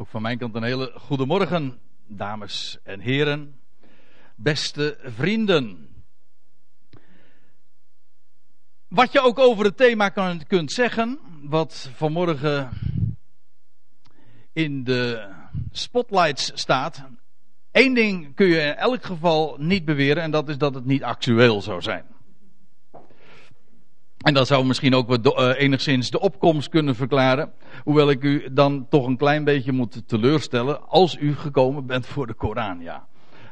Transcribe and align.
Ook 0.00 0.08
van 0.08 0.22
mijn 0.22 0.38
kant 0.38 0.54
een 0.54 0.62
hele 0.62 0.92
goede 0.94 1.26
morgen, 1.26 1.78
dames 2.06 2.78
en 2.82 3.00
heren, 3.00 3.60
beste 4.36 4.98
vrienden. 5.02 5.88
Wat 8.88 9.12
je 9.12 9.20
ook 9.20 9.38
over 9.38 9.64
het 9.64 9.76
thema 9.76 10.08
kunt 10.46 10.72
zeggen, 10.72 11.18
wat 11.42 11.90
vanmorgen 11.94 12.70
in 14.52 14.84
de 14.84 15.32
spotlights 15.70 16.50
staat. 16.54 17.04
Eén 17.72 17.94
ding 17.94 18.34
kun 18.34 18.46
je 18.46 18.60
in 18.60 18.74
elk 18.74 19.04
geval 19.04 19.56
niet 19.58 19.84
beweren 19.84 20.22
en 20.22 20.30
dat 20.30 20.48
is 20.48 20.58
dat 20.58 20.74
het 20.74 20.84
niet 20.84 21.02
actueel 21.02 21.62
zou 21.62 21.82
zijn. 21.82 22.04
En 24.20 24.34
dat 24.34 24.46
zou 24.46 24.64
misschien 24.64 24.94
ook 24.94 25.08
wat 25.08 25.26
uh, 25.26 25.60
enigszins 25.60 26.10
de 26.10 26.20
opkomst 26.20 26.68
kunnen 26.68 26.94
verklaren. 26.94 27.52
Hoewel 27.84 28.10
ik 28.10 28.22
u 28.22 28.52
dan 28.52 28.86
toch 28.88 29.06
een 29.06 29.16
klein 29.16 29.44
beetje 29.44 29.72
moet 29.72 30.08
teleurstellen. 30.08 30.88
Als 30.88 31.16
u 31.16 31.36
gekomen 31.36 31.86
bent 31.86 32.06
voor 32.06 32.26
de 32.26 32.34
Koran, 32.34 32.80
ja. 32.80 33.06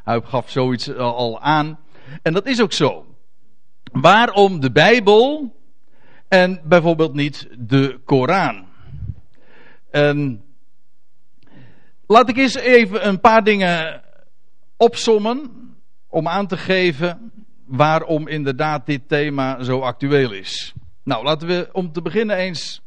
Hij 0.05 0.21
gaf 0.25 0.51
zoiets 0.51 0.95
al 0.97 1.41
aan. 1.41 1.79
En 2.23 2.33
dat 2.33 2.47
is 2.47 2.63
ook 2.63 2.73
zo. 2.73 3.07
Waarom 3.93 4.61
de 4.61 4.73
Bijbel 4.73 5.55
en 6.29 6.61
bijvoorbeeld 6.65 7.15
niet 7.15 7.49
de 7.59 8.01
Koran? 8.05 8.67
En 9.91 10.43
laat 12.07 12.29
ik 12.29 12.37
eens 12.37 12.55
even 12.55 13.07
een 13.07 13.21
paar 13.21 13.45
dingen 13.45 14.03
opsommen. 14.77 15.51
Om 16.09 16.29
aan 16.29 16.47
te 16.47 16.57
geven 16.57 17.33
waarom 17.69 18.29
inderdaad 18.29 18.87
dit 18.87 19.09
thema 19.09 19.63
zo 19.63 19.81
actueel 19.81 20.33
is. 20.33 20.75
Nou, 21.05 21.25
laten 21.25 21.49
we 21.49 21.69
om 21.73 21.93
te 21.93 22.03
beginnen 22.03 22.37
eens 22.37 22.81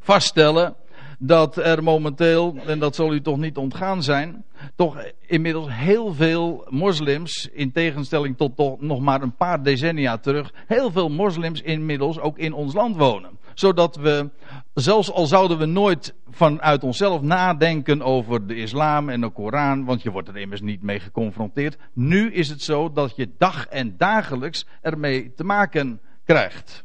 vaststellen 0.00 0.76
dat 1.18 1.56
er 1.56 1.82
momenteel, 1.82 2.56
en 2.66 2.78
dat 2.78 2.94
zal 2.94 3.14
u 3.14 3.20
toch 3.20 3.38
niet 3.38 3.56
ontgaan 3.56 4.02
zijn, 4.02 4.44
toch 4.76 5.04
inmiddels 5.26 5.66
heel 5.70 6.14
veel 6.14 6.66
moslims, 6.68 7.48
in 7.52 7.72
tegenstelling 7.72 8.36
tot 8.36 8.80
nog 8.80 9.00
maar 9.00 9.22
een 9.22 9.36
paar 9.36 9.62
decennia 9.62 10.18
terug, 10.18 10.52
heel 10.66 10.90
veel 10.90 11.08
moslims 11.08 11.60
inmiddels 11.60 12.18
ook 12.18 12.38
in 12.38 12.52
ons 12.52 12.74
land 12.74 12.96
wonen. 12.96 13.38
Zodat 13.60 13.96
we, 13.96 14.30
zelfs 14.74 15.10
al 15.10 15.26
zouden 15.26 15.58
we 15.58 15.66
nooit 15.66 16.14
vanuit 16.30 16.82
onszelf 16.82 17.22
nadenken 17.22 18.02
over 18.02 18.46
de 18.46 18.54
islam 18.54 19.08
en 19.08 19.20
de 19.20 19.30
Koran, 19.30 19.84
want 19.84 20.02
je 20.02 20.10
wordt 20.10 20.28
er 20.28 20.36
immers 20.36 20.60
niet 20.60 20.82
mee 20.82 21.00
geconfronteerd. 21.00 21.78
Nu 21.92 22.32
is 22.32 22.48
het 22.48 22.62
zo 22.62 22.92
dat 22.92 23.16
je 23.16 23.30
dag 23.38 23.66
en 23.66 23.96
dagelijks 23.96 24.66
ermee 24.80 25.34
te 25.34 25.44
maken 25.44 26.00
krijgt. 26.24 26.84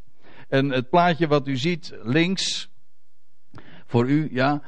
En 0.50 0.70
het 0.70 0.90
plaatje 0.90 1.28
wat 1.28 1.48
u 1.48 1.58
ziet 1.58 1.96
links, 2.04 2.70
voor 3.86 4.10
u, 4.10 4.30
ja. 4.32 4.62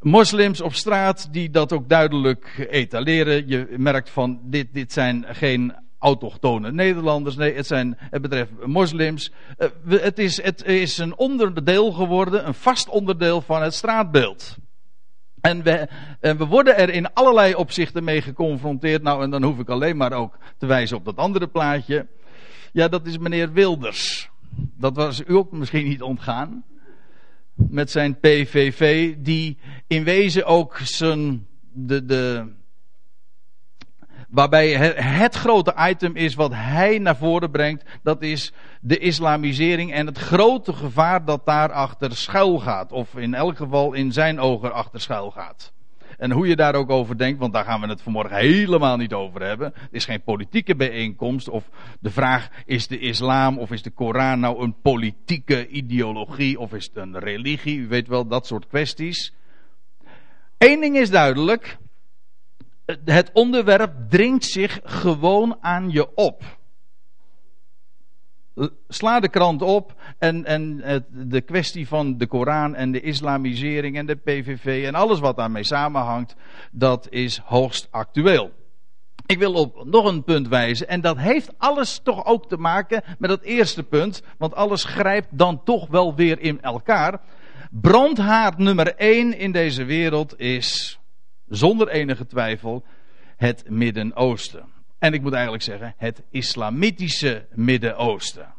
Moslims 0.00 0.60
op 0.60 0.74
straat 0.74 1.32
die 1.32 1.50
dat 1.50 1.72
ook 1.72 1.88
duidelijk 1.88 2.66
etaleren. 2.70 3.48
Je 3.48 3.74
merkt 3.76 4.10
van 4.10 4.40
dit, 4.44 4.74
dit 4.74 4.92
zijn 4.92 5.24
geen 5.28 5.74
autochtone 5.98 6.72
Nederlanders. 6.72 7.36
Nee, 7.36 7.54
het, 7.54 7.66
zijn, 7.66 7.96
het 7.98 8.22
betreft 8.22 8.50
moslims. 8.66 9.32
Eh, 9.56 9.68
het 9.88 10.18
is, 10.18 10.42
het 10.42 10.64
is 10.64 10.98
een 10.98 11.16
onderdeel 11.16 11.92
geworden, 11.92 12.46
een 12.46 12.54
vast 12.54 12.88
onderdeel 12.88 13.40
van 13.40 13.62
het 13.62 13.74
straatbeeld. 13.74 14.56
En 15.40 15.62
we, 15.62 15.88
en 16.20 16.36
we 16.36 16.46
worden 16.46 16.76
er 16.76 16.90
in 16.90 17.12
allerlei 17.12 17.54
opzichten 17.54 18.04
mee 18.04 18.22
geconfronteerd. 18.22 19.02
Nou, 19.02 19.22
en 19.22 19.30
dan 19.30 19.42
hoef 19.42 19.58
ik 19.58 19.68
alleen 19.68 19.96
maar 19.96 20.12
ook 20.12 20.38
te 20.58 20.66
wijzen 20.66 20.96
op 20.96 21.04
dat 21.04 21.16
andere 21.16 21.46
plaatje. 21.46 22.06
Ja, 22.72 22.88
dat 22.88 23.06
is 23.06 23.18
meneer 23.18 23.52
Wilders. 23.52 24.30
Dat 24.76 24.96
was 24.96 25.22
u 25.26 25.34
ook 25.34 25.52
misschien 25.52 25.88
niet 25.88 26.02
ontgaan 26.02 26.64
met 27.54 27.90
zijn 27.90 28.18
PVV, 28.18 29.14
die 29.18 29.58
in 29.86 30.04
wezen 30.04 30.46
ook 30.46 30.78
zijn, 30.78 31.46
de, 31.72 32.04
de, 32.04 32.52
waarbij 34.28 34.72
het, 35.02 35.34
grote 35.34 35.74
item 35.78 36.16
is 36.16 36.34
wat 36.34 36.52
hij 36.54 36.98
naar 36.98 37.16
voren 37.16 37.50
brengt, 37.50 37.84
dat 38.02 38.22
is 38.22 38.52
de 38.80 38.98
islamisering 38.98 39.92
en 39.92 40.06
het 40.06 40.18
grote 40.18 40.72
gevaar 40.72 41.24
dat 41.24 41.46
daarachter 41.46 42.16
schuil 42.16 42.58
gaat, 42.58 42.92
of 42.92 43.16
in 43.16 43.34
elk 43.34 43.56
geval 43.56 43.92
in 43.92 44.12
zijn 44.12 44.40
ogen 44.40 44.72
achter 44.72 45.00
schuil 45.00 45.30
gaat. 45.30 45.72
En 46.18 46.30
hoe 46.30 46.48
je 46.48 46.56
daar 46.56 46.74
ook 46.74 46.90
over 46.90 47.18
denkt, 47.18 47.38
want 47.38 47.52
daar 47.52 47.64
gaan 47.64 47.80
we 47.80 47.86
het 47.86 48.02
vanmorgen 48.02 48.36
helemaal 48.36 48.96
niet 48.96 49.12
over 49.12 49.42
hebben. 49.42 49.72
Het 49.74 49.92
is 49.92 50.04
geen 50.04 50.22
politieke 50.22 50.76
bijeenkomst. 50.76 51.48
Of 51.48 51.70
de 52.00 52.10
vraag: 52.10 52.48
is 52.64 52.86
de 52.86 52.98
islam 52.98 53.58
of 53.58 53.70
is 53.70 53.82
de 53.82 53.90
Koran 53.90 54.40
nou 54.40 54.62
een 54.62 54.74
politieke 54.82 55.68
ideologie 55.68 56.58
of 56.58 56.72
is 56.72 56.84
het 56.84 56.96
een 56.96 57.18
religie? 57.18 57.78
U 57.78 57.88
weet 57.88 58.08
wel, 58.08 58.26
dat 58.26 58.46
soort 58.46 58.66
kwesties. 58.66 59.34
Eén 60.58 60.80
ding 60.80 60.96
is 60.96 61.10
duidelijk: 61.10 61.78
het 63.04 63.30
onderwerp 63.32 63.92
dringt 64.08 64.44
zich 64.44 64.80
gewoon 64.82 65.56
aan 65.60 65.90
je 65.90 66.14
op. 66.14 66.42
Sla 68.88 69.20
de 69.20 69.28
krant 69.28 69.62
op 69.62 69.94
en, 70.18 70.44
en 70.44 70.82
de 71.10 71.40
kwestie 71.40 71.88
van 71.88 72.18
de 72.18 72.26
Koran 72.26 72.74
en 72.74 72.92
de 72.92 73.00
islamisering 73.00 73.96
en 73.96 74.06
de 74.06 74.16
PVV 74.16 74.84
en 74.86 74.94
alles 74.94 75.20
wat 75.20 75.36
daarmee 75.36 75.64
samenhangt, 75.64 76.34
dat 76.70 77.06
is 77.10 77.38
hoogst 77.44 77.88
actueel. 77.90 78.50
Ik 79.26 79.38
wil 79.38 79.52
op 79.52 79.84
nog 79.84 80.04
een 80.04 80.24
punt 80.24 80.48
wijzen 80.48 80.88
en 80.88 81.00
dat 81.00 81.18
heeft 81.18 81.58
alles 81.58 82.00
toch 82.02 82.24
ook 82.24 82.48
te 82.48 82.56
maken 82.56 83.02
met 83.18 83.30
dat 83.30 83.42
eerste 83.42 83.82
punt, 83.82 84.22
want 84.38 84.54
alles 84.54 84.84
grijpt 84.84 85.28
dan 85.30 85.64
toch 85.64 85.88
wel 85.88 86.14
weer 86.14 86.40
in 86.40 86.60
elkaar. 86.60 87.20
Brandhaard 87.70 88.58
nummer 88.58 88.94
1 88.94 89.38
in 89.38 89.52
deze 89.52 89.84
wereld 89.84 90.38
is, 90.38 90.97
zonder 91.48 91.88
enige 91.88 92.26
twijfel, 92.26 92.84
het 93.36 93.64
Midden-Oosten. 93.68 94.64
En 94.98 95.12
ik 95.12 95.22
moet 95.22 95.32
eigenlijk 95.32 95.62
zeggen, 95.62 95.94
het 95.96 96.22
islamitische 96.30 97.46
Midden-Oosten. 97.54 98.56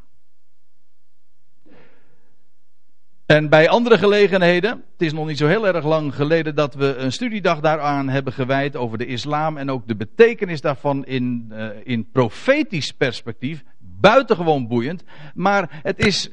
En 3.30 3.50
bij 3.50 3.70
andere 3.70 3.98
gelegenheden, 3.98 4.70
het 4.72 5.02
is 5.02 5.14
nog 5.14 5.28
niet 5.28 5.38
zo 5.38 5.48
heel 5.48 5.68
erg 5.68 5.86
lang 5.86 6.16
geleden 6.16 6.56
dat 6.56 6.74
we 6.76 6.96
een 6.96 7.12
studiedag 7.12 7.60
daaraan 7.60 8.10
hebben 8.10 8.34
gewijd 8.34 8.76
over 8.76 8.98
de 8.98 9.06
islam 9.06 9.58
en 9.58 9.72
ook 9.72 9.88
de 9.88 9.96
betekenis 9.96 10.62
daarvan 10.62 11.06
in, 11.06 11.52
uh, 11.52 11.68
in 11.84 12.10
profetisch 12.12 12.92
perspectief. 12.92 13.64
Buitengewoon 13.80 14.68
boeiend. 14.68 15.04
Maar 15.34 15.80
het 15.84 16.06
is 16.06 16.30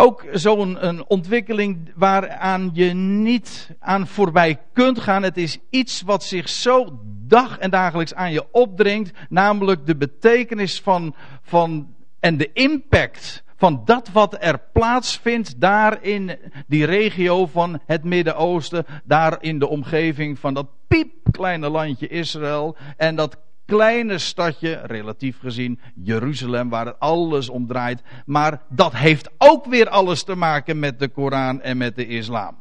ook 0.00 0.24
zo'n 0.32 0.86
een 0.86 1.04
ontwikkeling 1.06 1.92
waaraan 1.94 2.70
je 2.72 2.94
niet 2.94 3.70
aan 3.80 4.06
voorbij 4.06 4.58
kunt 4.72 5.00
gaan. 5.00 5.22
Het 5.22 5.36
is 5.36 5.58
iets 5.70 6.02
wat 6.02 6.24
zich 6.24 6.48
zo 6.48 6.98
dag 7.26 7.58
en 7.58 7.70
dagelijks 7.70 8.14
aan 8.14 8.32
je 8.32 8.44
opdringt. 8.52 9.12
Namelijk 9.28 9.86
de 9.86 9.96
betekenis 9.96 10.80
van, 10.80 11.14
van 11.42 11.94
en 12.20 12.36
de 12.36 12.52
impact 12.52 13.42
van 13.56 13.82
dat 13.84 14.08
wat 14.12 14.36
er 14.40 14.60
plaatsvindt 14.72 15.60
daar 15.60 16.02
in 16.02 16.38
die 16.66 16.84
regio 16.84 17.46
van 17.46 17.80
het 17.86 18.04
Midden-Oosten. 18.04 18.86
Daar 19.04 19.36
in 19.40 19.58
de 19.58 19.68
omgeving 19.68 20.38
van 20.38 20.54
dat 20.54 20.66
piepkleine 20.88 21.68
landje 21.68 22.08
Israël. 22.08 22.76
En 22.96 23.16
dat 23.16 23.36
kleine 23.68 24.18
stadje, 24.18 24.80
relatief 24.84 25.38
gezien 25.38 25.80
Jeruzalem, 25.94 26.68
waar 26.68 26.86
het 26.86 26.98
alles 26.98 27.48
om 27.48 27.66
draait. 27.66 28.02
Maar 28.26 28.62
dat 28.68 28.96
heeft 28.96 29.30
ook 29.38 29.66
weer 29.66 29.88
alles 29.88 30.22
te 30.22 30.34
maken 30.34 30.78
met 30.78 30.98
de 30.98 31.08
Koran 31.08 31.62
en 31.62 31.76
met 31.76 31.96
de 31.96 32.06
islam. 32.06 32.56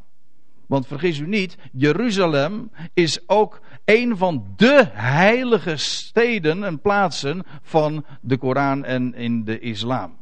Want 0.67 0.87
vergis 0.87 1.19
u 1.19 1.27
niet, 1.27 1.57
Jeruzalem 1.71 2.71
is 2.93 3.29
ook 3.29 3.61
een 3.85 4.17
van 4.17 4.53
de 4.55 4.87
heilige 4.93 5.77
steden 5.77 6.63
en 6.63 6.81
plaatsen 6.81 7.43
van 7.61 8.05
de 8.21 8.37
Koran 8.37 8.85
en 8.85 9.13
in 9.13 9.43
de 9.43 9.59
islam. 9.59 10.17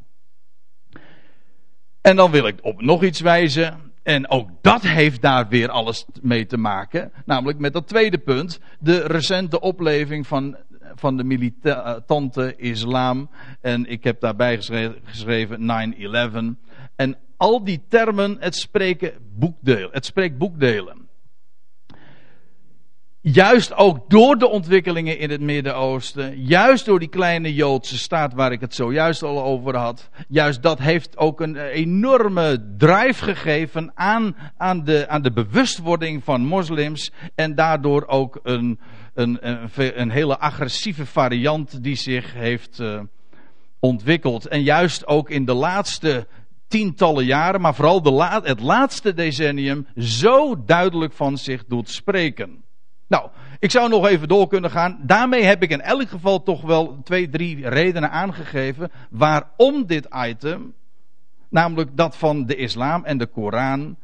En 2.02 2.16
dan 2.16 2.32
wil 2.32 2.48
ik 2.48 2.60
op 2.62 2.82
nog 2.82 3.04
iets 3.04 3.20
wijzen. 3.20 3.94
En 4.04 4.30
ook 4.30 4.50
dat 4.62 4.82
heeft 4.82 5.22
daar 5.22 5.48
weer 5.48 5.70
alles 5.70 6.06
mee 6.22 6.46
te 6.46 6.58
maken. 6.58 7.12
Namelijk 7.26 7.60
met 7.60 7.74
dat 7.74 7.88
tweede 7.88 8.18
punt. 8.18 8.60
De 8.80 9.08
recente 9.08 9.60
opleving 9.60 10.28
van 10.28 10.58
van 10.96 11.18
de 11.18 11.24
militante 11.24 12.56
islam. 12.56 13.30
En 13.62 13.86
ik 13.86 14.04
heb 14.04 14.20
daarbij 14.20 14.62
geschreven 15.04 15.60
9-11. 16.56 16.66
En 16.96 17.18
al 17.38 17.64
die 17.64 17.82
termen, 17.90 18.38
het, 18.40 18.56
spreken 18.56 19.14
boekdeel, 19.34 19.90
het 19.92 20.06
spreekt 20.06 20.38
boekdelen. 20.38 21.06
Juist 23.28 23.74
ook 23.74 24.10
door 24.10 24.38
de 24.38 24.48
ontwikkelingen 24.48 25.20
in 25.20 25.30
het 25.30 25.42
Midden-Oosten, 25.42 26.42
juist 26.42 26.86
door 26.86 27.00
die 27.00 27.08
kleine 27.08 27.54
Joodse 27.54 27.98
staat 27.98 28.34
waar 28.34 28.52
ik 28.52 28.62
het 28.62 28.76
zojuist 28.76 29.24
al 29.24 29.44
over 29.44 29.76
had, 29.76 30.10
juist 30.28 30.62
dat 30.64 30.80
heeft 30.80 31.18
ook 31.18 31.42
een 31.42 31.56
enorme 31.56 32.74
drive 32.78 33.24
gegeven 33.24 33.92
aan, 33.94 34.36
aan, 34.58 34.84
de, 34.84 35.08
aan 35.08 35.22
de 35.22 35.32
bewustwording 35.32 36.24
van 36.24 36.42
moslims 36.46 37.12
en 37.36 37.56
daardoor 37.56 38.08
ook 38.08 38.40
een, 38.44 38.80
een, 39.16 39.38
een, 40.00 40.10
hele 40.10 40.40
agressieve 40.40 41.06
variant 41.06 41.84
die 41.84 41.96
zich 41.96 42.34
heeft 42.34 42.80
uh, 42.80 43.02
ontwikkeld. 43.80 44.48
En 44.48 44.64
juist 44.64 45.08
ook 45.08 45.30
in 45.30 45.46
de 45.46 45.54
laatste 45.54 46.28
tientallen 46.68 47.26
jaren, 47.26 47.62
maar 47.62 47.76
vooral 47.76 48.02
de 48.02 48.42
het 48.44 48.60
laatste 48.60 49.14
decennium 49.14 49.88
zo 49.98 50.64
duidelijk 50.66 51.14
van 51.14 51.38
zich 51.38 51.66
doet 51.66 51.90
spreken. 51.90 52.64
Nou, 53.08 53.30
ik 53.60 53.72
zou 53.72 53.90
nog 53.90 54.08
even 54.08 54.28
door 54.28 54.48
kunnen 54.48 54.72
gaan. 54.72 55.00
Daarmee 55.02 55.44
heb 55.44 55.64
ik 55.64 55.70
in 55.70 55.82
elk 55.82 56.10
geval 56.10 56.44
toch 56.44 56.62
wel 56.62 57.00
twee, 57.04 57.30
drie 57.30 57.70
redenen 57.70 58.12
aangegeven 58.12 58.92
waarom 59.10 59.86
dit 59.86 60.08
item, 60.28 60.74
namelijk 61.50 61.98
dat 61.98 62.18
van 62.18 62.46
de 62.46 62.56
islam 62.56 63.04
en 63.06 63.18
de 63.18 63.26
Koran, 63.26 63.98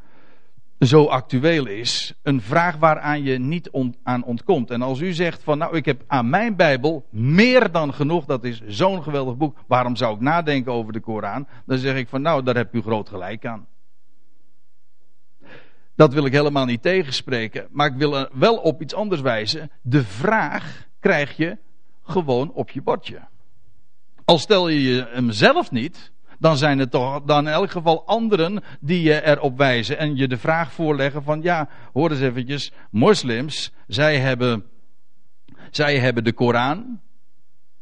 zo 0.81 1.05
actueel 1.05 1.67
is. 1.67 2.13
Een 2.23 2.41
vraag 2.41 2.77
waaraan 2.77 3.23
je 3.23 3.39
niet 3.39 3.69
aan 4.03 4.23
ontkomt. 4.23 4.71
En 4.71 4.81
als 4.81 4.99
u 4.99 5.13
zegt 5.13 5.43
van 5.43 5.57
nou 5.57 5.75
ik 5.75 5.85
heb 5.85 6.03
aan 6.07 6.29
mijn 6.29 6.55
Bijbel 6.55 7.05
meer 7.09 7.71
dan 7.71 7.93
genoeg, 7.93 8.25
dat 8.25 8.43
is 8.43 8.61
zo'n 8.65 9.03
geweldig 9.03 9.37
boek, 9.37 9.57
waarom 9.67 9.95
zou 9.95 10.15
ik 10.15 10.21
nadenken 10.21 10.71
over 10.71 10.93
de 10.93 10.99
Koran? 10.99 11.47
Dan 11.65 11.77
zeg 11.77 11.95
ik 11.95 12.07
van 12.07 12.21
nou 12.21 12.43
daar 12.43 12.55
heb 12.55 12.73
u 12.73 12.81
groot 12.81 13.09
gelijk 13.09 13.45
aan. 13.45 13.67
Dat 15.95 16.13
wil 16.13 16.25
ik 16.25 16.31
helemaal 16.31 16.65
niet 16.65 16.81
tegenspreken, 16.81 17.67
maar 17.71 17.87
ik 17.87 17.97
wil 17.97 18.27
wel 18.33 18.57
op 18.57 18.81
iets 18.81 18.93
anders 18.93 19.21
wijzen. 19.21 19.71
De 19.81 20.03
vraag 20.03 20.87
krijg 20.99 21.37
je 21.37 21.57
gewoon 22.03 22.51
op 22.51 22.69
je 22.69 22.81
bordje. 22.81 23.19
Al 24.25 24.37
stel 24.37 24.67
je 24.67 25.07
hem 25.11 25.31
zelf 25.31 25.71
niet, 25.71 26.11
dan 26.41 26.57
zijn 26.57 26.79
het 26.79 26.91
toch 26.91 27.21
dan 27.23 27.47
in 27.47 27.53
elk 27.53 27.71
geval 27.71 28.05
anderen 28.05 28.63
die 28.79 29.01
je 29.01 29.25
erop 29.25 29.57
wijzen 29.57 29.97
en 29.97 30.15
je 30.15 30.27
de 30.27 30.37
vraag 30.37 30.71
voorleggen 30.71 31.23
van 31.23 31.41
ja, 31.41 31.69
hoor 31.93 32.11
eens 32.11 32.21
eventjes, 32.21 32.71
moslims, 32.91 33.71
zij 33.87 34.19
hebben, 34.19 34.65
zij 35.71 35.99
hebben 35.99 36.23
de 36.23 36.33
Koran, 36.33 36.99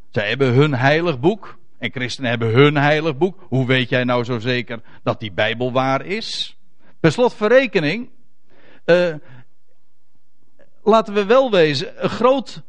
zij 0.10 0.30
hebben 0.30 0.54
hun 0.54 0.74
heilig 0.74 1.20
boek 1.20 1.58
en 1.78 1.92
christenen 1.92 2.30
hebben 2.30 2.54
hun 2.54 2.78
heilig 2.78 3.18
boek. 3.18 3.46
Hoe 3.48 3.66
weet 3.66 3.90
jij 3.90 4.04
nou 4.04 4.24
zo 4.24 4.40
zeker 4.40 4.82
dat 5.04 5.20
die 5.20 5.32
Bijbel 5.32 5.72
waar 5.72 6.06
is? 6.06 6.58
Per 7.00 7.12
slot 7.12 7.34
verrekening, 7.34 8.10
uh, 8.86 9.16
laten 10.84 11.14
we 11.14 11.26
wel 11.26 11.52
wezen, 11.52 12.04
een, 12.04 12.10
groot, 12.10 12.62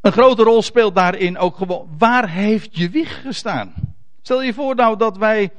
een 0.00 0.12
grote 0.12 0.42
rol 0.42 0.62
speelt 0.62 0.94
daarin 0.94 1.38
ook 1.38 1.56
gewoon, 1.56 1.88
waar 1.98 2.28
heeft 2.28 2.76
je 2.76 2.90
wieg 2.90 3.22
gestaan? 3.22 3.93
Stel 4.24 4.42
je 4.42 4.54
voor 4.54 4.74
nou 4.74 4.96
dat 4.96 5.16
wij 5.16 5.50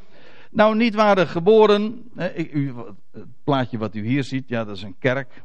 nou 0.51 0.75
niet 0.75 0.95
waren 0.95 1.27
geboren. 1.27 2.12
u, 2.51 2.73
het 3.12 3.44
plaatje 3.44 3.77
wat 3.77 3.95
u 3.95 4.06
hier 4.06 4.23
ziet, 4.23 4.50
ja, 4.50 4.63
dat 4.63 4.75
is 4.75 4.83
een 4.83 4.95
kerk 5.00 5.41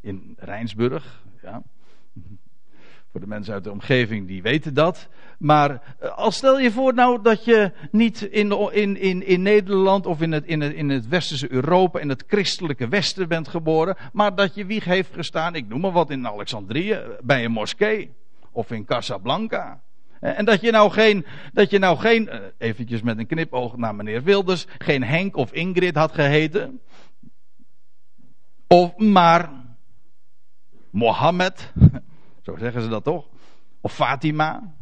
in 0.00 0.34
Rijnsburg. 0.38 1.22
Ja. 1.42 1.62
Voor 3.10 3.20
de 3.20 3.26
mensen 3.26 3.54
uit 3.54 3.64
de 3.64 3.70
omgeving 3.70 4.26
die 4.26 4.42
weten 4.42 4.74
dat. 4.74 5.08
Maar 5.38 5.96
eh, 5.98 6.16
als 6.16 6.36
stel 6.36 6.58
je 6.58 6.70
voor 6.70 6.94
nou 6.94 7.22
dat 7.22 7.44
je 7.44 7.72
niet 7.90 8.22
in, 8.22 8.72
in, 8.72 8.96
in, 8.96 9.26
in 9.26 9.42
Nederland 9.42 10.06
of 10.06 10.20
in 10.20 10.32
het, 10.32 10.44
in, 10.44 10.62
in 10.62 10.88
het 10.88 11.08
westerse 11.08 11.52
Europa, 11.52 11.98
in 11.98 12.08
het 12.08 12.24
christelijke 12.26 12.88
westen 12.88 13.28
bent 13.28 13.48
geboren. 13.48 13.96
Maar 14.12 14.34
dat 14.34 14.54
je 14.54 14.66
wieg 14.66 14.84
heeft 14.84 15.14
gestaan, 15.14 15.54
ik 15.54 15.68
noem 15.68 15.80
maar 15.80 15.92
wat, 15.92 16.10
in 16.10 16.26
Alexandrië, 16.26 17.00
bij 17.22 17.44
een 17.44 17.52
moskee. 17.52 18.12
Of 18.52 18.70
in 18.70 18.84
Casablanca. 18.84 19.80
En 20.20 20.44
dat 20.44 20.60
je 20.60 20.70
nou 20.70 20.90
geen, 20.90 21.26
dat 21.52 21.70
je 21.70 21.78
nou 21.78 21.98
geen, 21.98 22.28
eh, 22.28 22.40
eventjes 22.58 23.02
met 23.02 23.18
een 23.18 23.26
knipoog 23.26 23.76
naar 23.76 23.94
meneer 23.94 24.22
Wilders, 24.22 24.66
geen 24.78 25.04
Henk 25.04 25.36
of 25.36 25.52
Ingrid 25.52 25.96
had 25.96 26.12
geheten. 26.12 26.80
Of 28.66 28.96
maar 28.96 29.50
Mohammed, 30.90 31.72
zo 32.44 32.56
zeggen 32.56 32.82
ze 32.82 32.88
dat 32.88 33.04
toch? 33.04 33.26
Of 33.80 33.94
Fatima. 33.94 34.74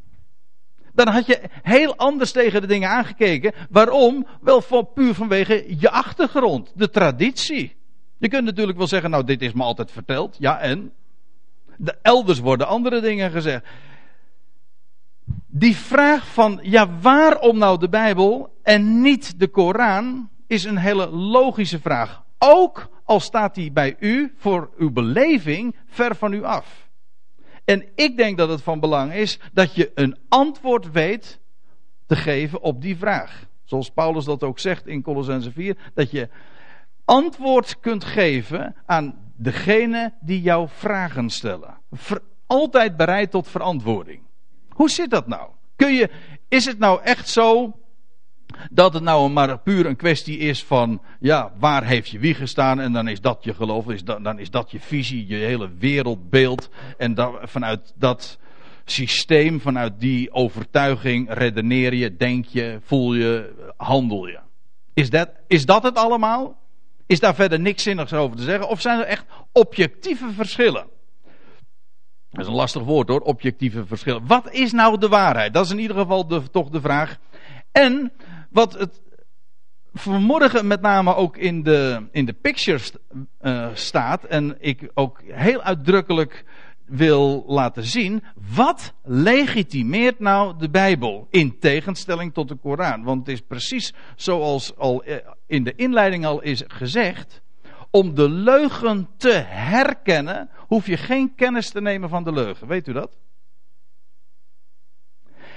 Dan 0.93 1.09
had 1.09 1.27
je 1.27 1.41
heel 1.63 1.97
anders 1.97 2.33
tegen 2.33 2.61
de 2.61 2.67
dingen 2.67 2.89
aangekeken. 2.89 3.53
Waarom? 3.71 4.27
Wel 4.41 4.83
puur 4.83 5.15
vanwege 5.15 5.65
je 5.81 5.91
achtergrond, 5.91 6.73
de 6.75 6.91
traditie. 6.91 7.77
Je 8.19 8.29
kunt 8.29 8.45
natuurlijk 8.45 8.79
wel 8.79 8.87
zeggen, 8.87 9.11
nou 9.11 9.25
dit 9.25 9.43
is 9.43 9.53
me 9.53 9.63
altijd 9.63 9.91
verteld. 9.91 10.37
Ja 10.39 10.61
en? 10.61 10.93
De 11.77 11.99
elders 12.03 12.39
worden 12.39 12.67
andere 12.67 13.01
dingen 13.01 13.31
gezegd 13.31 13.65
die 15.47 15.77
vraag 15.77 16.27
van, 16.33 16.59
ja, 16.63 16.89
waarom 17.01 17.59
nou 17.59 17.79
de 17.79 17.89
Bijbel 17.89 18.59
en 18.63 19.01
niet 19.01 19.41
de 19.41 19.49
Koran, 19.49 20.29
is 20.47 20.65
een 20.65 20.77
hele 20.77 21.09
logische 21.09 21.81
vraag. 21.81 22.23
Ook 22.39 22.89
al 23.05 23.21
staat 23.21 23.55
die 23.55 23.73
bij 23.73 23.97
u 23.99 24.33
voor 24.37 24.71
uw 24.79 24.91
beleving 24.91 25.77
ver 25.87 26.17
van 26.17 26.33
u 26.33 26.45
af. 26.45 26.89
En 27.65 27.85
ik 27.95 28.17
denk 28.17 28.39
dat 28.39 28.49
het 28.49 28.63
van 28.63 28.81
belang 28.81 29.13
is 29.13 29.39
dat 29.53 29.75
je 29.75 29.91
een 29.95 30.19
antwoord 30.29 30.93
weet 30.93 31.41
te 32.07 32.17
geven 32.17 32.61
op 32.61 32.83
die 32.83 32.97
vraag. 32.97 33.47
Zoals 33.65 33.91
Paulus 33.91 34.25
dat 34.25 34.43
ook 34.43 34.59
zegt 34.59 34.87
in 34.87 35.03
Colossense 35.03 35.53
4, 35.53 35.77
dat 35.95 36.11
je 36.11 36.29
antwoord 37.05 37.81
kunt 37.81 38.05
geven 38.05 38.77
aan 38.87 39.15
degene 39.37 40.13
die 40.21 40.43
jouw 40.43 40.69
vragen 40.69 41.31
stellen. 41.31 41.79
altijd 42.47 42.97
bereid 42.97 43.31
tot 43.31 43.49
verantwoording. 43.49 44.24
Hoe 44.75 44.91
zit 44.91 45.11
dat 45.11 45.27
nou? 45.27 45.51
Kun 45.77 45.93
je, 45.93 46.11
is 46.49 46.65
het 46.65 46.79
nou 46.79 47.03
echt 47.03 47.29
zo 47.29 47.79
dat 48.71 48.95
het 48.95 49.03
nou 49.03 49.31
maar 49.31 49.59
puur 49.59 49.87
een 49.87 49.97
kwestie 49.97 50.39
is 50.39 50.65
van, 50.65 51.03
ja, 51.21 51.53
waar 51.59 51.85
heeft 51.85 52.09
je 52.09 52.19
wie 52.19 52.35
gestaan 52.35 52.81
en 52.81 52.93
dan 52.93 53.09
is 53.09 53.21
dat 53.21 53.45
je 53.45 53.55
geloof, 53.55 53.89
is 53.89 54.05
dat, 54.05 54.25
dan 54.25 54.39
is 54.39 54.51
dat 54.51 54.71
je 54.71 54.81
visie, 54.81 55.27
je 55.27 55.37
hele 55.37 55.71
wereldbeeld 55.79 56.71
en 56.99 57.15
vanuit 57.43 57.93
dat 57.97 58.39
systeem, 58.85 59.61
vanuit 59.61 60.01
die 60.01 60.33
overtuiging 60.33 61.33
redeneer 61.33 61.95
je, 61.95 62.17
denk 62.17 62.45
je, 62.45 62.79
voel 62.85 63.15
je, 63.15 63.53
handel 63.77 64.27
je. 64.27 64.39
Is 64.95 65.11
dat, 65.11 65.31
is 65.47 65.67
dat 65.67 65.83
het 65.83 65.97
allemaal? 65.97 66.63
Is 67.07 67.21
daar 67.21 67.35
verder 67.35 67.61
niks 67.61 67.83
zinnigs 67.83 68.13
over 68.13 68.37
te 68.37 68.43
zeggen? 68.43 68.69
Of 68.69 68.81
zijn 68.81 68.99
er 68.99 69.05
echt 69.05 69.25
objectieve 69.53 70.31
verschillen? 70.31 70.87
Dat 72.35 72.45
is 72.45 72.51
een 72.51 72.59
lastig 72.59 72.83
woord 72.83 73.09
hoor, 73.09 73.21
objectieve 73.21 73.87
verschillen. 73.87 74.27
Wat 74.27 74.53
is 74.53 74.73
nou 74.73 74.99
de 74.99 75.09
waarheid? 75.09 75.53
Dat 75.53 75.65
is 75.65 75.71
in 75.71 75.79
ieder 75.79 75.97
geval 75.97 76.27
toch 76.51 76.69
de 76.69 76.81
vraag. 76.81 77.19
En 77.73 78.13
wat 78.51 78.79
het 78.79 79.03
vanmorgen 79.93 80.67
met 80.67 80.81
name 80.81 81.15
ook 81.15 81.37
in 81.37 81.63
de, 81.63 82.07
in 82.13 82.25
de 82.25 82.33
pictures 82.33 82.93
uh, 83.43 83.69
staat, 83.75 84.25
en 84.25 84.57
ik 84.61 84.91
ook 84.95 85.21
heel 85.25 85.63
uitdrukkelijk 85.63 86.45
wil 86.87 87.45
laten 87.47 87.85
zien, 87.85 88.23
wat 88.55 88.93
legitimeert 89.03 90.19
nou 90.19 90.59
de 90.59 90.71
Bijbel 90.71 91.27
in 91.31 91.59
tegenstelling 91.59 92.35
tot 92.35 92.49
de 92.49 92.55
Koran? 92.57 93.03
Want 93.03 93.27
het 93.27 93.35
is 93.35 93.41
precies 93.41 93.95
zoals 94.17 94.77
al 94.77 95.03
eh, 95.03 95.17
in 95.47 95.65
de 95.65 95.75
inleiding 95.75 96.27
al 96.27 96.43
is 96.43 96.63
gezegd, 96.67 97.43
om 97.95 98.15
de 98.15 98.29
leugen 98.29 99.09
te 99.17 99.33
herkennen, 99.47 100.51
hoef 100.57 100.87
je 100.87 100.97
geen 100.97 101.35
kennis 101.35 101.71
te 101.71 101.81
nemen 101.81 102.09
van 102.09 102.25
de 102.25 102.33
leugen. 102.33 102.67
Weet 102.67 102.89
u 102.89 102.93
dat? 102.93 103.17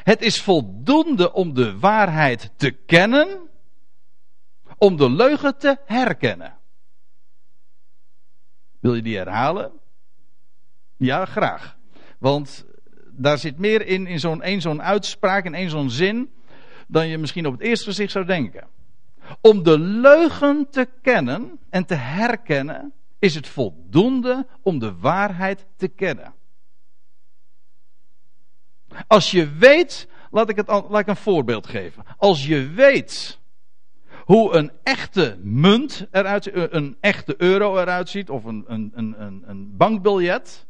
Het 0.04 0.22
is 0.22 0.42
voldoende 0.42 1.34
om 1.34 1.54
de 1.54 1.80
waarheid 1.80 2.52
te 2.56 2.72
kennen, 2.72 3.50
om 4.78 4.98
de 4.98 5.10
leugen 5.10 5.58
te 5.58 5.78
herkennen. 5.86 6.58
Wil 8.80 8.96
je 8.96 9.02
die 9.02 9.18
herhalen? 9.18 9.72
Ja, 10.98 11.26
graag. 11.26 11.78
Want 12.20 12.66
daar 13.12 13.38
zit 13.38 13.58
meer 13.58 13.86
in, 13.86 14.08
in 14.08 14.20
zo'n 14.20 14.62
zo'n 14.62 14.82
uitspraak, 14.82 15.46
in 15.46 15.54
één 15.54 15.70
zo'n 15.70 15.90
zin, 15.90 16.34
dan 16.88 17.08
je 17.08 17.18
misschien 17.18 17.46
op 17.46 17.54
het 17.54 17.62
eerste 17.62 17.86
gezicht 17.86 18.12
zou 18.12 18.26
denken. 18.26 18.68
Om 19.42 19.64
de 19.64 19.80
leugen 19.80 20.70
te 20.70 20.90
kennen 21.02 21.60
en 21.70 21.86
te 21.86 21.96
herkennen, 21.96 22.94
is 23.20 23.36
het 23.36 23.48
voldoende 23.48 24.48
om 24.62 24.80
de 24.80 24.96
waarheid 24.96 25.66
te 25.76 25.88
kennen. 25.88 26.34
Als 29.08 29.32
je 29.32 29.50
weet, 29.50 30.08
laat 30.32 30.50
ik, 30.50 30.56
het, 30.56 30.68
laat 30.68 31.08
een 31.08 31.16
voorbeeld 31.16 31.68
geven. 31.68 32.04
Als 32.18 32.46
je 32.46 32.68
weet 32.68 33.40
hoe 34.26 34.56
een 34.56 34.72
echte 34.84 35.38
munt 35.42 36.08
eruit 36.12 36.44
ziet, 36.44 36.54
een 36.56 36.98
echte 37.00 37.36
euro 37.38 37.78
eruit 37.78 38.10
ziet, 38.10 38.30
of 38.30 38.44
een, 38.44 38.64
een, 38.68 38.92
een, 38.96 39.44
een 39.46 39.78
bankbiljet, 39.78 40.68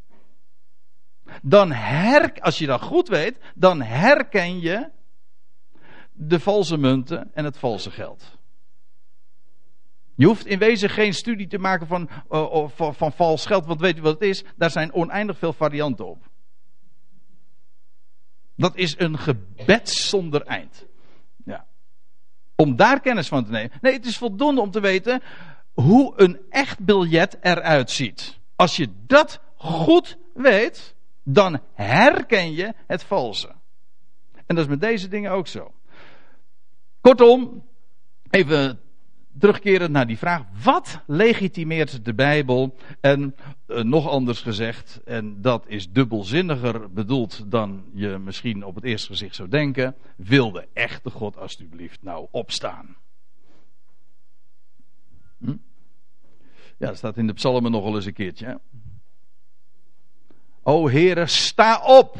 dan 1.41 1.71
her, 1.71 2.33
als 2.39 2.57
je 2.57 2.65
dat 2.65 2.81
goed 2.81 3.07
weet, 3.07 3.37
dan 3.55 3.81
herken 3.81 4.59
je 4.59 4.89
de 6.13 6.39
valse 6.39 6.77
munten 6.77 7.29
en 7.33 7.45
het 7.45 7.57
valse 7.57 7.91
geld. 7.91 8.36
Je 10.17 10.25
hoeft 10.25 10.45
in 10.45 10.59
wezen 10.59 10.89
geen 10.89 11.13
studie 11.13 11.47
te 11.47 11.57
maken 11.57 11.87
van, 11.87 12.09
uh, 12.29 12.67
van, 12.67 12.95
van 12.95 13.11
vals 13.11 13.45
geld, 13.45 13.65
want 13.65 13.79
weet 13.79 13.95
je 13.95 14.01
wat 14.01 14.13
het 14.13 14.29
is? 14.29 14.43
Daar 14.55 14.71
zijn 14.71 14.93
oneindig 14.93 15.37
veel 15.37 15.53
varianten 15.53 16.07
op. 16.07 16.29
Dat 18.55 18.75
is 18.75 18.95
een 18.99 19.17
gebed 19.17 19.89
zonder 19.89 20.41
eind. 20.41 20.85
Ja. 21.45 21.65
Om 22.55 22.75
daar 22.75 22.99
kennis 22.99 23.27
van 23.27 23.45
te 23.45 23.51
nemen. 23.51 23.77
Nee, 23.81 23.93
het 23.93 24.05
is 24.05 24.17
voldoende 24.17 24.61
om 24.61 24.71
te 24.71 24.79
weten 24.79 25.21
hoe 25.73 26.13
een 26.15 26.39
echt 26.49 26.79
biljet 26.79 27.37
eruit 27.41 27.91
ziet. 27.91 28.39
Als 28.55 28.75
je 28.75 28.89
dat 29.05 29.39
goed 29.55 30.17
weet, 30.33 30.95
dan 31.23 31.61
herken 31.73 32.53
je 32.53 32.73
het 32.87 33.03
valse. 33.03 33.55
En 34.45 34.55
dat 34.55 34.57
is 34.57 34.69
met 34.69 34.81
deze 34.81 35.07
dingen 35.07 35.31
ook 35.31 35.47
zo. 35.47 35.73
Kortom, 37.01 37.63
even 38.29 38.79
terugkerend 39.39 39.91
naar 39.91 40.07
die 40.07 40.17
vraag: 40.17 40.43
wat 40.63 41.01
legitimeert 41.05 42.05
de 42.05 42.13
Bijbel? 42.13 42.75
En 43.01 43.35
uh, 43.67 43.83
nog 43.83 44.09
anders 44.09 44.41
gezegd, 44.41 45.01
en 45.05 45.41
dat 45.41 45.67
is 45.67 45.91
dubbelzinniger 45.91 46.91
bedoeld 46.91 47.51
dan 47.51 47.83
je 47.93 48.17
misschien 48.17 48.65
op 48.65 48.75
het 48.75 48.83
eerste 48.83 49.07
gezicht 49.07 49.35
zou 49.35 49.49
denken: 49.49 49.95
wil 50.15 50.51
de 50.51 50.67
echte 50.73 51.09
God 51.09 51.37
alstublieft 51.37 52.03
nou 52.03 52.27
opstaan? 52.31 52.95
Hm? 55.37 55.55
Ja, 56.77 56.87
dat 56.87 56.97
staat 56.97 57.17
in 57.17 57.27
de 57.27 57.33
psalmen 57.33 57.71
nog 57.71 57.83
wel 57.83 57.95
eens 57.95 58.05
een 58.05 58.13
keertje. 58.13 58.59
O 60.63 60.89
Heere, 60.89 61.25
sta 61.25 61.81
op! 61.85 62.17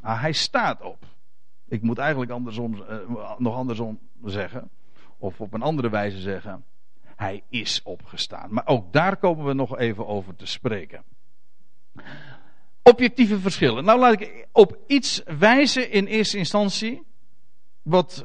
Ah, 0.00 0.20
hij 0.20 0.32
staat 0.32 0.82
op. 0.82 1.06
Ik 1.68 1.82
moet 1.82 1.98
eigenlijk 1.98 2.30
uh, 2.30 3.38
nog 3.38 3.54
andersom 3.54 3.98
zeggen. 4.24 4.70
Of 5.18 5.40
op 5.40 5.52
een 5.52 5.62
andere 5.62 5.90
wijze 5.90 6.20
zeggen. 6.20 6.64
Hij 7.16 7.42
is 7.48 7.80
opgestaan. 7.82 8.52
Maar 8.52 8.66
ook 8.66 8.92
daar 8.92 9.16
komen 9.16 9.44
we 9.44 9.52
nog 9.52 9.78
even 9.78 10.06
over 10.06 10.36
te 10.36 10.46
spreken. 10.46 11.02
Objectieve 12.82 13.38
verschillen. 13.40 13.84
Nou 13.84 13.98
laat 13.98 14.20
ik 14.20 14.46
op 14.52 14.78
iets 14.86 15.22
wijzen 15.38 15.90
in 15.90 16.06
eerste 16.06 16.38
instantie. 16.38 17.02
Wat 17.82 18.24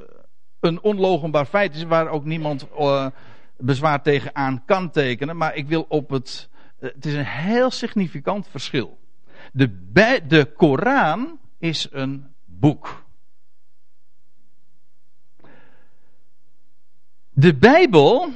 een 0.60 0.82
onlogenbaar 0.82 1.46
feit 1.46 1.76
is. 1.76 1.84
Waar 1.84 2.08
ook 2.08 2.26
niemand 2.26 2.68
uh, 2.80 3.08
bezwaar 3.58 4.02
tegen 4.02 4.36
aan 4.36 4.64
kan 4.66 4.92
tekenen. 4.92 5.38
Maar 5.38 5.56
ik 5.56 5.68
wil 5.68 5.86
op 5.88 6.10
het. 6.10 6.50
Uh, 6.80 6.90
het 6.94 7.06
is 7.06 7.14
een 7.14 7.26
heel 7.26 7.72
significant 7.72 8.48
verschil. 8.48 9.00
De, 9.52 9.92
de 10.28 10.52
Koran 10.56 11.40
is 11.58 11.88
een 11.92 12.28
boek. 12.46 13.04
De 17.42 17.56
Bijbel 17.56 18.30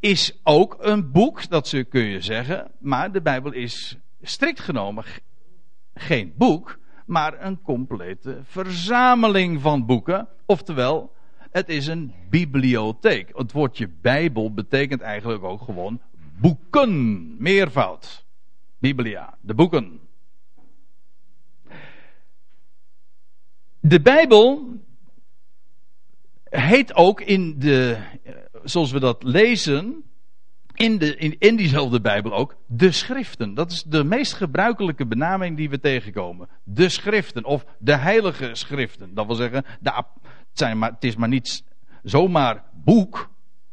is 0.00 0.40
ook 0.42 0.76
een 0.80 1.10
boek, 1.10 1.48
dat 1.48 1.74
kun 1.88 2.04
je 2.04 2.20
zeggen, 2.20 2.70
maar 2.78 3.12
de 3.12 3.22
Bijbel 3.22 3.52
is 3.52 3.96
strikt 4.22 4.60
genomen 4.60 5.04
geen 5.94 6.34
boek, 6.36 6.78
maar 7.06 7.44
een 7.44 7.62
complete 7.62 8.40
verzameling 8.44 9.60
van 9.60 9.86
boeken. 9.86 10.28
Oftewel, 10.46 11.12
het 11.50 11.68
is 11.68 11.86
een 11.86 12.14
bibliotheek. 12.30 13.30
Het 13.36 13.52
woordje 13.52 13.88
Bijbel 13.88 14.54
betekent 14.54 15.00
eigenlijk 15.00 15.44
ook 15.44 15.62
gewoon 15.62 16.00
boeken, 16.40 17.36
meervoud. 17.42 18.24
Biblia, 18.78 19.34
de 19.40 19.54
boeken. 19.54 20.00
De 23.80 24.00
Bijbel 24.00 24.80
heet 26.44 26.94
ook 26.94 27.20
in 27.20 27.58
de, 27.58 27.98
zoals 28.64 28.90
we 28.90 29.00
dat 29.00 29.22
lezen, 29.22 30.04
in, 30.74 30.98
de, 30.98 31.16
in, 31.16 31.36
in 31.38 31.56
diezelfde 31.56 32.00
Bijbel 32.00 32.32
ook, 32.32 32.56
de 32.66 32.92
schriften. 32.92 33.54
Dat 33.54 33.70
is 33.70 33.82
de 33.82 34.04
meest 34.04 34.32
gebruikelijke 34.32 35.06
benaming 35.06 35.56
die 35.56 35.70
we 35.70 35.80
tegenkomen. 35.80 36.48
De 36.64 36.88
schriften, 36.88 37.44
of 37.44 37.64
de 37.78 37.96
heilige 37.96 38.50
schriften. 38.52 39.14
Dat 39.14 39.26
wil 39.26 39.34
zeggen, 39.34 39.64
de, 39.80 40.02
zijn 40.52 40.78
maar, 40.78 40.90
het 40.90 41.04
is 41.04 41.16
maar 41.16 41.28
niet 41.28 41.64
zomaar 42.02 42.64
boek 42.72 43.30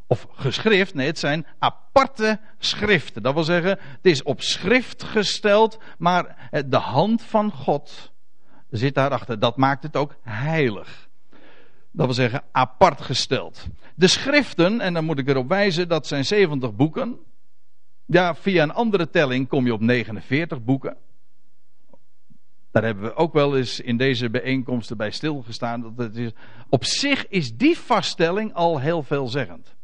of 0.08 0.28
geschrift. 0.32 0.94
Nee, 0.94 1.08
het 1.08 1.20
zijn 1.20 1.46
aparte 1.60 2.40
schriften. 2.58 3.24
Dat 3.24 3.34
wil 3.34 3.44
zeggen, 3.44 3.70
het 3.70 4.06
is 4.06 4.24
op 4.24 4.42
schrift 4.42 5.04
gesteld, 5.04 5.80
maar 5.98 6.50
de 6.68 6.78
hand 6.78 7.22
van 7.22 7.52
God 7.52 8.12
zit 8.70 8.96
daarachter. 8.96 9.40
Dat 9.40 9.58
maakt 9.58 9.84
het 9.84 9.96
ook 9.96 10.16
heilig. 10.22 11.09
Dat 11.92 12.06
wil 12.06 12.16
zeggen 12.16 12.44
apart 12.52 13.02
gesteld. 13.02 13.68
De 13.96 14.08
schriften, 14.08 14.82
en 14.82 14.94
dan 14.94 15.06
moet 15.06 15.20
ik 15.20 15.28
erop 15.28 15.48
wijzen, 15.48 15.88
dat 15.88 16.08
zijn 16.08 16.26
70 16.26 16.76
boeken. 16.76 17.18
Ja, 18.06 18.36
via 18.36 18.64
een 18.64 18.74
andere 18.74 19.10
telling 19.10 19.48
kom 19.48 19.66
je 19.66 19.74
op 19.74 19.82
49 19.82 20.64
boeken. 20.64 20.98
Daar 22.72 22.84
hebben 22.84 23.04
we 23.04 23.16
ook 23.16 23.34
wel 23.34 23.58
eens 23.58 23.80
in 23.80 23.98
deze 23.98 24.30
bijeenkomsten 24.30 24.98
bij 24.98 25.12
stilgestaan. 25.12 25.82
Dat 25.82 25.98
het 25.98 26.16
is, 26.16 26.32
op 26.70 26.86
zich 26.86 27.28
is 27.28 27.58
die 27.58 27.78
vaststelling 27.78 28.54
al 28.54 28.80
heel 28.80 29.04
veelzeggend. 29.04 29.76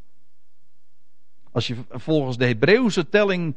Als 1.52 1.68
je 1.68 1.76
volgens 1.90 2.38
de 2.38 2.46
Hebreeuwse 2.46 3.10
telling 3.10 3.56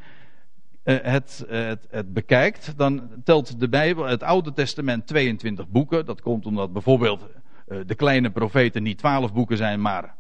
uh, 0.85 0.97
het, 1.03 1.45
het, 1.49 1.87
het, 1.91 2.13
bekijkt, 2.13 2.77
dan 2.77 3.09
telt 3.25 3.61
de 3.61 3.69
Bijbel, 3.69 4.05
het 4.05 4.23
Oude 4.23 4.53
Testament, 4.53 5.07
22 5.07 5.69
boeken. 5.69 6.07
Dat 6.07 6.21
komt 6.21 6.47
omdat 6.47 6.73
bijvoorbeeld 6.73 7.27
de 7.87 7.95
kleine 7.95 8.31
profeten 8.31 8.83
niet 8.83 8.99
12 8.99 9.33
boeken 9.33 9.57
zijn, 9.57 9.81
maar, 9.81 10.15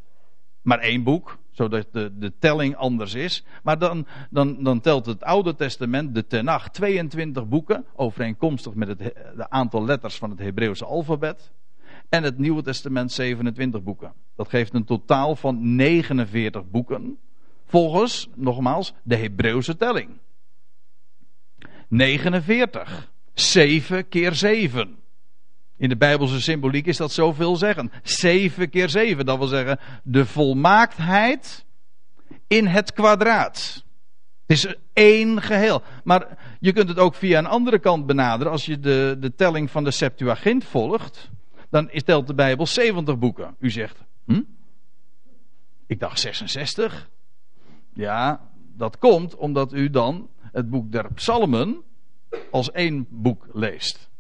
maar 0.63 0.79
één 0.79 1.03
boek. 1.03 1.39
Zodat 1.51 1.87
de, 1.93 2.13
de 2.19 2.33
telling 2.39 2.77
anders 2.77 3.15
is. 3.15 3.45
Maar 3.63 3.79
dan, 3.79 4.07
dan, 4.31 4.63
dan 4.65 4.81
telt 4.81 5.07
het 5.07 5.25
Oude 5.25 5.55
Testament, 5.55 6.15
de 6.15 6.27
Tenach, 6.27 6.71
22 6.71 7.49
boeken. 7.49 7.85
Overeenkomstig 7.95 8.75
met 8.75 8.89
het 8.89 9.15
aantal 9.49 9.85
letters 9.85 10.17
van 10.17 10.31
het 10.31 10.39
Hebreeuwse 10.39 10.85
alfabet. 10.85 11.53
En 12.09 12.23
het 12.23 12.39
Nieuwe 12.39 12.63
Testament 12.63 13.13
27 13.13 13.83
boeken. 13.83 14.13
Dat 14.37 14.49
geeft 14.49 14.75
een 14.75 14.85
totaal 14.85 15.37
van 15.37 15.77
49 15.77 16.71
boeken. 16.71 17.19
Volgens, 17.65 18.29
nogmaals, 18.35 18.95
de 19.03 19.17
Hebreeuwse 19.17 19.77
telling. 19.77 20.09
49. 21.89 23.11
7 23.35 24.09
keer 24.09 24.35
7. 24.35 24.97
In 25.79 25.89
de 25.89 25.97
Bijbelse 25.97 26.41
symboliek 26.41 26.87
is 26.87 26.97
dat 26.97 27.13
zoveel 27.13 27.57
zeggen. 27.57 27.91
7 28.03 28.71
keer 28.71 28.89
7, 28.89 29.27
dat 29.27 29.39
wil 29.39 29.47
zeggen 29.47 29.79
de 30.03 30.27
volmaaktheid 30.27 31.65
in 32.47 32.67
het 32.67 32.93
kwadraat. 32.93 33.85
Het 34.47 34.57
is 34.57 34.75
één 34.93 35.43
geheel. 35.43 35.83
Maar 36.05 36.39
je 36.61 36.73
kunt 36.73 36.89
het 36.89 36.99
ook 36.99 37.15
via 37.15 37.39
een 37.39 37.47
andere 37.47 37.79
kant 37.79 38.07
benaderen. 38.07 38.53
Als 38.53 38.67
je 38.67 38.79
de, 38.79 39.17
de 39.21 39.35
telling 39.35 39.71
van 39.71 39.85
de 39.85 39.91
Septuagint 39.91 40.65
volgt, 40.65 41.31
dan 41.71 41.91
telt 42.05 42.27
de 42.27 42.35
Bijbel 42.35 42.67
70 42.67 43.19
boeken. 43.19 43.57
U 43.59 43.71
zegt, 43.71 44.05
hm? 44.25 44.43
Ik 45.87 46.01
dacht 46.01 46.21
66. 46.21 47.11
Ja, 47.95 48.51
dat 48.77 48.99
komt 48.99 49.37
omdat 49.37 49.73
u 49.73 49.91
dan 49.91 50.29
het 50.41 50.71
boek 50.71 50.93
der 50.93 51.13
psalmen 51.13 51.83
als 52.51 52.71
één 52.71 53.07
boek 53.11 53.49
leest. 53.53 54.11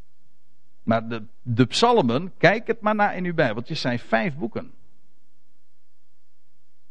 Maar 0.88 1.08
de, 1.08 1.22
de 1.42 1.66
psalmen, 1.66 2.32
kijk 2.38 2.66
het 2.66 2.80
maar 2.80 2.94
naar 2.94 3.16
in 3.16 3.24
uw 3.24 3.34
bijbeltjes, 3.34 3.80
zijn 3.80 3.98
vijf 3.98 4.36
boeken. 4.36 4.72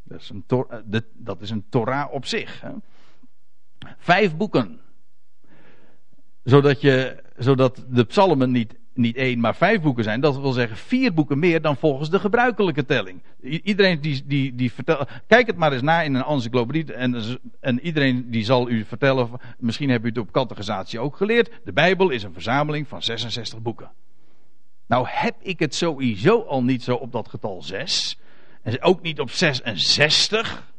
Dat 0.04 0.20
is 0.20 0.30
een, 0.30 0.44
eh, 0.48 1.00
dat 1.14 1.42
is 1.42 1.50
een 1.50 1.66
Torah 1.70 2.14
op 2.14 2.26
zich. 2.26 2.62
Hè? 2.62 2.72
Vijf 3.98 4.36
boeken. 4.36 4.80
Zodat, 6.44 6.82
je, 6.82 7.24
zodat 7.38 7.86
de 7.90 8.04
psalmen 8.04 8.52
niet 8.52 8.76
niet 8.98 9.16
één, 9.16 9.40
maar 9.40 9.56
vijf 9.56 9.82
boeken 9.82 10.04
zijn. 10.04 10.22
Dat 10.22 10.40
wil 10.40 10.52
zeggen 10.52 10.78
vier 10.78 11.14
boeken 11.14 11.40
meer 11.40 11.62
dan 11.62 11.78
volgens 11.78 12.10
de 12.10 12.20
gebruikelijke 12.20 12.86
telling. 12.86 13.22
iedereen 13.42 14.02
die, 14.02 14.24
die, 14.26 14.56
die 14.56 14.72
vertelt. 14.72 15.10
Kijk 15.28 15.48
het 15.48 15.58
maar 15.58 15.74
eens 15.74 15.82
na 15.82 16.02
in 16.02 16.14
een 16.14 16.24
encyclopedie. 16.24 16.94
En, 16.94 17.40
en 17.60 17.80
iedereen 17.80 18.32
die 18.32 18.44
zal 18.44 18.70
u 18.70 18.86
vertellen. 18.86 19.30
Misschien 19.58 19.90
hebt 19.90 20.06
u 20.06 20.08
het 20.08 20.18
op 20.18 20.32
categorisatie 20.32 21.00
ook 21.00 21.16
geleerd. 21.16 21.52
De 21.64 21.74
Bijbel 21.74 22.10
is 22.10 22.24
een 22.24 22.34
verzameling 22.34 22.88
van 22.88 23.04
66 23.04 23.62
boeken. 23.62 23.92
Nou 24.88 25.06
heb 25.10 25.36
ik 25.42 25.60
het 25.60 25.76
sowieso 25.76 26.42
al 26.42 26.64
niet 26.64 26.84
zo 26.84 26.96
op 26.96 27.12
dat 27.12 27.28
getal 27.28 27.62
6. 27.62 28.20
En 28.62 28.82
ook 28.82 29.02
niet 29.02 29.20
op 29.20 29.30
66. 29.30 30.72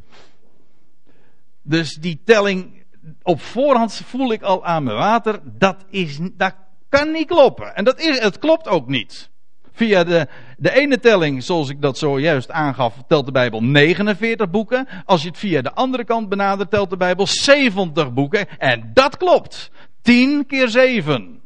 Dus 1.62 1.94
die 1.94 2.20
telling 2.24 2.84
op 3.22 3.40
voorhand 3.40 3.94
voel 3.94 4.32
ik 4.32 4.42
al 4.42 4.64
aan 4.64 4.82
mijn 4.82 4.96
water. 4.96 5.40
Dat, 5.44 5.84
is, 5.90 6.18
dat 6.32 6.54
kan 6.88 7.10
niet 7.10 7.26
kloppen. 7.26 7.76
En 7.76 7.84
dat 7.84 8.00
is, 8.00 8.18
het 8.18 8.38
klopt 8.38 8.68
ook 8.68 8.88
niet. 8.88 9.30
Via 9.72 10.04
de, 10.04 10.28
de 10.56 10.72
ene 10.72 10.98
telling, 10.98 11.42
zoals 11.42 11.68
ik 11.68 11.82
dat 11.82 11.98
zojuist 11.98 12.50
aangaf, 12.50 12.94
telt 13.08 13.26
de 13.26 13.32
Bijbel 13.32 13.62
49 13.62 14.50
boeken. 14.50 14.88
Als 15.04 15.22
je 15.22 15.28
het 15.28 15.38
via 15.38 15.62
de 15.62 15.72
andere 15.72 16.04
kant 16.04 16.28
benadert, 16.28 16.70
telt 16.70 16.90
de 16.90 16.96
Bijbel 16.96 17.26
70 17.26 18.12
boeken. 18.12 18.58
En 18.58 18.90
dat 18.94 19.16
klopt. 19.16 19.70
10 20.02 20.46
keer 20.46 20.68
7. 20.68 21.40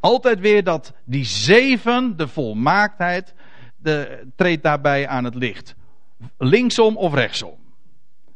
Altijd 0.00 0.40
weer 0.40 0.64
dat 0.64 0.92
die 1.04 1.24
7, 1.24 2.16
de 2.16 2.28
volmaaktheid, 2.28 3.34
de, 3.76 4.26
treedt 4.36 4.62
daarbij 4.62 5.08
aan 5.08 5.24
het 5.24 5.34
licht. 5.34 5.74
Linksom 6.38 6.96
of 6.96 7.14
rechtsom. 7.14 7.58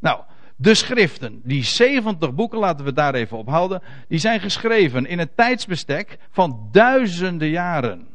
Nou, 0.00 0.20
de 0.56 0.74
schriften, 0.74 1.40
die 1.44 1.64
70 1.64 2.34
boeken, 2.34 2.58
laten 2.58 2.84
we 2.84 2.92
daar 2.92 3.14
even 3.14 3.38
op 3.38 3.48
houden, 3.48 3.82
die 4.08 4.18
zijn 4.18 4.40
geschreven 4.40 5.06
in 5.06 5.18
een 5.18 5.34
tijdsbestek 5.34 6.18
van 6.30 6.68
duizenden 6.72 7.48
jaren. 7.48 8.06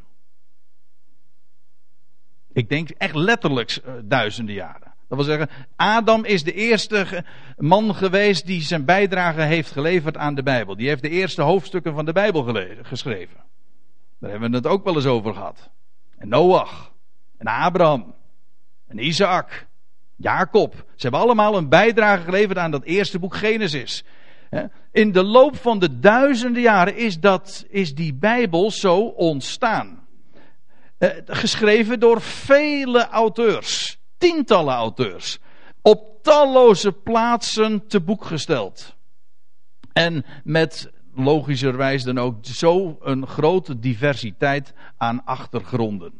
Ik 2.52 2.68
denk 2.68 2.90
echt 2.90 3.14
letterlijk 3.14 3.80
uh, 3.86 3.92
duizenden 4.04 4.54
jaren. 4.54 4.92
Dat 5.08 5.18
wil 5.18 5.26
zeggen, 5.26 5.48
Adam 5.76 6.24
is 6.24 6.42
de 6.42 6.52
eerste 6.52 7.24
man 7.56 7.94
geweest 7.94 8.46
die 8.46 8.60
zijn 8.60 8.84
bijdrage 8.84 9.40
heeft 9.40 9.70
geleverd 9.70 10.16
aan 10.16 10.34
de 10.34 10.42
Bijbel. 10.42 10.76
Die 10.76 10.88
heeft 10.88 11.02
de 11.02 11.08
eerste 11.08 11.42
hoofdstukken 11.42 11.94
van 11.94 12.04
de 12.04 12.12
Bijbel 12.12 12.42
geschreven. 12.82 13.36
Daar 14.18 14.30
hebben 14.30 14.50
we 14.50 14.56
het 14.56 14.66
ook 14.66 14.84
wel 14.84 14.94
eens 14.94 15.06
over 15.06 15.34
gehad. 15.34 15.70
En 16.18 16.28
Noach. 16.28 16.92
En 17.38 17.46
Abraham. 17.46 18.14
En 18.86 19.04
Isaac. 19.04 19.66
Jacob. 20.20 20.74
Ze 20.74 21.02
hebben 21.02 21.20
allemaal 21.20 21.56
een 21.56 21.68
bijdrage 21.68 22.22
geleverd 22.22 22.58
aan 22.58 22.70
dat 22.70 22.84
eerste 22.84 23.18
boek 23.18 23.34
Genesis. 23.34 24.04
In 24.92 25.12
de 25.12 25.22
loop 25.22 25.56
van 25.56 25.78
de 25.78 25.98
duizenden 25.98 26.62
jaren 26.62 26.96
is, 26.96 27.20
dat, 27.20 27.64
is 27.68 27.94
die 27.94 28.14
Bijbel 28.14 28.70
zo 28.70 28.98
ontstaan. 29.00 30.06
Eh, 30.98 31.08
geschreven 31.26 32.00
door 32.00 32.20
vele 32.20 33.08
auteurs, 33.08 33.98
tientallen 34.18 34.74
auteurs, 34.74 35.38
op 35.82 36.22
talloze 36.22 36.92
plaatsen 36.92 37.86
te 37.86 38.00
boek 38.00 38.24
gesteld. 38.24 38.96
En 39.92 40.24
met 40.44 40.90
logischerwijs 41.14 42.02
dan 42.02 42.18
ook 42.18 42.36
zo 42.42 42.98
een 43.00 43.26
grote 43.26 43.78
diversiteit 43.78 44.74
aan 44.96 45.24
achtergronden. 45.24 46.19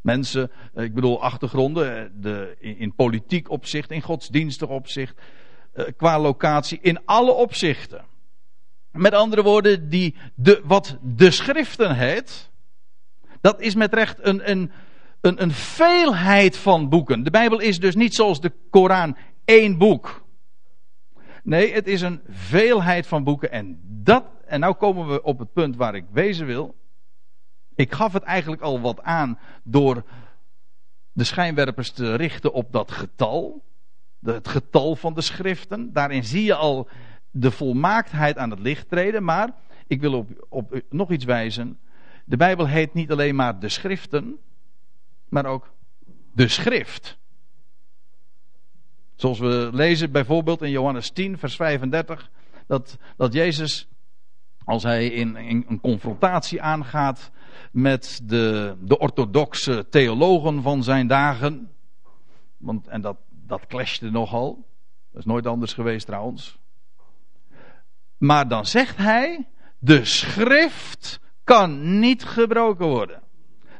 Mensen, 0.00 0.50
eh, 0.74 0.84
ik 0.84 0.94
bedoel 0.94 1.22
achtergronden, 1.22 1.96
eh, 1.96 2.10
de, 2.14 2.56
in, 2.58 2.94
politiek 2.94 3.50
opzicht, 3.50 3.90
in 3.90 4.02
godsdienstig 4.02 4.68
opzicht, 4.68 5.20
eh, 5.72 5.84
qua 5.96 6.20
locatie, 6.20 6.78
in 6.82 6.98
alle 7.04 7.32
opzichten. 7.32 8.04
Met 8.92 9.12
andere 9.12 9.42
woorden, 9.42 9.88
die, 9.88 10.16
de, 10.34 10.60
wat 10.64 10.98
de 11.02 11.30
schriften 11.30 11.96
heet, 11.96 12.50
dat 13.40 13.60
is 13.60 13.74
met 13.74 13.94
recht 13.94 14.18
een, 14.20 14.50
een, 14.50 14.70
een, 15.20 15.42
een 15.42 15.52
veelheid 15.52 16.56
van 16.56 16.88
boeken. 16.88 17.22
De 17.22 17.30
Bijbel 17.30 17.60
is 17.60 17.80
dus 17.80 17.94
niet 17.94 18.14
zoals 18.14 18.40
de 18.40 18.52
Koran 18.70 19.16
één 19.44 19.78
boek. 19.78 20.26
Nee, 21.42 21.72
het 21.72 21.86
is 21.86 22.00
een 22.00 22.20
veelheid 22.28 23.06
van 23.06 23.24
boeken. 23.24 23.50
En 23.50 23.80
dat, 23.82 24.24
en 24.46 24.60
nou 24.60 24.74
komen 24.74 25.08
we 25.08 25.22
op 25.22 25.38
het 25.38 25.52
punt 25.52 25.76
waar 25.76 25.94
ik 25.94 26.04
wezen 26.10 26.46
wil. 26.46 26.74
Ik 27.78 27.92
gaf 27.92 28.12
het 28.12 28.22
eigenlijk 28.22 28.62
al 28.62 28.80
wat 28.80 29.02
aan 29.02 29.38
door 29.62 30.04
de 31.12 31.24
schijnwerpers 31.24 31.90
te 31.90 32.14
richten 32.14 32.52
op 32.52 32.72
dat 32.72 32.90
getal. 32.90 33.64
Het 34.20 34.48
getal 34.48 34.96
van 34.96 35.14
de 35.14 35.20
schriften. 35.20 35.92
Daarin 35.92 36.24
zie 36.24 36.44
je 36.44 36.54
al 36.54 36.88
de 37.30 37.50
volmaaktheid 37.50 38.38
aan 38.38 38.50
het 38.50 38.58
licht 38.58 38.88
treden. 38.88 39.24
Maar 39.24 39.54
ik 39.86 40.00
wil 40.00 40.12
op, 40.12 40.46
op 40.48 40.80
nog 40.90 41.10
iets 41.10 41.24
wijzen. 41.24 41.78
De 42.24 42.36
Bijbel 42.36 42.66
heet 42.66 42.94
niet 42.94 43.10
alleen 43.10 43.34
maar 43.34 43.60
de 43.60 43.68
schriften, 43.68 44.38
maar 45.28 45.46
ook 45.46 45.72
de 46.32 46.48
schrift. 46.48 47.18
Zoals 49.14 49.38
we 49.38 49.70
lezen 49.72 50.12
bijvoorbeeld 50.12 50.62
in 50.62 50.70
Johannes 50.70 51.10
10, 51.10 51.38
vers 51.38 51.56
35, 51.56 52.30
dat, 52.66 52.98
dat 53.16 53.32
Jezus, 53.32 53.88
als 54.64 54.82
hij 54.82 55.06
in, 55.06 55.36
in 55.36 55.64
een 55.68 55.80
confrontatie 55.80 56.62
aangaat 56.62 57.30
met 57.72 58.20
de, 58.24 58.76
de 58.80 58.98
orthodoxe 58.98 59.86
theologen 59.90 60.62
van 60.62 60.82
zijn 60.82 61.06
dagen, 61.06 61.70
want, 62.56 62.86
en 62.86 63.00
dat, 63.00 63.16
dat 63.46 63.66
clashte 63.66 64.10
nogal, 64.10 64.66
dat 65.12 65.20
is 65.20 65.26
nooit 65.26 65.46
anders 65.46 65.72
geweest 65.72 66.06
trouwens. 66.06 66.58
Maar 68.18 68.48
dan 68.48 68.66
zegt 68.66 68.96
hij, 68.96 69.48
de 69.78 70.04
schrift 70.04 71.20
kan 71.44 71.98
niet 71.98 72.24
gebroken 72.24 72.86
worden. 72.86 73.22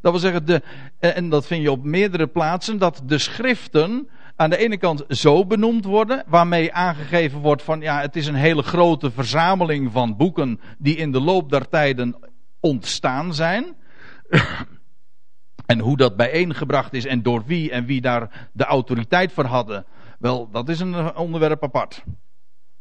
Dat 0.01 0.13
wil 0.13 0.21
zeggen, 0.21 0.47
de, 0.47 0.63
en 0.99 1.29
dat 1.29 1.47
vind 1.47 1.63
je 1.63 1.71
op 1.71 1.85
meerdere 1.85 2.27
plaatsen, 2.27 2.79
dat 2.79 3.03
de 3.05 3.19
schriften 3.19 4.09
aan 4.37 4.51
de 4.51 4.57
ene 4.57 4.79
kant 4.79 5.05
zo 5.09 5.47
benoemd 5.47 5.85
worden, 5.85 6.25
waarmee 6.27 6.73
aangegeven 6.73 7.41
wordt 7.41 7.63
van 7.63 7.81
ja, 7.81 8.01
het 8.01 8.17
is 8.17 8.27
een 8.27 8.35
hele 8.35 8.63
grote 8.63 9.11
verzameling 9.11 9.93
van 9.93 10.17
boeken 10.17 10.61
die 10.79 10.97
in 10.97 11.13
de 11.13 11.21
loop 11.21 11.51
der 11.51 11.69
tijden 11.69 12.17
ontstaan 12.61 13.35
zijn. 13.35 13.77
en 15.67 15.79
hoe 15.79 15.97
dat 15.97 16.17
bijeengebracht 16.17 16.93
is 16.93 17.05
en 17.05 17.23
door 17.23 17.45
wie 17.47 17.71
en 17.71 17.85
wie 17.85 18.01
daar 18.01 18.49
de 18.53 18.65
autoriteit 18.65 19.33
voor 19.33 19.45
hadden, 19.45 19.85
wel, 20.19 20.51
dat 20.51 20.69
is 20.69 20.81
een 20.81 21.17
onderwerp 21.17 21.63
apart. 21.63 22.03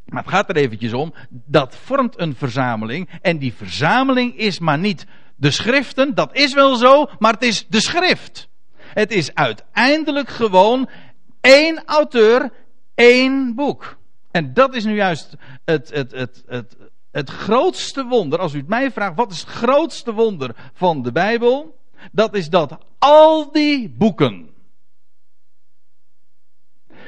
Maar 0.04 0.22
het 0.22 0.32
gaat 0.32 0.48
er 0.48 0.56
eventjes 0.56 0.92
om, 0.92 1.14
dat 1.28 1.76
vormt 1.76 2.20
een 2.20 2.34
verzameling 2.34 3.08
en 3.20 3.38
die 3.38 3.54
verzameling 3.54 4.36
is 4.36 4.58
maar 4.58 4.78
niet 4.78 5.06
de 5.36 5.50
schriften, 5.50 6.14
dat 6.14 6.36
is 6.36 6.54
wel 6.54 6.76
zo, 6.76 7.10
maar 7.18 7.32
het 7.32 7.42
is 7.42 7.66
de 7.68 7.80
schrift. 7.80 8.48
Het 8.76 9.10
is 9.10 9.34
uiteindelijk 9.34 10.28
gewoon 10.28 10.88
één 11.40 11.84
auteur, 11.84 12.50
één 12.94 13.54
boek. 13.54 13.98
En 14.30 14.54
dat 14.54 14.74
is 14.74 14.84
nu 14.84 14.94
juist 14.94 15.34
het, 15.64 15.90
het, 15.90 16.12
het, 16.12 16.42
het, 16.46 16.76
het 17.10 17.30
grootste 17.30 18.04
wonder. 18.04 18.38
Als 18.38 18.54
u 18.54 18.58
het 18.58 18.68
mij 18.68 18.90
vraagt, 18.90 19.16
wat 19.16 19.30
is 19.30 19.40
het 19.40 19.48
grootste 19.48 20.12
wonder 20.12 20.70
van 20.72 21.02
de 21.02 21.12
Bijbel? 21.12 21.78
Dat 22.12 22.34
is 22.34 22.48
dat 22.48 22.78
al 22.98 23.52
die 23.52 23.90
boeken, 23.90 24.50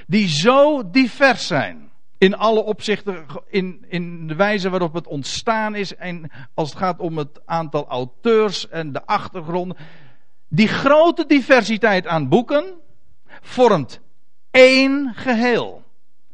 die 0.06 0.28
zo 0.28 0.90
divers 0.90 1.46
zijn, 1.46 1.90
in 2.18 2.36
alle 2.36 2.62
opzichten, 2.62 3.26
in, 3.48 3.84
in 3.88 4.26
de 4.26 4.34
wijze 4.34 4.70
waarop 4.70 4.92
het 4.92 5.06
ontstaan 5.06 5.74
is, 5.74 5.96
en 5.96 6.30
als 6.54 6.70
het 6.70 6.78
gaat 6.78 7.00
om 7.00 7.18
het 7.18 7.40
aantal 7.44 7.86
auteurs 7.88 8.68
en 8.68 8.92
de 8.92 9.06
achtergrond, 9.06 9.74
die 10.48 10.68
grote 10.68 11.26
diversiteit 11.26 12.06
aan 12.06 12.28
boeken 12.28 12.64
vormt 13.40 14.00
één 14.50 15.14
geheel. 15.14 15.82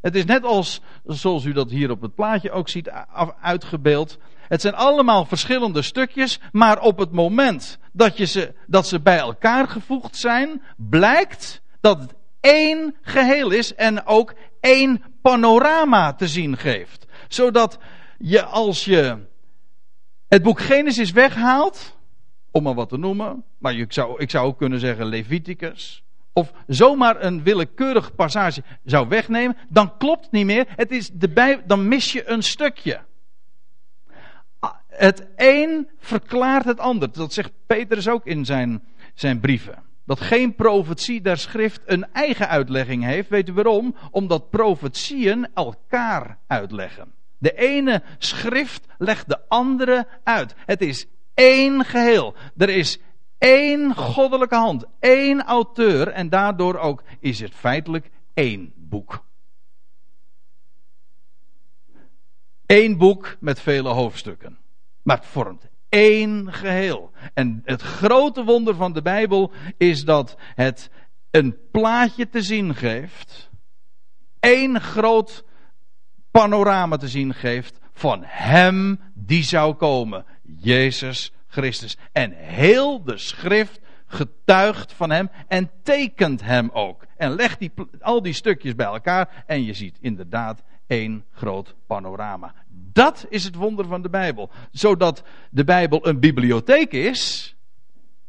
Het 0.07 0.15
is 0.15 0.25
net 0.25 0.45
als, 0.45 0.81
zoals 1.05 1.45
u 1.45 1.53
dat 1.53 1.71
hier 1.71 1.91
op 1.91 2.01
het 2.01 2.15
plaatje 2.15 2.51
ook 2.51 2.69
ziet 2.69 2.91
uitgebeeld. 3.41 4.19
Het 4.49 4.61
zijn 4.61 4.75
allemaal 4.75 5.25
verschillende 5.25 5.83
stukjes, 5.83 6.41
maar 6.53 6.81
op 6.81 6.99
het 6.99 7.13
moment 7.13 7.79
dat, 7.93 8.17
je 8.17 8.25
ze, 8.25 8.55
dat 8.67 8.87
ze 8.87 9.01
bij 9.01 9.19
elkaar 9.19 9.69
gevoegd 9.69 10.17
zijn, 10.17 10.63
blijkt 10.77 11.63
dat 11.81 12.01
het 12.01 12.15
één 12.41 12.95
geheel 13.03 13.51
is 13.51 13.75
en 13.75 14.07
ook 14.07 14.35
één 14.61 15.03
panorama 15.23 16.13
te 16.13 16.29
zien 16.29 16.57
geeft. 16.57 17.07
Zodat 17.29 17.79
je 18.19 18.45
als 18.45 18.85
je 18.85 19.27
het 20.29 20.43
boek 20.43 20.61
Genesis 20.61 21.11
weghaalt, 21.11 21.97
om 22.51 22.63
maar 22.63 22.75
wat 22.75 22.89
te 22.89 22.99
noemen, 22.99 23.45
maar 23.59 23.75
ik 23.75 23.93
zou, 23.93 24.21
ik 24.21 24.31
zou 24.31 24.47
ook 24.47 24.59
kunnen 24.59 24.81
zeggen 24.81 25.07
Leviticus, 25.07 26.05
of 26.37 26.53
zomaar 26.67 27.23
een 27.23 27.43
willekeurig 27.43 28.15
passage 28.15 28.63
zou 28.85 29.09
wegnemen, 29.09 29.57
dan 29.69 29.97
klopt 29.97 30.23
het 30.23 30.33
niet 30.33 30.47
meer. 30.47 30.67
Het 30.69 30.91
is 30.91 31.11
de 31.11 31.29
bij, 31.29 31.63
dan 31.67 31.89
mis 31.89 32.13
je 32.13 32.29
een 32.29 32.43
stukje. 32.43 33.01
Ah, 34.59 34.75
het 34.89 35.27
een 35.37 35.89
verklaart 35.99 36.65
het 36.65 36.79
ander. 36.79 37.13
Dat 37.13 37.33
zegt 37.33 37.53
Petrus 37.67 38.09
ook 38.09 38.27
in 38.27 38.45
zijn, 38.45 38.83
zijn 39.15 39.41
brieven. 39.41 39.83
Dat 40.05 40.21
geen 40.21 40.55
profetie 40.55 41.21
der 41.21 41.39
schrift 41.39 41.81
een 41.85 42.13
eigen 42.13 42.49
uitlegging 42.49 43.05
heeft. 43.05 43.29
Weet 43.29 43.49
u 43.49 43.53
waarom? 43.53 43.97
Omdat 44.11 44.51
profetieën 44.51 45.49
elkaar 45.55 46.39
uitleggen. 46.47 47.13
De 47.39 47.53
ene 47.53 48.03
schrift 48.19 48.87
legt 48.99 49.29
de 49.29 49.39
andere 49.49 50.07
uit. 50.25 50.55
Het 50.67 50.81
is 50.81 51.07
één 51.35 51.85
geheel. 51.85 52.35
Er 52.57 52.69
is 52.69 52.99
één 53.39 53.95
goddelijke 53.95 54.55
hand, 54.55 54.85
één 55.01 55.45
auteur 55.45 56.09
en 56.09 56.29
daardoor 56.29 56.79
ook 56.79 57.03
is 57.21 57.41
het 57.41 57.55
feitelijk 57.55 58.11
één 58.35 58.73
boek. 58.77 59.25
Eén 62.67 62.99
boek 62.99 63.37
met 63.41 63.61
vele 63.61 63.89
hoofdstukken. 63.89 64.59
Maar 65.03 65.17
het 65.17 65.27
vormt 65.27 65.69
één 65.89 66.53
geheel. 66.53 67.11
En 67.35 67.63
het 67.65 67.83
grote 67.83 68.45
wonder 68.45 68.75
van 68.75 68.93
de 68.93 69.03
Bijbel 69.03 69.53
is 69.77 70.05
dat 70.05 70.37
het 70.55 70.91
een 71.31 71.57
plaatje 71.71 72.29
te 72.29 72.43
zien 72.43 72.75
geeft. 72.75 73.51
één 74.41 74.81
groot 74.81 75.45
panorama 76.31 76.97
te 76.97 77.09
zien 77.09 77.35
geeft 77.35 77.79
van 77.93 78.23
Hem 78.25 79.01
die 79.15 79.43
zou 79.43 79.75
komen. 79.75 80.25
Jezus 80.43 81.33
Christus. 81.57 81.97
En 82.13 82.33
heel 82.33 83.05
de 83.05 83.19
schrift 83.19 83.81
getuigt 84.07 84.93
van 84.93 85.11
hem 85.11 85.31
en 85.49 85.71
tekent 85.83 86.43
hem 86.43 86.71
ook. 86.73 87.07
En 87.17 87.35
legt 87.35 87.59
die, 87.59 87.73
al 88.01 88.23
die 88.23 88.33
stukjes 88.33 88.75
bij 88.75 88.87
elkaar 88.87 89.45
en 89.47 89.65
je 89.65 89.75
ziet 89.75 89.99
inderdaad 90.01 90.63
één 90.87 91.25
groot 91.33 91.75
panorama. 91.87 92.55
Dat 92.93 93.27
is 93.29 93.45
het 93.45 93.55
wonder 93.55 93.87
van 93.87 94.03
de 94.03 94.09
Bijbel. 94.09 94.51
Zodat 94.71 95.23
de 95.51 95.65
Bijbel 95.65 96.07
een 96.07 96.21
bibliotheek 96.21 96.93
is. 96.93 97.55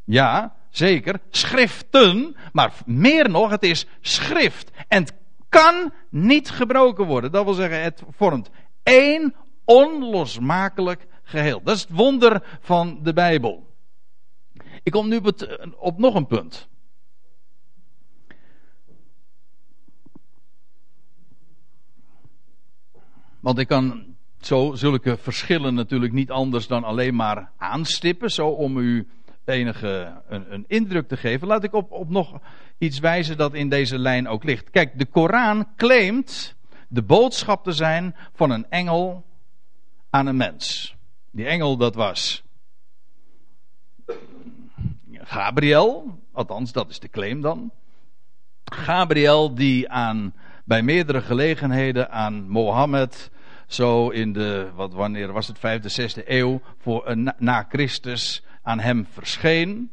Ja, 0.03 0.55
zeker. 0.69 1.19
Schriften. 1.29 2.35
Maar 2.51 2.73
meer 2.85 3.29
nog, 3.29 3.49
het 3.49 3.63
is 3.63 3.85
schrift. 4.01 4.71
En 4.87 5.03
het 5.03 5.13
kan 5.49 5.93
niet 6.09 6.49
gebroken 6.49 7.05
worden. 7.05 7.31
Dat 7.31 7.43
wil 7.43 7.53
zeggen, 7.53 7.81
het 7.81 8.03
vormt 8.09 8.49
één 8.83 9.35
onlosmakelijk 9.65 11.07
geheel. 11.27 11.61
Dat 11.63 11.75
is 11.75 11.81
het 11.81 11.91
wonder 11.91 12.57
van 12.59 12.99
de 13.03 13.13
Bijbel. 13.13 13.67
Ik 14.83 14.91
kom 14.91 15.07
nu 15.07 15.21
op, 15.77 15.97
nog 15.97 16.15
een 16.15 16.27
punt. 16.27 16.67
Want 23.39 23.59
ik 23.59 23.67
kan 23.67 24.15
zo 24.41 24.73
zulke 24.75 25.17
verschillen 25.17 25.73
natuurlijk 25.73 26.13
niet 26.13 26.31
anders 26.31 26.67
dan 26.67 26.83
alleen 26.83 27.15
maar 27.15 27.51
aanstippen, 27.57 28.29
zo 28.29 28.47
om 28.47 28.77
u 28.77 29.07
enige 29.45 30.21
een, 30.27 30.53
een, 30.53 30.65
indruk 30.67 31.07
te 31.07 31.17
geven, 31.17 31.47
laat 31.47 31.63
ik 31.63 31.73
op, 31.73 31.91
op 31.91 32.09
nog 32.09 32.39
iets 32.77 32.99
wijzen 32.99 33.37
dat 33.37 33.53
in 33.53 33.69
deze 33.69 33.99
lijn 33.99 34.27
ook 34.27 34.43
ligt. 34.43 34.69
Kijk, 34.69 34.99
de 34.99 35.05
Koran 35.05 35.67
claimt 35.75 36.55
de 36.87 37.03
boodschap 37.03 37.63
te 37.63 37.71
zijn 37.71 38.15
van 38.33 38.51
een 38.51 38.69
engel 38.69 39.25
aan 40.09 40.25
een 40.25 40.37
mens. 40.37 40.96
Die 41.37 41.45
engel, 41.45 41.77
dat 41.77 41.95
was 41.95 42.43
Gabriel, 45.13 46.19
althans 46.31 46.71
dat 46.71 46.89
is 46.89 46.99
de 46.99 47.09
claim 47.09 47.41
dan. 47.41 47.71
Gabriel 48.63 49.55
die 49.55 49.89
aan, 49.89 50.33
bij 50.65 50.81
meerdere 50.81 51.21
gelegenheden 51.21 52.11
aan 52.11 52.49
Mohammed, 52.49 53.31
zo 53.67 54.09
in 54.09 54.33
de, 54.33 54.71
wat, 54.75 54.93
wanneer 54.93 55.31
was 55.31 55.47
het, 55.47 55.59
vijfde, 55.59 55.89
zesde 55.89 56.31
eeuw, 56.31 56.61
voor, 56.77 57.17
na, 57.17 57.35
na 57.37 57.65
Christus, 57.69 58.43
aan 58.61 58.79
hem 58.79 59.07
verscheen. 59.11 59.91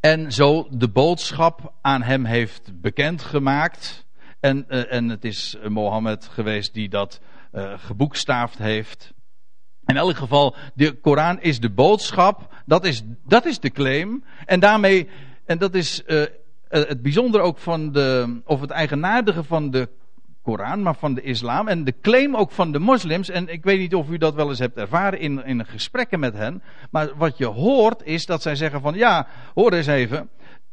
En 0.00 0.32
zo 0.32 0.66
de 0.70 0.88
boodschap 0.88 1.74
aan 1.80 2.02
hem 2.02 2.24
heeft 2.24 2.80
bekendgemaakt. 2.80 4.06
En, 4.40 4.64
uh, 4.68 4.92
en 4.92 5.08
het 5.08 5.24
is 5.24 5.56
Mohammed 5.68 6.24
geweest 6.24 6.74
die 6.74 6.88
dat 6.88 7.20
uh, 7.52 7.78
geboekstaafd 7.78 8.58
heeft. 8.58 9.14
In 9.86 9.96
elk 9.96 10.16
geval, 10.16 10.56
de 10.74 10.92
Koran 10.92 11.40
is 11.40 11.60
de 11.60 11.70
boodschap, 11.70 12.54
dat 12.66 12.84
is, 12.84 13.02
dat 13.26 13.44
is 13.44 13.60
de 13.60 13.70
claim. 13.70 14.24
En 14.46 14.60
daarmee, 14.60 15.08
en 15.44 15.58
dat 15.58 15.74
is 15.74 16.02
uh, 16.06 16.22
het 16.68 17.02
bijzondere 17.02 17.42
ook 17.42 17.58
van 17.58 17.92
de, 17.92 18.40
of 18.44 18.60
het 18.60 18.70
eigenaardige 18.70 19.44
van 19.44 19.70
de 19.70 19.88
Koran, 20.42 20.82
maar 20.82 20.94
van 20.94 21.14
de 21.14 21.22
islam. 21.22 21.68
En 21.68 21.84
de 21.84 21.94
claim 22.00 22.36
ook 22.36 22.50
van 22.50 22.72
de 22.72 22.78
moslims. 22.78 23.28
En 23.28 23.48
ik 23.48 23.64
weet 23.64 23.78
niet 23.78 23.94
of 23.94 24.08
u 24.08 24.18
dat 24.18 24.34
wel 24.34 24.48
eens 24.48 24.58
hebt 24.58 24.76
ervaren 24.76 25.18
in, 25.18 25.44
in 25.44 25.66
gesprekken 25.66 26.20
met 26.20 26.34
hen. 26.34 26.62
Maar 26.90 27.10
wat 27.16 27.38
je 27.38 27.46
hoort 27.46 28.02
is 28.02 28.26
dat 28.26 28.42
zij 28.42 28.56
zeggen 28.56 28.80
van 28.80 28.94
ja, 28.94 29.26
hoor 29.54 29.72
eens 29.72 29.86
even. 29.86 30.28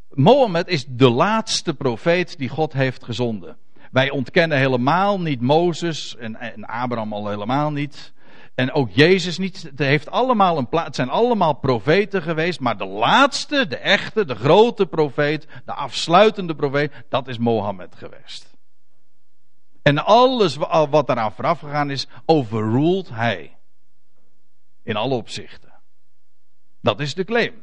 Mohammed 0.09 0.67
is 0.67 0.85
de 0.85 1.09
laatste 1.09 1.73
profeet 1.73 2.37
die 2.37 2.49
God 2.49 2.73
heeft 2.73 3.03
gezonden. 3.03 3.57
Wij 3.91 4.09
ontkennen 4.09 4.57
helemaal 4.57 5.19
niet 5.19 5.41
Mozes 5.41 6.15
en, 6.17 6.35
en 6.35 6.65
Abraham 6.65 7.13
al 7.13 7.29
helemaal 7.29 7.71
niet. 7.71 8.13
En 8.55 8.71
ook 8.71 8.89
Jezus 8.89 9.37
niet. 9.37 9.61
Het, 9.61 9.79
heeft 9.79 10.09
allemaal 10.09 10.57
een 10.57 10.69
plaats. 10.69 10.85
Het 10.85 10.95
zijn 10.95 11.09
allemaal 11.09 11.53
profeten 11.53 12.21
geweest. 12.21 12.59
Maar 12.59 12.77
de 12.77 12.85
laatste, 12.85 13.67
de 13.67 13.77
echte, 13.77 14.25
de 14.25 14.35
grote 14.35 14.85
profeet, 14.85 15.47
de 15.65 15.73
afsluitende 15.73 16.55
profeet, 16.55 16.93
dat 17.09 17.27
is 17.27 17.37
Mohammed 17.37 17.95
geweest. 17.95 18.49
En 19.81 20.05
alles 20.05 20.55
wat 20.55 21.09
eraan 21.09 21.31
vooraf 21.31 21.59
gegaan 21.59 21.89
is, 21.89 22.07
overruled 22.25 23.09
hij. 23.09 23.57
In 24.83 24.95
alle 24.95 25.15
opzichten. 25.15 25.73
Dat 26.81 26.99
is 26.99 27.13
de 27.13 27.23
claim. 27.23 27.53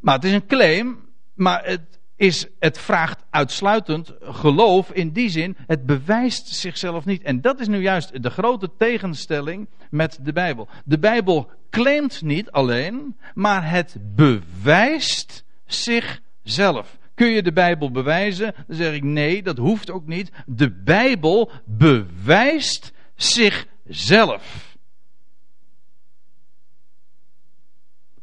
Maar 0.00 0.14
het 0.14 0.24
is 0.24 0.32
een 0.32 0.46
claim, 0.46 1.08
maar 1.34 1.64
het, 1.64 2.00
is, 2.22 2.46
het 2.58 2.78
vraagt 2.78 3.24
uitsluitend 3.30 4.12
geloof 4.20 4.92
in 4.92 5.10
die 5.10 5.28
zin, 5.28 5.56
het 5.66 5.86
bewijst 5.86 6.48
zichzelf 6.48 7.04
niet. 7.04 7.22
En 7.22 7.40
dat 7.40 7.60
is 7.60 7.68
nu 7.68 7.80
juist 7.80 8.22
de 8.22 8.30
grote 8.30 8.70
tegenstelling 8.78 9.68
met 9.90 10.18
de 10.22 10.32
Bijbel. 10.32 10.68
De 10.84 10.98
Bijbel 10.98 11.50
claimt 11.70 12.22
niet 12.22 12.50
alleen, 12.50 13.16
maar 13.34 13.70
het 13.70 13.96
bewijst 14.00 15.44
zichzelf. 15.66 16.98
Kun 17.14 17.28
je 17.28 17.42
de 17.42 17.52
Bijbel 17.52 17.90
bewijzen? 17.90 18.54
Dan 18.66 18.76
zeg 18.76 18.94
ik 18.94 19.02
nee, 19.02 19.42
dat 19.42 19.56
hoeft 19.58 19.90
ook 19.90 20.06
niet. 20.06 20.30
De 20.46 20.70
Bijbel 20.70 21.50
bewijst 21.64 22.92
zichzelf. 23.14 24.76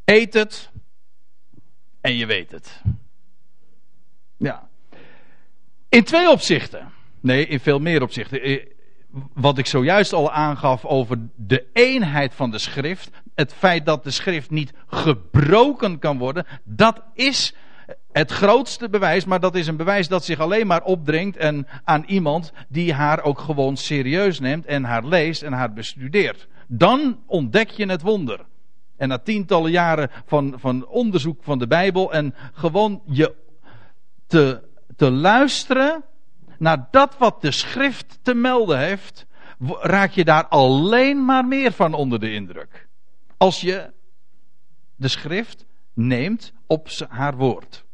Eet 0.05 0.33
het 0.33 0.71
en 2.01 2.15
je 2.15 2.25
weet 2.25 2.51
het. 2.51 2.81
Ja. 4.39 4.67
In 5.89 6.03
twee 6.03 6.29
opzichten. 6.29 6.91
Nee, 7.19 7.47
in 7.47 7.59
veel 7.59 7.79
meer 7.79 8.01
opzichten. 8.01 8.41
Eh, 8.41 8.65
wat 9.33 9.57
ik 9.57 9.65
zojuist 9.65 10.13
al 10.13 10.31
aangaf 10.31 10.85
over 10.85 11.17
de 11.35 11.65
eenheid 11.73 12.33
van 12.33 12.51
de 12.51 12.57
schrift. 12.57 13.09
Het 13.35 13.53
feit 13.53 13.85
dat 13.85 14.03
de 14.03 14.11
schrift 14.11 14.49
niet 14.49 14.73
gebroken 14.87 15.99
kan 15.99 16.17
worden. 16.17 16.45
Dat 16.63 17.01
is 17.13 17.53
het 18.11 18.31
grootste 18.31 18.89
bewijs, 18.89 19.25
maar 19.25 19.39
dat 19.39 19.55
is 19.55 19.67
een 19.67 19.77
bewijs 19.77 20.07
dat 20.07 20.25
zich 20.25 20.39
alleen 20.39 20.67
maar 20.67 20.83
opdringt 20.83 21.37
en 21.37 21.67
aan 21.83 22.03
iemand 22.07 22.51
die 22.67 22.93
haar 22.93 23.23
ook 23.23 23.39
gewoon 23.39 23.77
serieus 23.77 24.39
neemt 24.39 24.65
en 24.65 24.83
haar 24.83 25.05
leest 25.05 25.41
en 25.41 25.53
haar 25.53 25.73
bestudeert. 25.73 26.47
Dan 26.67 27.19
ontdek 27.25 27.69
je 27.69 27.85
het 27.85 28.01
wonder. 28.01 28.45
En 28.97 29.07
na 29.07 29.17
tientallen 29.17 29.71
jaren 29.71 30.09
van, 30.25 30.53
van 30.57 30.87
onderzoek 30.87 31.43
van 31.43 31.59
de 31.59 31.67
Bijbel 31.67 32.13
en 32.13 32.35
gewoon 32.53 33.01
je 33.05 33.33
te, 34.29 34.61
te 34.95 35.11
luisteren 35.11 36.03
naar 36.57 36.87
dat 36.91 37.17
wat 37.17 37.41
de 37.41 37.51
schrift 37.51 38.19
te 38.21 38.33
melden 38.33 38.79
heeft, 38.79 39.25
raak 39.79 40.11
je 40.11 40.23
daar 40.23 40.47
alleen 40.47 41.25
maar 41.25 41.45
meer 41.45 41.71
van 41.71 41.93
onder 41.93 42.19
de 42.19 42.33
indruk. 42.33 42.87
Als 43.37 43.61
je 43.61 43.93
de 44.95 45.07
schrift 45.07 45.65
neemt 45.93 46.53
op 46.67 46.89
haar 47.09 47.35
woord. 47.35 47.85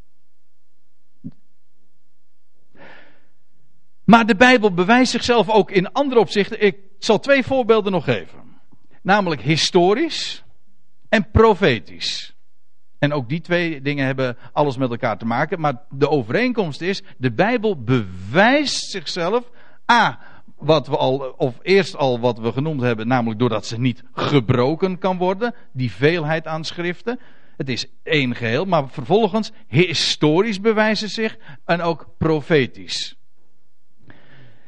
Maar 4.03 4.25
de 4.25 4.35
Bijbel 4.35 4.73
bewijst 4.73 5.11
zichzelf 5.11 5.49
ook 5.49 5.71
in 5.71 5.91
andere 5.91 6.19
opzichten. 6.19 6.61
Ik 6.61 6.77
zal 6.99 7.19
twee 7.19 7.43
voorbeelden 7.43 7.91
nog 7.91 8.03
geven. 8.03 8.59
Namelijk 9.01 9.41
historisch 9.41 10.43
en 11.09 11.31
profetisch. 11.31 12.34
En 13.05 13.13
ook 13.13 13.29
die 13.29 13.41
twee 13.41 13.81
dingen 13.81 14.05
hebben 14.05 14.37
alles 14.51 14.77
met 14.77 14.89
elkaar 14.89 15.17
te 15.17 15.25
maken. 15.25 15.59
Maar 15.59 15.81
de 15.89 16.09
overeenkomst 16.09 16.81
is, 16.81 17.03
de 17.17 17.31
Bijbel 17.31 17.83
bewijst 17.83 18.91
zichzelf. 18.91 19.51
A, 19.91 20.19
wat 20.57 20.87
we 20.87 20.97
al, 20.97 21.33
of 21.37 21.59
eerst 21.61 21.95
al 21.95 22.19
wat 22.19 22.39
we 22.39 22.51
genoemd 22.51 22.81
hebben, 22.81 23.07
namelijk 23.07 23.39
doordat 23.39 23.65
ze 23.65 23.79
niet 23.79 24.03
gebroken 24.13 24.97
kan 24.97 25.17
worden. 25.17 25.55
Die 25.73 25.91
veelheid 25.91 26.47
aan 26.47 26.63
schriften. 26.63 27.19
Het 27.57 27.69
is 27.69 27.85
één 28.03 28.35
geheel, 28.35 28.65
maar 28.65 28.89
vervolgens 28.89 29.51
historisch 29.67 30.61
bewijzen 30.61 31.09
zich 31.09 31.37
en 31.65 31.81
ook 31.81 32.07
profetisch. 32.17 33.15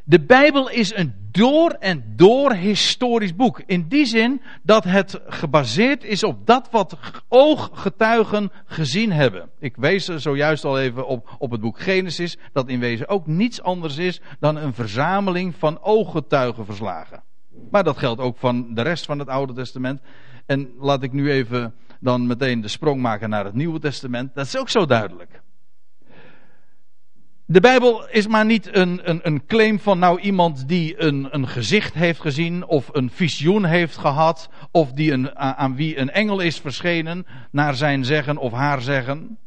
De 0.09 0.25
Bijbel 0.25 0.69
is 0.69 0.95
een 0.95 1.13
door 1.31 1.69
en 1.71 2.13
door 2.15 2.53
historisch 2.53 3.35
boek. 3.35 3.61
In 3.65 3.87
die 3.87 4.05
zin 4.05 4.41
dat 4.63 4.83
het 4.83 5.21
gebaseerd 5.27 6.03
is 6.03 6.23
op 6.23 6.45
dat 6.45 6.67
wat 6.71 6.97
ooggetuigen 7.27 8.51
gezien 8.65 9.11
hebben. 9.11 9.49
Ik 9.59 9.75
wees 9.75 10.07
er 10.07 10.19
zojuist 10.19 10.65
al 10.65 10.79
even 10.79 11.07
op, 11.07 11.35
op 11.37 11.51
het 11.51 11.61
boek 11.61 11.79
Genesis, 11.79 12.37
dat 12.53 12.69
in 12.69 12.79
wezen 12.79 13.07
ook 13.07 13.27
niets 13.27 13.61
anders 13.61 13.97
is 13.97 14.21
dan 14.39 14.55
een 14.55 14.73
verzameling 14.73 15.55
van 15.55 15.81
ooggetuigenverslagen. 15.81 17.23
Maar 17.71 17.83
dat 17.83 17.97
geldt 17.97 18.21
ook 18.21 18.37
van 18.37 18.73
de 18.73 18.81
rest 18.81 19.05
van 19.05 19.19
het 19.19 19.27
Oude 19.27 19.53
Testament. 19.53 20.01
En 20.45 20.69
laat 20.79 21.03
ik 21.03 21.11
nu 21.11 21.31
even 21.31 21.73
dan 21.99 22.27
meteen 22.27 22.61
de 22.61 22.67
sprong 22.67 23.01
maken 23.01 23.29
naar 23.29 23.45
het 23.45 23.53
Nieuwe 23.53 23.79
Testament. 23.79 24.35
Dat 24.35 24.45
is 24.45 24.57
ook 24.57 24.69
zo 24.69 24.85
duidelijk. 24.85 25.41
De 27.49 27.59
Bijbel 27.59 28.07
is 28.09 28.27
maar 28.27 28.45
niet 28.45 28.75
een, 28.75 29.09
een, 29.09 29.19
een 29.23 29.45
claim 29.45 29.79
van 29.79 29.99
nou 29.99 30.19
iemand 30.19 30.67
die 30.67 31.01
een, 31.01 31.27
een 31.31 31.47
gezicht 31.47 31.93
heeft 31.93 32.19
gezien 32.19 32.65
of 32.65 32.89
een 32.91 33.09
visioen 33.09 33.65
heeft 33.65 33.97
gehad 33.97 34.49
of 34.71 34.91
die 34.91 35.11
een, 35.11 35.37
aan 35.37 35.75
wie 35.75 35.97
een 35.97 36.11
engel 36.11 36.39
is 36.39 36.59
verschenen 36.59 37.25
naar 37.51 37.75
zijn 37.75 38.05
zeggen 38.05 38.37
of 38.37 38.51
haar 38.51 38.81
zeggen. 38.81 39.37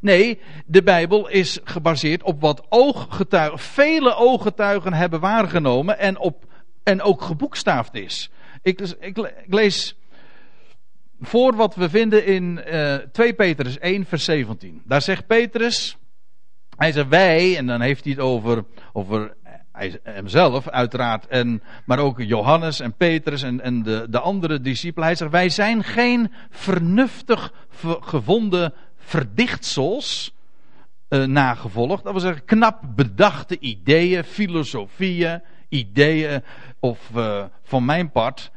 Nee, 0.00 0.40
de 0.66 0.82
Bijbel 0.82 1.28
is 1.28 1.58
gebaseerd 1.64 2.22
op 2.22 2.40
wat 2.40 2.66
ooggetuigen, 2.68 3.58
vele 3.58 4.14
ooggetuigen 4.14 4.92
hebben 4.92 5.20
waargenomen 5.20 5.98
en, 5.98 6.18
op, 6.18 6.44
en 6.82 7.02
ook 7.02 7.22
geboekstaafd 7.22 7.94
is. 7.94 8.30
Ik, 8.62 8.80
ik, 8.80 9.18
ik 9.18 9.54
lees 9.54 9.96
voor 11.20 11.56
wat 11.56 11.74
we 11.74 11.88
vinden 11.88 12.26
in 12.26 12.60
uh, 12.66 12.94
eh, 12.94 13.00
2 13.12 13.34
Petrus 13.34 13.78
1, 13.78 14.04
vers 14.04 14.24
17. 14.24 14.82
Daar 14.84 15.02
zegt 15.02 15.26
Petrus, 15.26 15.96
hij 16.76 16.92
zegt 16.92 17.08
wij, 17.08 17.56
en 17.56 17.66
dan 17.66 17.80
heeft 17.80 18.04
hij 18.04 18.12
het 18.12 18.22
over, 18.22 18.64
over 18.92 19.36
hemzelf 20.02 20.68
uiteraard, 20.68 21.26
en, 21.26 21.62
maar 21.84 21.98
ook 21.98 22.22
Johannes 22.22 22.80
en 22.80 22.94
Petrus 22.94 23.42
en, 23.42 23.60
en 23.60 23.82
de, 23.82 24.06
de 24.10 24.20
andere 24.20 24.60
discipelen. 24.60 25.06
Hij 25.06 25.16
zegt 25.16 25.30
wij 25.30 25.48
zijn 25.48 25.84
geen 25.84 26.32
vernuftig 26.50 27.52
gevonden 28.00 28.72
verdichtsels 28.96 30.34
uh, 31.08 31.24
nagevolgd. 31.24 32.02
Dat 32.04 32.12
wil 32.12 32.20
zeggen 32.20 32.44
knap 32.44 32.82
bedachte 32.94 33.58
ideeën, 33.58 34.24
filosofieën, 34.24 35.42
ideeën 35.68 36.42
of 36.80 37.10
uh, 37.16 37.44
van 37.62 37.84
mijn 37.84 38.10
part 38.10 38.50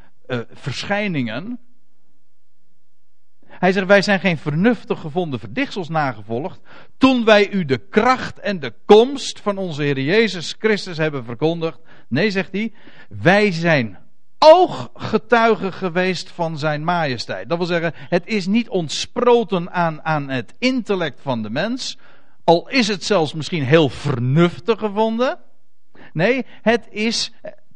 verschijningen. 0.52 1.60
Hij 3.62 3.71
zegt, 3.71 3.88
wij 3.88 4.02
zijn 4.02 4.19
geen 4.19 4.38
vernuftig 4.38 5.00
gevonden 5.00 5.39
verdichtsels 5.39 5.89
nagevolgd. 5.89 6.60
Toen 6.97 7.26
wij 7.26 7.52
u 7.52 7.65
de 7.65 7.78
kracht 7.78 8.39
en 8.39 8.60
de 8.60 8.74
komst 8.86 9.39
van 9.39 9.58
onze 9.58 9.84
Heer 9.84 10.00
Jezus 10.00 10.56
Christus 10.60 10.97
hebben 10.97 11.26
verkondigd. 11.26 11.80
Nee, 12.08 12.32
zegt 12.32 12.52
hij, 12.52 12.74
wij 13.10 13.52
zijn 13.52 13.97
ooggetuige 14.38 15.71
geweest 15.71 16.30
van 16.30 16.58
zijn 16.58 16.84
majesteit. 16.84 17.50
Dat 17.50 17.58
wil 17.58 17.67
zeggen, 17.67 17.93
het 17.95 18.26
is 18.26 18.47
niet 18.47 18.69
ontsproten 18.69 19.71
aan, 19.71 20.04
aan 20.04 20.30
het 20.30 20.54
intellect 20.60 21.19
van 21.21 21.41
de 21.41 21.50
mens, 21.50 21.97
al 22.43 22.69
is 22.69 22.88
het 22.88 23.04
zelfs 23.04 23.34
misschien 23.34 23.63
heel 23.63 23.89
vernuftig 23.89 24.80
gevonden. 24.80 25.39
Nee, 26.13 26.45
het 26.62 26.88
is 26.89 27.32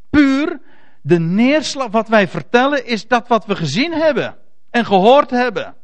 puur 0.10 0.60
de 1.02 1.20
neerslag. 1.20 1.92
Wat 1.92 2.08
wij 2.08 2.28
vertellen 2.28 2.86
is 2.86 3.08
dat 3.08 3.28
wat 3.28 3.46
we 3.46 3.56
gezien 3.56 3.94
hebben 3.94 4.44
en 4.76 4.86
gehoord 4.86 5.30
hebben. 5.30 5.76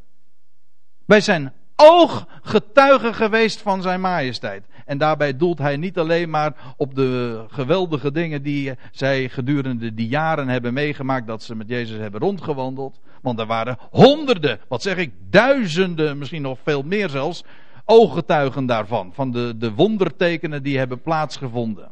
Wij 1.05 1.21
zijn 1.21 1.53
ooggetuigen 1.75 3.13
geweest 3.13 3.61
van 3.61 3.81
zijn 3.81 4.01
majesteit. 4.01 4.65
En 4.85 4.97
daarbij 4.97 5.37
doelt 5.37 5.57
hij 5.57 5.77
niet 5.77 5.97
alleen 5.97 6.29
maar 6.29 6.73
op 6.77 6.95
de 6.95 7.43
geweldige 7.47 8.11
dingen 8.11 8.43
die 8.43 8.73
zij 8.91 9.29
gedurende 9.29 9.93
die 9.93 10.07
jaren 10.07 10.47
hebben 10.47 10.73
meegemaakt 10.73 11.27
dat 11.27 11.43
ze 11.43 11.55
met 11.55 11.69
Jezus 11.69 11.97
hebben 11.97 12.19
rondgewandeld. 12.19 12.99
Want 13.21 13.39
er 13.39 13.45
waren 13.45 13.77
honderden, 13.89 14.59
wat 14.67 14.81
zeg 14.81 14.97
ik, 14.97 15.13
duizenden, 15.29 16.17
misschien 16.17 16.41
nog 16.41 16.59
veel 16.63 16.83
meer 16.83 17.09
zelfs, 17.09 17.43
ooggetuigen 17.85 18.65
daarvan. 18.65 19.13
Van 19.13 19.31
de, 19.31 19.53
de 19.57 19.73
wondertekenen 19.73 20.63
die 20.63 20.77
hebben 20.77 21.01
plaatsgevonden. 21.01 21.91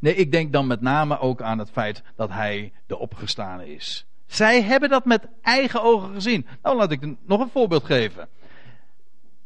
Nee, 0.00 0.14
ik 0.14 0.32
denk 0.32 0.52
dan 0.52 0.66
met 0.66 0.80
name 0.80 1.18
ook 1.18 1.42
aan 1.42 1.58
het 1.58 1.70
feit 1.70 2.02
dat 2.16 2.30
hij 2.30 2.72
de 2.86 2.98
opgestane 2.98 3.74
is. 3.74 4.07
Zij 4.28 4.62
hebben 4.62 4.88
dat 4.88 5.04
met 5.04 5.28
eigen 5.42 5.82
ogen 5.82 6.14
gezien. 6.14 6.46
Nou, 6.62 6.76
laat 6.76 6.90
ik 6.90 7.14
nog 7.26 7.40
een 7.40 7.50
voorbeeld 7.52 7.84
geven. 7.84 8.28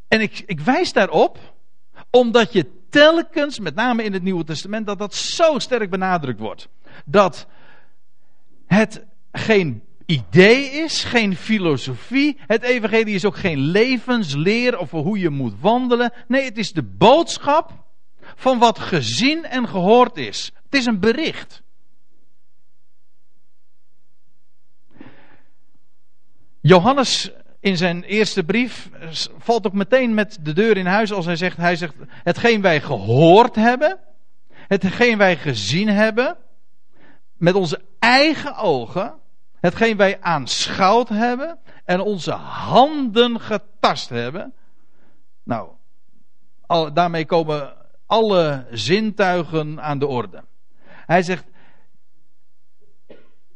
En 0.09 0.21
ik, 0.21 0.42
ik 0.47 0.61
wijs 0.61 0.92
daarop, 0.92 1.38
omdat 2.11 2.53
je 2.53 2.66
telkens, 2.90 3.59
met 3.59 3.75
name 3.75 4.03
in 4.03 4.12
het 4.12 4.23
Nieuwe 4.23 4.45
Testament, 4.45 4.87
dat 4.87 4.99
dat 4.99 5.14
zo 5.14 5.59
sterk 5.59 5.90
benadrukt 5.90 6.40
wordt. 6.40 6.68
Dat 7.05 7.47
het 8.66 9.05
geen 9.33 9.83
idee 10.07 10.64
is, 10.64 11.05
geen 11.05 11.37
filosofie. 11.37 12.38
Het 12.47 12.62
evangelie 12.62 13.14
is 13.14 13.25
ook 13.25 13.37
geen 13.37 13.59
levensleer 13.59 14.79
over 14.79 14.99
hoe 14.99 15.18
je 15.18 15.31
moet 15.31 15.55
wandelen. 15.61 16.12
Nee, 16.29 16.45
het 16.45 16.59
is 16.59 16.73
de 16.73 16.83
boodschap 16.83 17.73
van 18.21 18.59
wat 18.59 18.79
gezien 18.79 19.45
en 19.45 19.68
gehoord 19.68 20.16
is. 20.16 20.53
Het 20.64 20.75
is 20.75 20.87
een 20.87 21.01
bericht. 21.01 21.62
Johannes 26.62 27.31
in 27.61 27.77
zijn 27.77 28.03
eerste 28.03 28.44
brief 28.44 28.90
valt 29.38 29.66
ook 29.66 29.72
meteen 29.72 30.14
met 30.14 30.38
de 30.40 30.53
deur 30.53 30.77
in 30.77 30.87
huis 30.87 31.12
als 31.12 31.25
hij 31.25 31.37
zegt, 31.37 31.57
hij 31.57 31.77
zegt, 31.77 31.94
hetgeen 32.09 32.61
wij 32.61 32.81
gehoord 32.81 33.55
hebben, 33.55 33.98
hetgeen 34.53 35.18
wij 35.18 35.37
gezien 35.37 35.88
hebben, 35.88 36.37
met 37.37 37.55
onze 37.55 37.81
eigen 37.98 38.57
ogen, 38.57 39.14
hetgeen 39.61 39.96
wij 39.96 40.20
aanschouwd 40.20 41.09
hebben 41.09 41.59
en 41.85 42.01
onze 42.01 42.33
handen 42.33 43.40
getast 43.40 44.09
hebben. 44.09 44.55
Nou, 45.44 45.70
al, 46.66 46.92
daarmee 46.92 47.27
komen 47.27 47.75
alle 48.07 48.66
zintuigen 48.70 49.83
aan 49.83 49.98
de 49.98 50.07
orde. 50.07 50.44
Hij 50.87 51.22
zegt, 51.22 51.44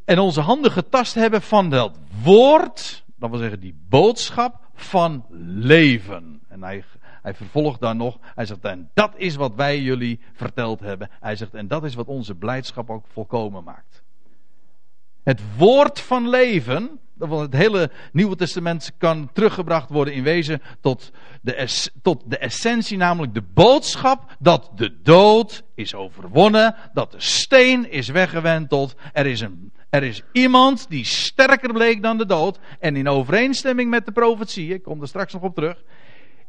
en 0.07 0.19
onze 0.19 0.40
handen 0.40 0.71
getast 0.71 1.14
hebben 1.14 1.42
van 1.42 1.71
dat 1.71 1.99
woord, 2.23 3.05
dat 3.16 3.31
wil 3.31 3.38
zeggen 3.38 3.61
die 3.61 3.79
boodschap 3.88 4.69
van 4.75 5.25
leven. 5.47 6.40
En 6.49 6.62
hij, 6.62 6.85
hij 7.23 7.35
vervolgt 7.35 7.81
daar 7.81 7.97
nog, 7.97 8.19
hij 8.21 8.47
zegt, 8.47 8.64
en 8.64 8.90
dat 8.95 9.12
is 9.16 9.37
wat 9.37 9.55
wij 9.55 9.81
jullie 9.81 10.21
verteld 10.33 10.81
hebben. 10.81 11.11
Hij 11.21 11.37
zegt, 11.37 11.55
en 11.55 11.69
dat 11.69 11.85
is 11.85 11.95
wat 11.95 12.07
onze 12.07 12.35
blijdschap 12.35 12.90
ook 12.90 13.07
volkomen 13.12 13.64
maakt. 13.64 14.03
Het 15.23 15.40
woord 15.57 16.01
van 16.01 16.29
leven, 16.29 17.01
het 17.19 17.53
hele 17.53 17.91
Nieuwe 18.13 18.37
Testament 18.37 18.93
kan 18.99 19.31
teruggebracht 19.33 19.91
worden 19.91 20.15
in 20.15 20.23
wezen 20.23 20.63
tot 20.81 21.13
de, 21.41 21.89
tot 22.03 22.23
de 22.27 22.39
essentie, 22.39 22.97
namelijk 22.97 23.35
de 23.35 23.43
boodschap 23.55 24.37
dat 24.39 24.71
de 24.75 25.01
dood 25.03 25.63
is 25.75 25.95
overwonnen, 25.95 26.75
dat 26.93 27.11
de 27.13 27.21
steen 27.21 27.91
is 27.91 28.09
weggewenteld, 28.09 28.95
er 29.13 29.27
is, 29.27 29.41
een, 29.41 29.73
er 29.91 30.03
is 30.03 30.23
iemand 30.33 30.87
die 30.89 31.05
sterker 31.05 31.73
bleek 31.73 32.03
dan 32.03 32.19
de 32.19 32.27
dood, 32.27 32.59
en 32.81 32.97
in 32.97 33.09
overeenstemming 33.09 33.91
met 33.91 34.07
de 34.07 34.13
profetie, 34.13 34.75
ik 34.75 34.83
kom 34.83 35.01
er 35.01 35.09
straks 35.09 35.33
nog 35.33 35.43
op 35.43 35.55
terug, 35.55 35.83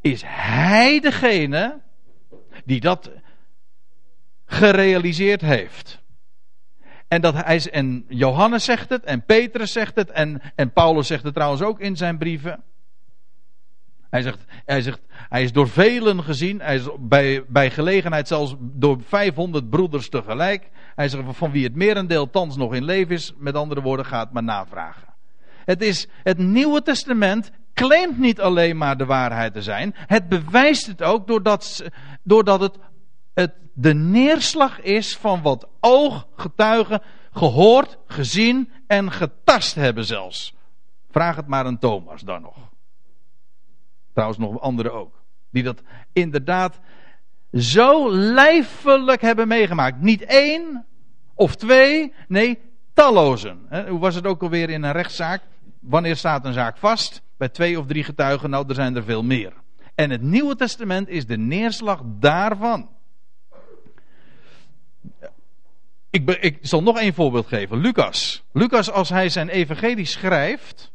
is 0.00 0.22
hij 0.26 1.00
degene 1.00 1.80
die 2.64 2.80
dat 2.80 3.10
gerealiseerd 4.46 5.40
heeft. 5.40 6.02
En, 7.08 7.20
dat 7.20 7.34
hij, 7.34 7.70
en 7.70 8.04
Johannes 8.08 8.64
zegt 8.64 8.88
het, 8.88 9.04
en 9.04 9.24
Petrus 9.24 9.72
zegt 9.72 9.96
het, 9.96 10.10
en, 10.10 10.40
en 10.54 10.72
Paulus 10.72 11.06
zegt 11.06 11.24
het 11.24 11.34
trouwens 11.34 11.62
ook 11.62 11.80
in 11.80 11.96
zijn 11.96 12.18
brieven. 12.18 12.62
Hij 14.10 14.22
zegt, 14.22 14.38
hij 14.64 14.80
zegt, 14.80 15.00
hij 15.08 15.42
is 15.42 15.52
door 15.52 15.68
velen 15.68 16.22
gezien, 16.22 16.60
hij 16.60 16.74
is 16.74 16.88
bij, 16.98 17.44
bij 17.48 17.70
gelegenheid 17.70 18.28
zelfs 18.28 18.54
door 18.58 18.98
500 19.02 19.70
broeders 19.70 20.08
tegelijk. 20.08 20.70
Hij 20.94 21.08
zegt, 21.08 21.24
van 21.28 21.50
wie 21.50 21.64
het 21.64 21.74
merendeel 21.74 22.30
thans 22.30 22.56
nog 22.56 22.74
in 22.74 22.84
leven 22.84 23.14
is, 23.14 23.32
met 23.36 23.54
andere 23.54 23.80
woorden, 23.80 24.06
gaat 24.06 24.32
maar 24.32 24.42
navragen. 24.42 25.08
Het 25.64 25.82
is, 25.82 26.08
het 26.22 26.38
Nieuwe 26.38 26.82
Testament 26.82 27.50
claimt 27.74 28.18
niet 28.18 28.40
alleen 28.40 28.76
maar 28.76 28.96
de 28.96 29.06
waarheid 29.06 29.52
te 29.52 29.62
zijn, 29.62 29.94
het 29.96 30.28
bewijst 30.28 30.86
het 30.86 31.02
ook 31.02 31.26
doordat, 31.26 31.84
doordat 32.22 32.60
het 32.60 32.78
het 33.38 33.52
de 33.74 33.94
neerslag 33.94 34.80
is 34.80 35.16
van 35.16 35.42
wat 35.42 35.68
ooggetuigen 35.80 37.02
gehoord, 37.32 37.98
gezien 38.06 38.70
en 38.86 39.12
getast 39.12 39.74
hebben 39.74 40.04
zelfs. 40.04 40.54
Vraag 41.10 41.36
het 41.36 41.46
maar 41.46 41.64
aan 41.64 41.78
Thomas 41.78 42.22
dan 42.22 42.42
nog. 42.42 42.56
Trouwens 44.12 44.38
nog 44.38 44.60
anderen 44.60 44.92
ook. 44.92 45.22
Die 45.50 45.62
dat 45.62 45.82
inderdaad 46.12 46.80
zo 47.52 48.10
lijfelijk 48.12 49.20
hebben 49.20 49.48
meegemaakt. 49.48 50.00
Niet 50.00 50.22
één 50.22 50.86
of 51.34 51.54
twee, 51.54 52.12
nee, 52.28 52.58
tallozen. 52.92 53.86
Hoe 53.88 53.98
was 53.98 54.14
het 54.14 54.26
ook 54.26 54.42
alweer 54.42 54.70
in 54.70 54.82
een 54.82 54.92
rechtszaak? 54.92 55.42
Wanneer 55.80 56.16
staat 56.16 56.44
een 56.44 56.52
zaak 56.52 56.76
vast? 56.76 57.22
Bij 57.36 57.48
twee 57.48 57.78
of 57.78 57.86
drie 57.86 58.04
getuigen, 58.04 58.50
nou, 58.50 58.68
er 58.68 58.74
zijn 58.74 58.96
er 58.96 59.04
veel 59.04 59.22
meer. 59.22 59.52
En 59.94 60.10
het 60.10 60.22
Nieuwe 60.22 60.56
Testament 60.56 61.08
is 61.08 61.26
de 61.26 61.38
neerslag 61.38 62.02
daarvan. 62.04 62.88
Ik, 66.26 66.38
ik, 66.40 66.58
zal 66.60 66.82
nog 66.82 66.98
één 66.98 67.14
voorbeeld 67.14 67.46
geven. 67.46 67.78
Lucas. 67.78 68.44
Lucas, 68.52 68.90
als 68.90 69.08
hij 69.08 69.28
zijn 69.28 69.48
evangelie 69.48 70.04
schrijft, 70.04 70.92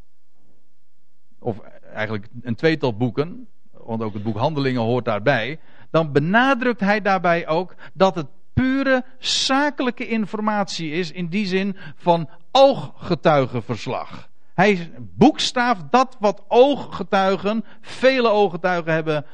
of 1.39 1.59
eigenlijk 1.93 2.27
een 2.41 2.55
tweetal 2.55 2.97
boeken, 2.97 3.47
want 3.71 4.01
ook 4.01 4.13
het 4.13 4.23
boek 4.23 4.37
Handelingen 4.37 4.81
hoort 4.81 5.05
daarbij, 5.05 5.59
dan 5.91 6.11
benadrukt 6.11 6.79
hij 6.79 7.01
daarbij 7.01 7.47
ook 7.47 7.75
dat 7.93 8.15
het 8.15 8.27
pure 8.53 9.03
zakelijke 9.19 10.07
informatie 10.07 10.91
is 10.91 11.11
in 11.11 11.27
die 11.27 11.45
zin 11.45 11.77
van 11.95 12.29
ooggetuigenverslag. 12.51 14.29
Hij 14.53 14.91
boekstaaft 14.99 15.83
dat 15.89 16.17
wat 16.19 16.43
ooggetuigen, 16.47 17.65
vele 17.81 18.29
ooggetuigen 18.29 18.93
hebben 18.93 19.25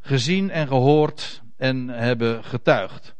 gezien 0.00 0.50
en 0.50 0.66
gehoord 0.66 1.42
en 1.56 1.88
hebben 1.88 2.44
getuigd. 2.44 3.16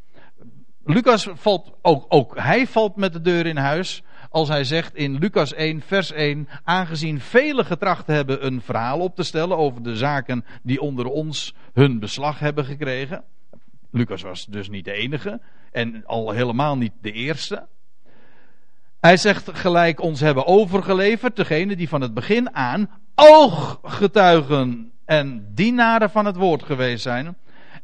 Lucas 0.91 1.29
valt 1.35 1.73
ook, 1.83 2.05
ook 2.09 2.39
hij 2.39 2.67
valt 2.67 2.97
met 2.97 3.13
de 3.13 3.21
deur 3.21 3.47
in 3.47 3.57
huis. 3.57 4.03
Als 4.31 4.49
hij 4.49 4.65
zegt 4.65 4.95
in 4.95 5.19
Lucas 5.19 5.53
1, 5.55 5.81
vers 5.81 6.13
1, 6.13 6.49
aangezien 6.65 7.21
velen 7.21 7.65
getracht 7.65 8.07
hebben 8.07 8.47
een 8.47 8.61
verhaal 8.61 8.99
op 8.99 9.17
te 9.17 9.23
stellen 9.23 9.57
over 9.57 9.83
de 9.83 9.97
zaken 9.97 10.45
die 10.63 10.81
onder 10.81 11.07
ons 11.07 11.55
hun 11.73 11.99
beslag 11.99 12.39
hebben 12.39 12.65
gekregen. 12.65 13.25
Lucas 13.91 14.23
was 14.23 14.47
dus 14.47 14.69
niet 14.69 14.85
de 14.85 14.93
enige 14.93 15.41
en 15.73 16.03
al 16.07 16.31
helemaal 16.31 16.77
niet 16.77 16.93
de 17.01 17.13
eerste. 17.13 17.67
Hij 19.01 19.17
zegt 19.17 19.51
gelijk 19.53 20.01
ons 20.01 20.21
hebben 20.21 20.47
overgeleverd, 20.47 21.37
degene 21.37 21.77
die 21.77 21.89
van 21.89 22.01
het 22.01 22.15
begin 22.15 22.55
aan 22.55 22.91
ooggetuigen 23.15 24.93
en 25.05 25.51
dienaren 25.55 26.11
van 26.11 26.25
het 26.25 26.37
woord 26.37 26.63
geweest 26.63 27.03
zijn. 27.03 27.37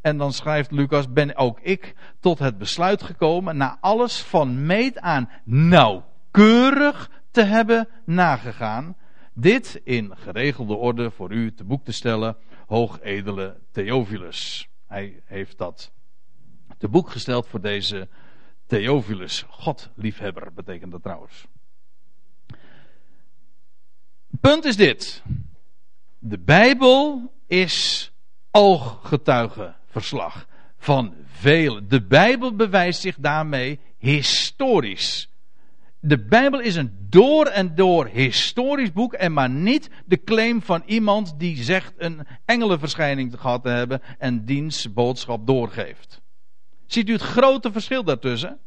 En 0.05 0.17
dan 0.17 0.33
schrijft 0.33 0.71
Lucas, 0.71 1.13
ben 1.13 1.37
ook 1.37 1.61
ik 1.61 1.95
tot 2.21 2.39
het 2.39 2.59
besluit 2.59 3.03
gekomen, 3.03 3.57
na 3.57 3.79
alles 3.81 4.23
van 4.23 4.67
meet 4.67 4.99
aan 4.99 5.31
nauwkeurig 5.45 7.11
te 7.31 7.43
hebben 7.43 7.89
nagegaan, 8.05 8.97
dit 9.35 9.81
in 9.85 10.17
geregelde 10.17 10.75
orde 10.75 11.11
voor 11.11 11.33
u 11.33 11.55
te 11.55 11.65
boek 11.65 11.85
te 11.85 11.93
stellen, 11.93 12.37
hoogedele 12.67 13.61
Theophilus. 13.71 14.69
Hij 14.87 15.23
heeft 15.25 15.59
dat 15.59 15.93
te 16.79 16.89
boek 16.89 17.11
gesteld 17.11 17.47
voor 17.47 17.61
deze 17.61 18.09
Theophilus. 18.67 19.45
Godliefhebber 19.49 20.53
betekent 20.53 20.93
dat 20.93 21.03
trouwens. 21.03 21.47
Punt 24.41 24.65
is 24.65 24.77
dit. 24.77 25.23
De 26.19 26.39
Bijbel 26.39 27.33
is 27.47 28.13
ooggetuige 28.51 29.75
verslag 29.95 30.47
van 30.79 31.15
velen. 31.27 31.89
De 31.89 32.03
Bijbel 32.03 32.57
bewijst 32.57 33.01
zich 33.01 33.17
daarmee 33.19 33.79
historisch. 33.99 35.29
de 36.01 36.25
Bijbel 36.25 36.61
is 36.61 36.77
een 36.77 37.07
door 37.09 37.47
en 37.47 37.75
door 37.75 38.07
historisch 38.07 38.93
boek 38.93 39.13
en 39.13 39.33
maar 39.33 39.51
niet 39.51 39.91
de 40.07 40.23
claim 40.25 40.63
van 40.63 40.83
iemand 40.87 41.35
die 41.39 41.63
zegt 41.63 41.93
een 41.97 42.27
engelenverschijning 42.45 43.41
gehad 43.41 43.63
te 43.63 43.69
hebben 43.69 44.01
en 44.19 44.45
diens 44.45 44.93
boodschap 44.93 45.47
doorgeeft. 45.47 46.23
Ziet 46.87 47.09
u 47.09 47.13
het 47.13 47.23
grote 47.23 47.73
verschil 47.73 48.05
daartussen? 48.05 48.59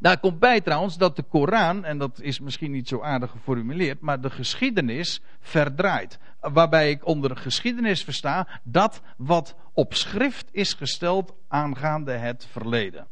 Daar 0.00 0.20
komt 0.20 0.38
bij 0.38 0.60
trouwens 0.60 0.96
dat 0.96 1.16
de 1.16 1.22
Koran, 1.22 1.84
en 1.84 1.98
dat 1.98 2.20
is 2.20 2.40
misschien 2.40 2.70
niet 2.70 2.88
zo 2.88 3.00
aardig 3.00 3.30
geformuleerd, 3.30 4.00
maar 4.00 4.20
de 4.20 4.30
geschiedenis 4.30 5.20
verdraait. 5.40 6.18
Waarbij 6.40 6.90
ik 6.90 7.06
onder 7.06 7.36
geschiedenis 7.36 8.04
versta 8.04 8.48
dat 8.62 9.02
wat 9.16 9.54
op 9.72 9.94
schrift 9.94 10.48
is 10.50 10.72
gesteld 10.72 11.34
aangaande 11.48 12.12
het 12.12 12.46
verleden. 12.50 13.06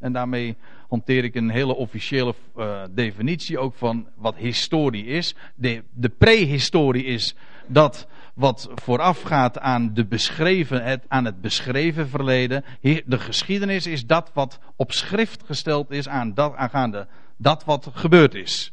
En 0.00 0.12
daarmee 0.12 0.56
hanteer 0.88 1.24
ik 1.24 1.34
een 1.34 1.50
hele 1.50 1.74
officiële 1.74 2.34
uh, 2.56 2.82
definitie 2.90 3.58
ook 3.58 3.74
van 3.74 4.08
wat 4.16 4.36
historie 4.36 5.04
is. 5.04 5.34
De, 5.54 5.82
de 5.90 6.08
prehistorie 6.08 7.04
is 7.04 7.34
dat 7.66 8.06
wat 8.34 8.68
voorafgaat 8.74 9.58
aan, 9.58 9.94
de 9.94 10.06
beschreven, 10.06 10.84
het, 10.84 11.04
aan 11.08 11.24
het 11.24 11.40
beschreven 11.40 12.08
verleden. 12.08 12.64
De 12.80 13.18
geschiedenis 13.18 13.86
is 13.86 14.06
dat 14.06 14.30
wat 14.34 14.58
op 14.76 14.92
schrift 14.92 15.42
gesteld 15.44 15.90
is 15.90 16.08
aan 16.08 16.34
dat, 16.34 16.54
aangaande 16.54 17.06
dat 17.36 17.64
wat 17.64 17.90
gebeurd 17.92 18.34
is. 18.34 18.72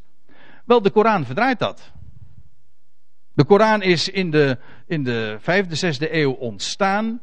Wel, 0.65 0.81
de 0.81 0.89
Koran 0.89 1.25
verdraait 1.25 1.59
dat. 1.59 1.91
De 3.33 3.43
Koran 3.43 3.81
is 3.81 4.09
in 4.09 4.31
de, 4.31 4.57
in 4.87 5.03
de 5.03 5.37
vijfde, 5.39 5.75
zesde 5.75 6.15
eeuw 6.15 6.31
ontstaan. 6.31 7.21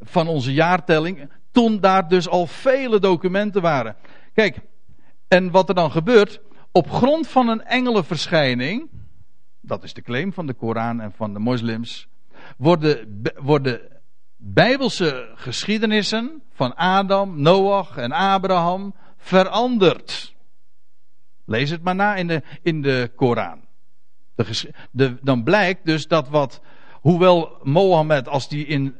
Van 0.00 0.28
onze 0.28 0.52
jaartelling. 0.52 1.30
Toen 1.50 1.80
daar 1.80 2.08
dus 2.08 2.28
al 2.28 2.46
vele 2.46 2.98
documenten 2.98 3.62
waren. 3.62 3.96
Kijk, 4.34 4.60
en 5.28 5.50
wat 5.50 5.68
er 5.68 5.74
dan 5.74 5.90
gebeurt. 5.90 6.40
Op 6.72 6.90
grond 6.90 7.28
van 7.28 7.48
een 7.48 7.64
engelenverschijning 7.64 8.88
dat 9.60 9.82
is 9.82 9.94
de 9.94 10.02
claim 10.02 10.32
van 10.32 10.46
de 10.46 10.54
Koran 10.54 11.00
en 11.00 11.12
van 11.12 11.32
de 11.32 11.38
moslims, 11.38 12.08
worden, 12.56 13.22
worden 13.36 13.80
bijbelse 14.36 15.30
geschiedenissen 15.34 16.42
van 16.52 16.74
Adam, 16.74 17.40
Noach 17.40 17.96
en 17.96 18.12
Abraham 18.12 18.94
veranderd. 19.16 20.34
Lees 21.44 21.70
het 21.70 21.82
maar 21.82 21.94
na 21.94 22.14
in 22.14 22.26
de, 22.26 22.42
in 22.62 22.82
de 22.82 23.10
Koran. 23.16 23.68
De, 24.90 25.16
dan 25.22 25.42
blijkt 25.42 25.84
dus 25.84 26.06
dat 26.06 26.28
wat, 26.28 26.60
hoewel 26.92 27.58
Mohammed 27.62 28.28
als 28.28 28.48
die 28.48 28.66
in, 28.66 28.96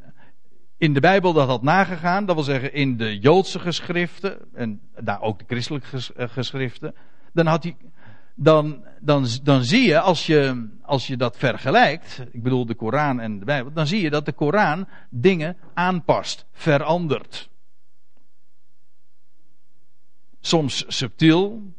in 0.77 0.93
de 0.93 0.99
Bijbel 0.99 1.33
dat 1.33 1.47
had 1.47 1.61
nagegaan, 1.61 2.25
dat 2.25 2.35
wil 2.35 2.43
zeggen 2.43 2.73
in 2.73 2.97
de 2.97 3.19
Joodse 3.19 3.59
geschriften 3.59 4.37
en 4.53 4.81
daar 4.99 5.21
ook 5.21 5.39
de 5.39 5.45
christelijke 5.47 5.97
eh, 6.15 6.29
geschriften, 6.29 6.95
dan 7.33 7.45
had 7.45 7.63
hij 7.63 7.75
dan, 8.41 8.83
dan, 8.99 9.27
dan 9.43 9.63
zie 9.63 9.87
je 9.87 9.99
als, 9.99 10.25
je, 10.25 10.67
als 10.81 11.07
je 11.07 11.17
dat 11.17 11.37
vergelijkt, 11.37 12.23
ik 12.31 12.43
bedoel 12.43 12.65
de 12.65 12.75
Koran 12.75 13.19
en 13.19 13.39
de 13.39 13.45
Bijbel, 13.45 13.73
dan 13.73 13.87
zie 13.87 14.01
je 14.01 14.09
dat 14.09 14.25
de 14.25 14.31
Koran 14.31 14.87
dingen 15.09 15.57
aanpast, 15.73 16.45
verandert. 16.51 17.49
Soms 20.39 20.85
subtiel, 20.87 21.73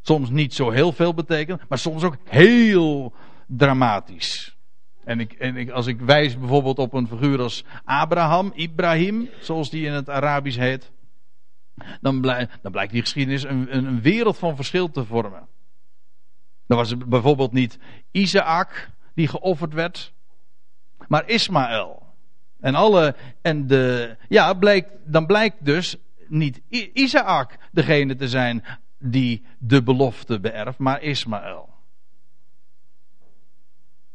soms 0.00 0.30
niet 0.30 0.54
zo 0.54 0.70
heel 0.70 0.92
veel 0.92 1.14
betekend, 1.14 1.68
maar 1.68 1.78
soms 1.78 2.02
ook 2.02 2.16
heel 2.24 3.14
dramatisch. 3.46 4.56
En, 5.04 5.20
ik, 5.20 5.32
en 5.32 5.56
ik, 5.56 5.70
als 5.70 5.86
ik 5.86 6.00
wijs 6.00 6.38
bijvoorbeeld 6.38 6.78
op 6.78 6.92
een 6.92 7.08
figuur 7.08 7.40
als 7.40 7.64
Abraham, 7.84 8.52
Ibrahim, 8.54 9.28
zoals 9.40 9.70
die 9.70 9.86
in 9.86 9.92
het 9.92 10.10
Arabisch 10.10 10.58
heet, 10.58 10.92
dan, 12.00 12.20
blijkt, 12.20 12.58
dan 12.62 12.72
blijkt 12.72 12.92
die 12.92 13.00
geschiedenis 13.00 13.42
een, 13.42 13.76
een 13.76 14.00
wereld 14.00 14.38
van 14.38 14.56
verschil 14.56 14.90
te 14.90 15.04
vormen. 15.04 15.48
Dan 16.66 16.76
was 16.76 16.90
het 16.90 17.04
bijvoorbeeld 17.04 17.52
niet 17.52 17.78
Isaac 18.10 18.90
die 19.14 19.28
geofferd 19.28 19.72
werd, 19.72 20.12
maar 21.08 21.28
Ismaël. 21.28 22.02
En 22.60 22.74
alle, 22.74 23.14
en 23.42 23.66
de, 23.66 24.16
ja, 24.28 24.54
blijkt, 24.54 24.88
dan 25.04 25.26
blijkt 25.26 25.64
dus 25.64 25.96
niet 26.28 26.60
Isaac 26.92 27.58
degene 27.72 28.14
te 28.14 28.28
zijn 28.28 28.64
die 28.98 29.44
de 29.58 29.82
belofte 29.82 30.40
beërft, 30.40 30.78
maar 30.78 31.02
Ismaël. 31.02 31.72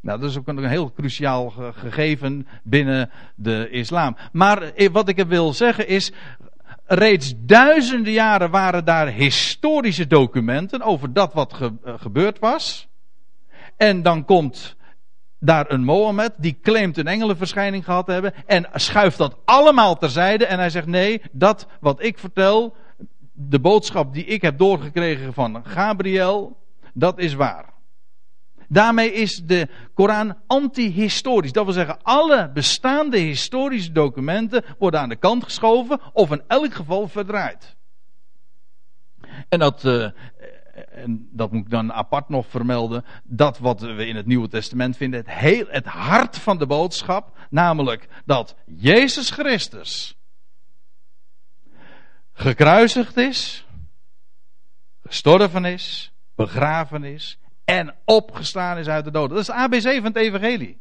Nou, 0.01 0.19
dat 0.19 0.29
is 0.29 0.37
ook 0.37 0.47
een 0.47 0.65
heel 0.65 0.91
cruciaal 0.91 1.49
gegeven 1.49 2.47
binnen 2.63 3.09
de 3.35 3.69
islam. 3.69 4.17
Maar 4.31 4.61
eh, 4.61 4.89
wat 4.91 5.07
ik 5.07 5.25
wil 5.27 5.53
zeggen 5.53 5.87
is, 5.87 6.11
reeds 6.91 7.33
duizenden 7.37 8.13
jaren 8.13 8.51
waren 8.51 8.85
daar 8.85 9.07
historische 9.07 10.07
documenten 10.07 10.81
over 10.81 11.13
dat 11.13 11.33
wat 11.33 11.53
ge, 11.53 11.73
uh, 11.85 11.93
gebeurd 11.97 12.39
was. 12.39 12.87
En 13.77 14.01
dan 14.01 14.25
komt 14.25 14.75
daar 15.39 15.71
een 15.71 15.83
Mohammed 15.83 16.33
die 16.37 16.59
claimt 16.61 16.97
een 16.97 17.07
engelenverschijning 17.07 17.85
gehad 17.85 18.05
te 18.05 18.11
hebben 18.11 18.33
en 18.45 18.69
schuift 18.73 19.17
dat 19.17 19.37
allemaal 19.45 19.97
terzijde 19.97 20.45
en 20.45 20.59
hij 20.59 20.69
zegt 20.69 20.87
nee, 20.87 21.21
dat 21.31 21.67
wat 21.79 22.03
ik 22.03 22.17
vertel, 22.17 22.75
de 23.33 23.59
boodschap 23.59 24.13
die 24.13 24.25
ik 24.25 24.41
heb 24.41 24.57
doorgekregen 24.57 25.33
van 25.33 25.65
Gabriel, 25.65 26.57
dat 26.93 27.19
is 27.19 27.33
waar. 27.33 27.73
Daarmee 28.71 29.13
is 29.13 29.45
de 29.45 29.67
Koran 29.93 30.37
anti-historisch. 30.47 31.51
Dat 31.51 31.65
wil 31.65 31.73
zeggen, 31.73 32.01
alle 32.01 32.51
bestaande 32.53 33.17
historische 33.17 33.91
documenten 33.91 34.63
worden 34.77 34.99
aan 34.99 35.09
de 35.09 35.15
kant 35.15 35.43
geschoven 35.43 35.99
of 36.13 36.31
in 36.31 36.41
elk 36.47 36.73
geval 36.73 37.07
verdraaid. 37.07 37.75
En 39.49 39.59
dat, 39.59 39.83
uh, 39.83 40.03
en 40.91 41.29
dat 41.31 41.51
moet 41.51 41.63
ik 41.63 41.69
dan 41.69 41.93
apart 41.93 42.29
nog 42.29 42.47
vermelden, 42.47 43.05
dat 43.23 43.57
wat 43.57 43.81
we 43.81 44.07
in 44.07 44.15
het 44.15 44.25
Nieuwe 44.25 44.47
Testament 44.47 44.97
vinden, 44.97 45.19
het, 45.19 45.29
heel, 45.29 45.65
het 45.67 45.85
hart 45.85 46.37
van 46.37 46.57
de 46.57 46.65
boodschap, 46.65 47.37
namelijk 47.49 48.07
dat 48.25 48.55
Jezus 48.65 49.29
Christus 49.29 50.17
gekruisigd 52.33 53.17
is, 53.17 53.65
gestorven 55.03 55.65
is, 55.65 56.11
begraven 56.35 57.03
is 57.03 57.38
en 57.69 57.95
opgestaan 58.05 58.77
is 58.77 58.87
uit 58.87 59.05
de 59.05 59.11
doden. 59.11 59.29
Dat 59.29 59.39
is 59.39 59.45
de 59.45 59.53
ABC 59.53 59.95
van 59.95 60.03
het 60.03 60.15
evangelie. 60.15 60.77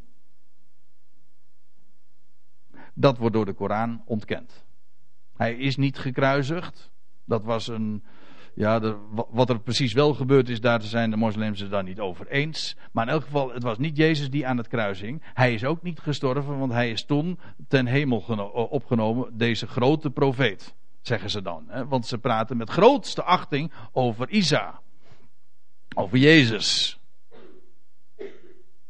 Dat 2.94 3.18
wordt 3.18 3.35
door 3.35 3.44
de 3.44 3.53
Koran 3.53 4.03
ontkend. 4.05 4.64
Hij 5.37 5.55
is 5.55 5.77
niet 5.77 5.98
gekruisigd. 5.98 6.90
Dat 7.24 7.44
was 7.44 7.68
een. 7.68 8.05
Ja, 8.55 8.96
wat 9.31 9.51
er 9.51 9.61
precies 9.61 9.92
wel 9.92 10.14
gebeurd 10.14 10.48
is, 10.48 10.61
daar 10.61 10.83
zijn 10.83 11.11
de 11.11 11.16
moslims 11.16 11.61
het 11.61 11.70
dan 11.70 11.85
niet 11.85 12.01
over 12.01 12.29
eens. 12.29 12.77
Maar 12.92 13.07
in 13.07 13.12
elk 13.12 13.22
geval, 13.22 13.53
het 13.53 13.62
was 13.62 13.79
niet 13.79 13.96
Jezus 13.96 14.31
die 14.31 14.46
aan 14.46 14.57
het 14.57 14.68
kruis 14.68 15.01
hing. 15.01 15.22
Hij 15.35 15.55
is 15.55 15.64
ook 15.64 15.83
niet 15.83 16.01
gestorven, 16.01 16.59
want 16.59 16.72
hij 16.72 16.90
is 16.90 17.05
toen 17.05 17.38
ten 17.68 17.87
hemel 17.87 18.18
opgenomen, 18.70 19.37
deze 19.37 19.66
grote 19.66 20.11
profeet, 20.11 20.74
zeggen 21.01 21.31
ze 21.31 21.42
dan. 21.42 21.64
Hè? 21.68 21.87
Want 21.87 22.07
ze 22.07 22.18
praten 22.18 22.57
met 22.57 22.70
grootste 22.70 23.22
achting 23.22 23.72
over 23.92 24.29
Isa. 24.29 24.81
Over 25.94 26.18
Jezus. 26.18 26.98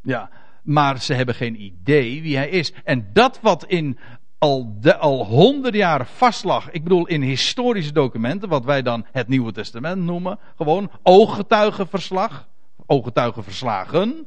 Ja, 0.02 0.30
maar 0.62 1.00
ze 1.00 1.14
hebben 1.14 1.34
geen 1.34 1.62
idee 1.62 2.22
wie 2.22 2.36
hij 2.36 2.48
is. 2.48 2.72
En 2.84 3.10
dat 3.12 3.38
wat 3.42 3.64
in 3.64 3.98
al, 4.38 4.76
de, 4.80 4.96
al 4.96 5.24
honderden 5.24 5.80
jaren 5.80 6.06
vastlag. 6.06 6.70
Ik 6.70 6.82
bedoel 6.82 7.06
in 7.06 7.22
historische 7.22 7.92
documenten, 7.92 8.48
wat 8.48 8.64
wij 8.64 8.82
dan 8.82 9.06
het 9.12 9.28
Nieuwe 9.28 9.52
Testament 9.52 10.02
noemen. 10.02 10.38
Gewoon 10.56 10.90
ooggetuigenverslag. 11.02 12.48
Ooggetuigenverslagen. 12.86 14.26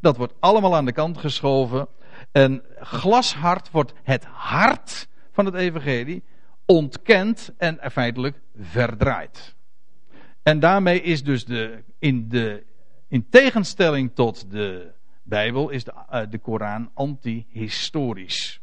Dat 0.00 0.16
wordt 0.16 0.34
allemaal 0.40 0.76
aan 0.76 0.84
de 0.84 0.92
kant 0.92 1.18
geschoven. 1.18 1.88
En 2.32 2.62
glashard 2.80 3.70
wordt 3.70 3.92
het 4.02 4.24
hart 4.24 5.08
van 5.32 5.44
het 5.44 5.54
evangelie 5.54 6.22
ontkend 6.66 7.52
en 7.58 7.78
feitelijk 7.92 8.40
verdraaid. 8.56 9.55
En 10.46 10.60
daarmee 10.60 11.02
is 11.02 11.22
dus 11.22 11.44
de, 11.44 11.82
in, 11.98 12.28
de, 12.28 12.64
in 13.08 13.28
tegenstelling 13.28 14.10
tot 14.14 14.50
de 14.50 14.92
Bijbel, 15.22 15.68
is 15.70 15.84
de, 15.84 15.92
uh, 16.12 16.20
de 16.30 16.38
Koran 16.38 16.90
anti-historisch. 16.94 18.60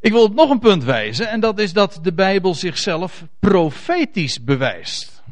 Ik 0.00 0.12
wil 0.12 0.22
op 0.22 0.34
nog 0.34 0.50
een 0.50 0.58
punt 0.58 0.84
wijzen, 0.84 1.28
en 1.28 1.40
dat 1.40 1.58
is 1.58 1.72
dat 1.72 1.98
de 2.02 2.12
Bijbel 2.12 2.54
zichzelf 2.54 3.26
profetisch 3.38 4.44
bewijst. 4.44 5.22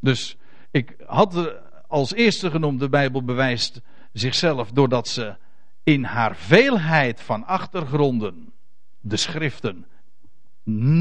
Dus 0.00 0.36
ik 0.70 0.96
had 1.06 1.54
als 1.86 2.14
eerste 2.14 2.50
genoemd, 2.50 2.80
de 2.80 2.88
Bijbel 2.88 3.24
bewijst 3.24 3.80
zichzelf 4.12 4.70
doordat 4.70 5.08
ze 5.08 5.36
in 5.82 6.04
haar 6.04 6.36
veelheid 6.36 7.20
van 7.20 7.46
achtergronden, 7.46 8.52
de 9.00 9.16
schriften, 9.16 9.86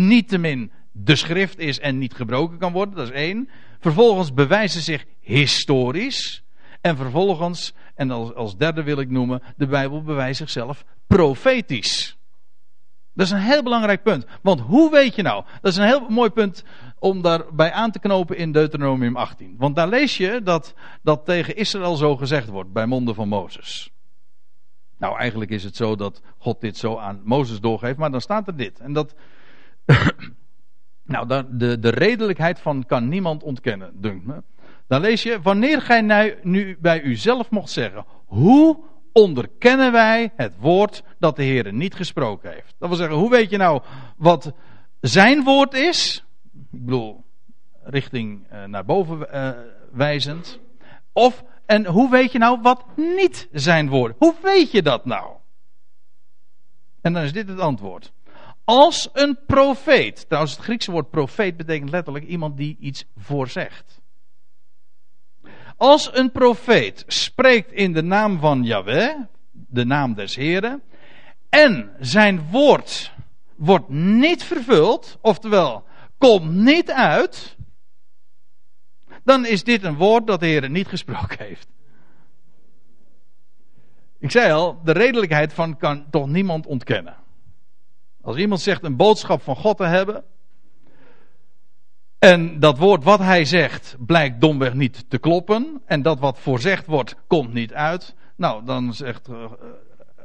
niettemin 0.08 0.72
de 1.04 1.16
schrift 1.16 1.60
is 1.60 1.80
en 1.80 1.98
niet 1.98 2.14
gebroken 2.14 2.58
kan 2.58 2.72
worden, 2.72 2.96
dat 2.96 3.08
is 3.08 3.14
één. 3.14 3.50
Vervolgens 3.80 4.34
bewijzen 4.34 4.82
zich 4.82 5.06
historisch. 5.20 6.44
En 6.82 6.98
vervolgens, 6.98 7.74
en 7.96 8.12
als, 8.12 8.34
als 8.34 8.58
derde 8.58 8.84
wil 8.84 9.00
ik 9.00 9.10
noemen, 9.10 9.42
de 9.58 9.68
Bijbel 9.68 10.04
bewijst 10.04 10.38
zichzelf 10.38 10.86
profetisch. 11.08 12.18
Dat 13.14 13.26
is 13.26 13.32
een 13.32 13.40
heel 13.40 13.64
belangrijk 13.64 14.04
punt. 14.04 14.26
Want 14.42 14.60
hoe 14.60 14.92
weet 14.92 15.16
je 15.16 15.22
nou? 15.22 15.44
Dat 15.62 15.72
is 15.72 15.78
een 15.78 15.86
heel 15.86 16.10
mooi 16.10 16.30
punt 16.30 16.64
om 17.00 17.22
daarbij 17.22 17.72
aan 17.72 17.92
te 17.92 18.00
knopen 18.00 18.38
in 18.38 18.52
Deuteronomium 18.52 19.16
18. 19.16 19.56
Want 19.58 19.76
daar 19.76 19.88
lees 19.88 20.18
je 20.18 20.42
dat 20.44 20.74
dat 21.02 21.26
tegen 21.26 21.56
Israël 21.56 21.96
zo 21.96 22.18
gezegd 22.18 22.48
wordt 22.48 22.72
bij 22.72 22.86
monden 22.86 23.16
van 23.16 23.28
Mozes. 23.28 23.92
Nou, 24.98 25.18
eigenlijk 25.18 25.52
is 25.52 25.64
het 25.64 25.76
zo 25.76 25.96
dat 25.96 26.22
God 26.38 26.62
dit 26.62 26.78
zo 26.78 26.98
aan 26.98 27.22
Mozes 27.24 27.60
doorgeeft, 27.60 27.98
maar 27.98 28.12
dan 28.12 28.22
staat 28.22 28.48
er 28.48 28.56
dit. 28.56 28.80
En 28.80 28.94
dat. 28.94 29.16
Nou, 31.10 31.44
de, 31.52 31.80
de 31.80 31.90
redelijkheid 31.90 32.60
van 32.60 32.86
kan 32.86 33.08
niemand 33.08 33.44
ontkennen, 33.44 33.92
dunkt 34.02 34.26
me. 34.26 34.44
Dan 34.88 35.02
lees 35.02 35.24
je, 35.24 35.42
wanneer 35.42 35.82
gij 35.82 36.02
nu, 36.02 36.36
nu 36.44 36.78
bij 36.80 37.02
uzelf 37.02 37.50
mocht 37.50 37.70
zeggen, 37.70 38.06
hoe 38.26 38.80
onderkennen 39.14 39.92
wij 39.92 40.32
het 40.36 40.54
woord 40.60 41.04
dat 41.20 41.36
de 41.36 41.44
Heer 41.44 41.74
niet 41.74 41.96
gesproken 41.96 42.52
heeft? 42.52 42.76
Dat 42.78 42.90
wil 42.90 42.98
zeggen, 42.98 43.18
hoe 43.18 43.30
weet 43.30 43.50
je 43.50 43.58
nou 43.58 43.82
wat 44.18 44.52
zijn 45.02 45.44
woord 45.44 45.74
is? 45.74 46.24
Ik 46.72 46.86
bedoel, 46.86 47.24
richting 47.84 48.46
uh, 48.54 48.64
naar 48.64 48.86
boven 48.86 49.28
uh, 49.34 49.50
wijzend. 49.92 50.60
Of, 51.14 51.44
en 51.66 51.86
hoe 51.86 52.10
weet 52.10 52.32
je 52.32 52.38
nou 52.38 52.62
wat 52.62 52.86
niet 52.96 53.48
zijn 53.52 53.90
woord? 53.90 54.16
Hoe 54.18 54.36
weet 54.42 54.72
je 54.72 54.82
dat 54.82 55.06
nou? 55.06 55.32
En 57.02 57.14
dan 57.14 57.24
is 57.24 57.34
dit 57.34 57.48
het 57.48 57.60
antwoord. 57.60 58.12
Als 58.70 59.10
een 59.14 59.40
profeet, 59.46 60.26
trouwens 60.28 60.56
het 60.56 60.64
Griekse 60.64 60.92
woord 60.92 61.10
profeet 61.10 61.58
betekent 61.58 61.90
letterlijk 61.90 62.26
iemand 62.26 62.58
die 62.58 62.78
iets 62.80 63.06
voorzegt. 63.18 64.02
Als 65.78 66.10
een 66.14 66.32
profeet 66.32 67.04
spreekt 67.08 67.72
in 67.72 67.94
de 67.94 68.02
naam 68.02 68.40
van 68.40 68.64
Yahweh, 68.64 69.16
de 69.52 69.86
naam 69.86 70.14
des 70.14 70.36
Heren, 70.36 70.82
en 71.50 71.92
zijn 72.00 72.50
woord 72.50 73.12
wordt 73.56 73.90
niet 73.90 74.44
vervuld, 74.44 75.18
oftewel 75.22 75.84
komt 76.18 76.52
niet 76.52 76.92
uit, 76.92 77.58
dan 79.24 79.46
is 79.46 79.64
dit 79.64 79.84
een 79.84 79.96
woord 79.96 80.28
dat 80.28 80.40
de 80.40 80.46
Heer 80.46 80.70
niet 80.70 80.88
gesproken 80.88 81.46
heeft. 81.46 81.68
Ik 84.20 84.32
zei 84.32 84.52
al, 84.52 84.80
de 84.84 84.92
redelijkheid 84.92 85.54
van 85.54 85.78
kan 85.78 86.10
toch 86.10 86.28
niemand 86.28 86.66
ontkennen. 86.66 87.28
Als 88.30 88.38
iemand 88.38 88.62
zegt 88.62 88.84
een 88.84 88.96
boodschap 88.96 89.42
van 89.42 89.56
God 89.56 89.78
te 89.78 89.84
hebben, 89.84 90.24
en 92.20 92.60
dat 92.60 92.78
woord 92.78 93.04
wat 93.04 93.20
hij 93.20 93.46
zegt 93.46 93.96
blijkt 94.00 94.42
domweg 94.42 94.74
niet 94.74 95.10
te 95.10 95.18
kloppen. 95.18 95.82
En 95.86 96.02
dat 96.02 96.20
wat 96.20 96.40
voorzegd 96.40 96.86
wordt 96.86 97.16
komt 97.28 97.54
niet 97.54 97.74
uit. 97.74 98.16
Nou, 98.36 98.66
dan 98.66 98.94
zegt 98.94 99.28
eh, 99.28 99.52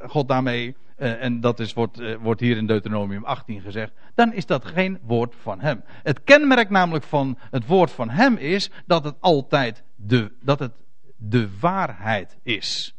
God 0.07 0.27
daarmee, 0.27 0.75
uh, 0.97 1.23
en 1.23 1.41
dat 1.41 1.59
is, 1.59 1.73
wordt, 1.73 2.17
wordt 2.19 2.41
hier 2.41 2.57
in 2.57 2.67
Deuteronomium 2.67 3.25
18 3.25 3.61
gezegd, 3.61 3.91
dan 4.15 4.33
is 4.33 4.45
dat 4.45 4.65
geen 4.65 4.99
woord 5.01 5.35
van 5.41 5.59
hem. 5.59 5.83
Het 5.87 6.23
kenmerk 6.23 6.69
namelijk 6.69 7.05
van 7.05 7.37
het 7.51 7.67
woord 7.67 7.91
van 7.91 8.09
hem 8.09 8.35
is 8.35 8.69
dat 8.85 9.03
het 9.03 9.15
altijd 9.19 9.83
de, 9.95 10.31
dat 10.41 10.59
het 10.59 10.73
de 11.17 11.49
waarheid 11.59 12.37
is. 12.43 12.95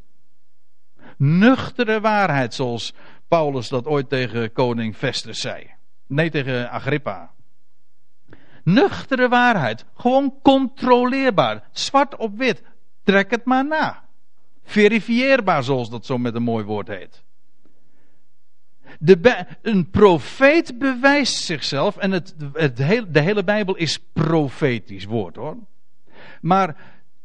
Nuchtere 1.16 2.00
waarheid, 2.00 2.54
zoals 2.54 2.94
Paulus 3.28 3.68
dat 3.68 3.86
ooit 3.86 4.08
tegen 4.08 4.52
koning 4.52 4.96
Festus 4.96 5.40
zei. 5.40 5.70
Nee, 6.06 6.30
tegen 6.30 6.70
Agrippa. 6.70 7.30
Nuchtere 8.64 9.28
waarheid. 9.28 9.84
Gewoon 9.94 10.34
controleerbaar. 10.42 11.68
Zwart 11.72 12.16
op 12.16 12.38
wit. 12.38 12.62
Trek 13.02 13.30
het 13.30 13.44
maar 13.44 13.66
na. 13.66 14.04
Verifieerbaar, 14.64 15.64
zoals 15.64 15.90
dat 15.90 16.06
zo 16.06 16.18
met 16.18 16.34
een 16.34 16.42
mooi 16.42 16.64
woord 16.64 16.88
heet. 16.88 17.24
De 18.98 19.46
een 19.62 19.90
profeet 19.90 20.78
bewijst 20.78 21.44
zichzelf. 21.44 21.96
En 21.96 22.10
het, 22.10 22.34
het 22.52 22.76
de 23.10 23.20
hele 23.20 23.44
Bijbel 23.44 23.76
is 23.76 23.98
profetisch 24.12 25.04
woord 25.04 25.36
hoor. 25.36 25.56
Maar 26.40 26.76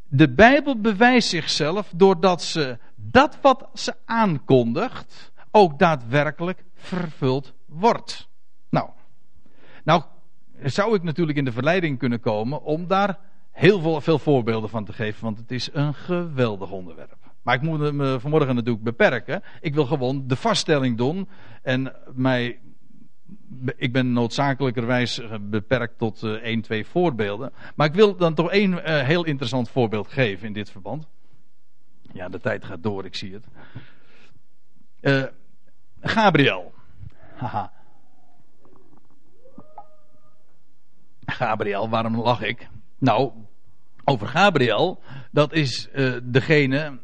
de 0.07 0.29
Bijbel 0.29 0.81
bewijst 0.81 1.29
zichzelf 1.29 1.91
doordat 1.95 2.43
ze 2.43 2.77
dat 2.95 3.37
wat 3.41 3.69
ze 3.73 3.93
aankondigt 4.05 5.30
ook 5.51 5.79
daadwerkelijk 5.79 6.63
vervuld 6.73 7.53
wordt. 7.65 8.29
Nou, 8.69 8.89
nou 9.83 10.03
zou 10.63 10.95
ik 10.95 11.03
natuurlijk 11.03 11.37
in 11.37 11.45
de 11.45 11.51
verleiding 11.51 11.97
kunnen 11.97 12.19
komen 12.19 12.61
om 12.61 12.87
daar 12.87 13.19
heel 13.51 13.81
veel, 13.81 14.01
veel 14.01 14.19
voorbeelden 14.19 14.69
van 14.69 14.85
te 14.85 14.93
geven, 14.93 15.23
want 15.23 15.37
het 15.37 15.51
is 15.51 15.69
een 15.73 15.93
geweldig 15.93 16.71
onderwerp. 16.71 17.17
Maar 17.41 17.55
ik 17.55 17.61
moet 17.61 17.93
me 17.93 18.19
vanmorgen 18.19 18.55
natuurlijk 18.55 18.83
beperken. 18.83 19.43
Ik 19.61 19.73
wil 19.73 19.85
gewoon 19.85 20.27
de 20.27 20.35
vaststelling 20.35 20.97
doen 20.97 21.29
en 21.61 21.95
mij 22.13 22.59
ik 23.75 23.93
ben 23.93 24.13
noodzakelijkerwijs 24.13 25.21
beperkt 25.41 25.97
tot 25.97 26.23
uh, 26.23 26.31
één, 26.31 26.61
twee 26.61 26.85
voorbeelden. 26.85 27.51
Maar 27.75 27.87
ik 27.87 27.93
wil 27.93 28.15
dan 28.15 28.33
toch 28.33 28.51
één 28.51 29.05
heel 29.05 29.25
interessant 29.25 29.69
voorbeeld 29.69 30.07
geven 30.07 30.47
in 30.47 30.53
dit 30.53 30.71
verband. 30.71 31.07
Ja, 32.13 32.29
de 32.29 32.39
tijd 32.39 32.65
gaat 32.65 32.83
door, 32.83 33.05
ik 33.05 33.15
zie 33.15 33.33
het. 33.33 33.45
Uh, 35.01 35.23
Gabriel. 36.01 36.73
Haha. 37.35 37.71
Gabriel, 41.25 41.89
waarom 41.89 42.15
lach 42.15 42.41
ik? 42.41 42.67
Nou, 42.97 43.31
over 44.03 44.27
Gabriel, 44.27 45.01
dat 45.31 45.53
is 45.53 45.89
uh, 45.95 46.13
degene, 46.23 46.99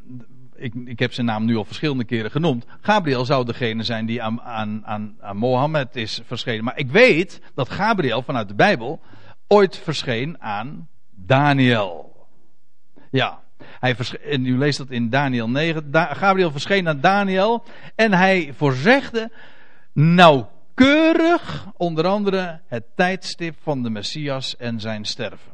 ik, 0.55 0.73
ik 0.85 0.99
heb 0.99 1.13
zijn 1.13 1.25
naam 1.25 1.45
nu 1.45 1.55
al 1.55 1.65
verschillende 1.65 2.03
keren 2.03 2.31
genoemd. 2.31 2.65
Gabriel 2.81 3.25
zou 3.25 3.45
degene 3.45 3.83
zijn 3.83 4.05
die 4.05 4.21
aan, 4.21 4.41
aan, 4.41 4.85
aan, 4.85 5.15
aan 5.19 5.37
Mohammed 5.37 5.95
is 5.95 6.21
verschenen. 6.25 6.63
Maar 6.63 6.77
ik 6.77 6.91
weet 6.91 7.41
dat 7.53 7.69
Gabriel 7.69 8.21
vanuit 8.21 8.47
de 8.47 8.55
Bijbel 8.55 9.01
ooit 9.47 9.77
verscheen 9.77 10.41
aan 10.41 10.87
Daniel. 11.09 12.15
Ja, 13.11 13.41
hij 13.79 13.95
en 14.23 14.45
u 14.45 14.57
leest 14.57 14.77
dat 14.77 14.89
in 14.89 15.09
Daniel 15.09 15.49
9. 15.49 15.91
Da 15.91 16.13
Gabriel 16.13 16.51
verscheen 16.51 16.87
aan 16.87 17.01
Daniel 17.01 17.63
en 17.95 18.13
hij 18.13 18.53
voorzegde 18.53 19.31
nou 19.93 20.45
keurig 20.73 21.67
onder 21.73 22.07
andere 22.07 22.61
het 22.67 22.85
tijdstip 22.95 23.55
van 23.61 23.83
de 23.83 23.89
Messias 23.89 24.57
en 24.57 24.79
zijn 24.79 25.05
sterven. 25.05 25.51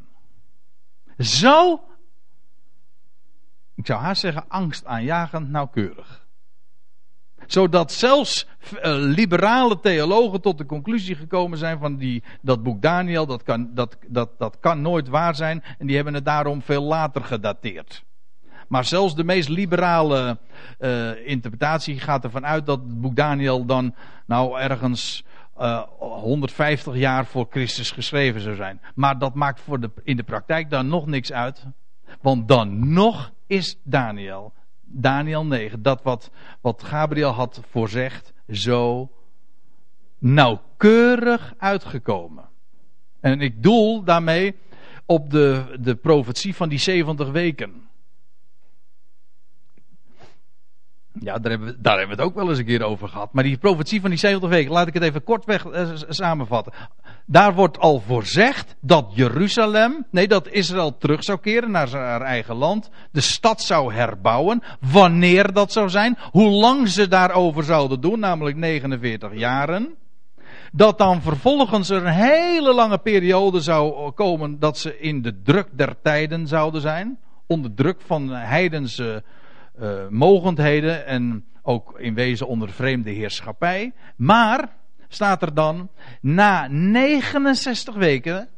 Zo, 1.17 1.83
ik 3.75 3.85
zou 3.85 4.01
haast 4.01 4.21
zeggen, 4.21 4.45
angstaanjagend 4.47 5.49
nauwkeurig. 5.49 6.22
Zodat 7.47 7.91
zelfs 7.91 8.47
uh, 8.73 8.79
liberale 8.83 9.79
theologen 9.79 10.41
tot 10.41 10.57
de 10.57 10.65
conclusie 10.65 11.15
gekomen 11.15 11.57
zijn 11.57 11.79
van 11.79 11.97
die, 11.97 12.23
dat 12.41 12.63
boek 12.63 12.81
Daniel, 12.81 13.25
dat 13.25 13.43
kan, 13.43 13.69
dat, 13.73 13.97
dat, 14.07 14.29
dat 14.37 14.57
kan 14.59 14.81
nooit 14.81 15.07
waar 15.07 15.35
zijn. 15.35 15.63
En 15.77 15.87
die 15.87 15.95
hebben 15.95 16.13
het 16.13 16.25
daarom 16.25 16.61
veel 16.61 16.83
later 16.83 17.23
gedateerd. 17.23 18.03
Maar 18.67 18.85
zelfs 18.85 19.15
de 19.15 19.23
meest 19.23 19.49
liberale 19.49 20.37
uh, 20.79 21.27
interpretatie 21.27 21.99
gaat 21.99 22.23
ervan 22.23 22.45
uit 22.45 22.65
dat 22.65 22.79
het 22.79 23.01
boek 23.01 23.15
Daniel 23.15 23.65
dan 23.65 23.95
nou 24.25 24.59
ergens 24.59 25.23
uh, 25.59 25.63
eh, 25.65 25.81
150 25.99 26.95
jaar 26.95 27.25
voor 27.25 27.47
Christus 27.49 27.91
geschreven 27.91 28.41
zou 28.41 28.55
zijn. 28.55 28.81
Maar 28.95 29.19
dat 29.19 29.33
maakt 29.33 29.61
voor 29.61 29.79
de, 29.79 29.91
in 30.03 30.17
de 30.17 30.23
praktijk 30.23 30.69
dan 30.69 30.87
nog 30.87 31.05
niks 31.05 31.31
uit. 31.31 31.65
Want 32.21 32.47
dan 32.47 32.93
nog 32.93 33.31
is 33.47 33.77
Daniel, 33.83 34.53
Daniel 34.93 35.45
9, 35.45 35.81
dat 35.81 36.03
wat, 36.03 36.31
wat 36.61 36.83
Gabriel 36.83 37.31
had 37.31 37.61
voorzegd, 37.69 38.33
zo 38.49 39.11
nauwkeurig 40.17 41.53
uitgekomen. 41.57 42.49
En 43.19 43.41
ik 43.41 43.63
doel 43.63 44.03
daarmee 44.03 44.55
op 45.05 45.29
de, 45.29 45.77
de 45.79 45.95
profetie 45.95 46.55
van 46.55 46.69
die 46.69 46.79
70 46.79 47.31
weken. 47.31 47.87
Ja, 51.19 51.37
daar 51.37 51.51
hebben, 51.51 51.67
we, 51.67 51.81
daar 51.81 51.97
hebben 51.97 52.15
we 52.15 52.21
het 52.21 52.31
ook 52.31 52.37
wel 52.37 52.49
eens 52.49 52.57
een 52.57 52.65
keer 52.65 52.83
over 52.83 53.07
gehad. 53.07 53.33
Maar 53.33 53.43
die 53.43 53.57
profetie 53.57 54.01
van 54.01 54.09
die 54.09 54.19
70 54.19 54.49
weken, 54.49 54.71
laat 54.71 54.87
ik 54.87 54.93
het 54.93 55.03
even 55.03 55.23
kortweg 55.23 55.65
eh, 55.65 55.89
samenvatten. 56.07 56.73
Daar 57.25 57.53
wordt 57.53 57.79
al 57.79 57.99
voorzegd 57.99 58.75
dat 58.81 59.11
Jeruzalem, 59.13 60.05
nee, 60.11 60.27
dat 60.27 60.47
Israël 60.47 60.97
terug 60.97 61.23
zou 61.23 61.39
keren 61.39 61.71
naar 61.71 61.87
zijn 61.87 62.21
eigen 62.21 62.55
land. 62.55 62.89
De 63.11 63.21
stad 63.21 63.61
zou 63.61 63.93
herbouwen. 63.93 64.63
Wanneer 64.91 65.53
dat 65.53 65.71
zou 65.71 65.89
zijn. 65.89 66.17
Hoe 66.31 66.49
lang 66.49 66.89
ze 66.89 67.07
daarover 67.07 67.63
zouden 67.63 68.01
doen, 68.01 68.19
namelijk 68.19 68.57
49 68.57 69.33
jaren. 69.33 69.95
Dat 70.71 70.97
dan 70.97 71.21
vervolgens 71.21 71.89
er 71.89 72.05
een 72.05 72.13
hele 72.13 72.73
lange 72.73 72.97
periode 72.97 73.61
zou 73.61 74.11
komen 74.11 74.59
dat 74.59 74.77
ze 74.77 74.99
in 74.99 75.21
de 75.21 75.41
druk 75.41 75.67
der 75.71 75.95
tijden 76.01 76.47
zouden 76.47 76.81
zijn. 76.81 77.19
Onder 77.47 77.73
druk 77.73 78.01
van 78.01 78.29
heidense 78.29 79.23
uh, 79.79 80.07
mogendheden 80.07 81.05
en 81.05 81.45
ook 81.61 81.99
in 81.99 82.13
wezen 82.13 82.47
onder 82.47 82.69
vreemde 82.69 83.09
heerschappij. 83.09 83.93
Maar, 84.15 84.75
staat 85.07 85.41
er 85.41 85.53
dan, 85.53 85.89
na 86.21 86.67
69 86.67 87.95
weken, 87.95 88.49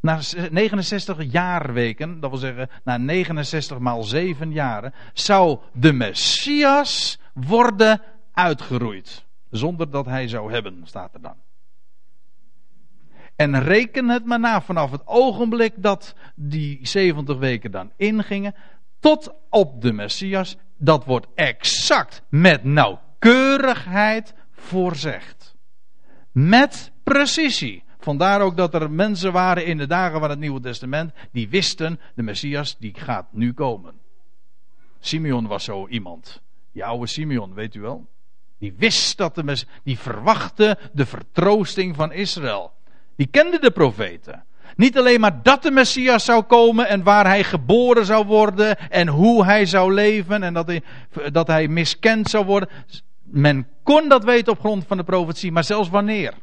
na 0.00 0.20
69 0.50 1.32
jaarweken, 1.32 2.20
dat 2.20 2.30
wil 2.30 2.38
zeggen 2.38 2.68
na 2.84 2.96
69 2.96 3.78
maal 3.78 4.02
7 4.02 4.52
jaren, 4.52 4.94
zou 5.12 5.58
de 5.72 5.92
Messias 5.92 7.20
worden 7.32 8.02
uitgeroeid. 8.32 9.26
Zonder 9.50 9.90
dat 9.90 10.06
hij 10.06 10.28
zou 10.28 10.52
hebben, 10.52 10.80
staat 10.84 11.14
er 11.14 11.20
dan. 11.20 11.36
En 13.36 13.62
reken 13.62 14.08
het 14.08 14.24
maar 14.24 14.40
na 14.40 14.60
vanaf 14.60 14.90
het 14.90 15.06
ogenblik 15.06 15.72
dat 15.76 16.14
die 16.34 16.78
70 16.82 17.38
weken 17.38 17.70
dan 17.70 17.92
ingingen, 17.96 18.54
tot 19.00 19.32
op 19.50 19.82
de 19.82 19.92
Messias. 19.92 20.56
Dat 20.76 21.04
wordt 21.04 21.26
exact 21.34 22.22
met 22.28 22.64
nauwkeurigheid 22.64 24.34
voorzegd. 24.50 25.54
Met 26.32 26.92
precisie. 27.02 27.82
Vandaar 27.98 28.40
ook 28.40 28.56
dat 28.56 28.74
er 28.74 28.90
mensen 28.90 29.32
waren 29.32 29.66
in 29.66 29.76
de 29.76 29.86
dagen 29.86 30.20
van 30.20 30.30
het 30.30 30.38
Nieuwe 30.38 30.60
Testament 30.60 31.12
die 31.32 31.48
wisten, 31.48 32.00
de 32.14 32.22
Messias 32.22 32.76
die 32.78 32.94
gaat 32.94 33.26
nu 33.32 33.52
komen. 33.52 33.94
Simeon 35.00 35.46
was 35.46 35.64
zo 35.64 35.88
iemand. 35.88 36.42
Die 36.72 36.84
oude 36.84 37.06
Simeon, 37.06 37.54
weet 37.54 37.74
u 37.74 37.80
wel? 37.80 38.06
Die 38.58 38.74
wist 38.76 39.16
dat 39.16 39.34
de 39.34 39.42
Messias, 39.44 39.70
die 39.82 39.98
verwachtte 39.98 40.78
de 40.92 41.06
vertroosting 41.06 41.96
van 41.96 42.12
Israël. 42.12 42.72
Die 43.16 43.26
kende 43.26 43.58
de 43.58 43.70
profeten. 43.70 44.44
Niet 44.78 44.98
alleen 44.98 45.20
maar 45.20 45.42
dat 45.42 45.62
de 45.62 45.70
Messias 45.70 46.24
zou 46.24 46.42
komen 46.42 46.88
en 46.88 47.02
waar 47.02 47.26
hij 47.26 47.44
geboren 47.44 48.06
zou 48.06 48.26
worden 48.26 48.90
en 48.90 49.08
hoe 49.08 49.44
hij 49.44 49.66
zou 49.66 49.94
leven 49.94 50.42
en 50.42 50.54
dat 50.54 50.66
hij, 50.66 50.82
dat 51.32 51.46
hij 51.46 51.68
miskend 51.68 52.28
zou 52.28 52.44
worden. 52.44 52.68
Men 53.22 53.66
kon 53.82 54.08
dat 54.08 54.24
weten 54.24 54.52
op 54.52 54.58
grond 54.58 54.84
van 54.86 54.96
de 54.96 55.04
profetie, 55.04 55.52
maar 55.52 55.64
zelfs 55.64 55.88
wanneer. 55.88 56.34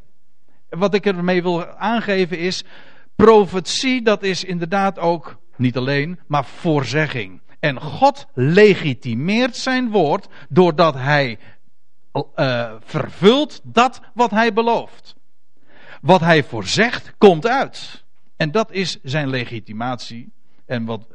Wat 0.68 0.94
ik 0.94 1.06
ermee 1.06 1.42
wil 1.42 1.66
aangeven 1.66 2.38
is, 2.38 2.64
profetie 3.14 4.02
dat 4.02 4.22
is 4.22 4.44
inderdaad 4.44 4.98
ook 4.98 5.38
niet 5.56 5.76
alleen, 5.76 6.18
maar 6.26 6.44
voorzegging. 6.44 7.40
En 7.60 7.80
God 7.80 8.26
legitimeert 8.34 9.56
zijn 9.56 9.90
woord 9.90 10.28
doordat 10.48 10.94
hij 10.94 11.38
uh, 12.36 12.72
vervult 12.80 13.60
dat 13.62 14.00
wat 14.14 14.30
hij 14.30 14.52
belooft. 14.52 15.14
Wat 16.00 16.20
hij 16.20 16.44
voorzegt, 16.44 17.14
komt 17.18 17.46
uit. 17.46 18.04
En 18.36 18.50
dat 18.50 18.72
is 18.72 18.98
zijn 19.02 19.28
legitimatie. 19.28 20.32
En 20.64 20.84
wat 20.84 21.06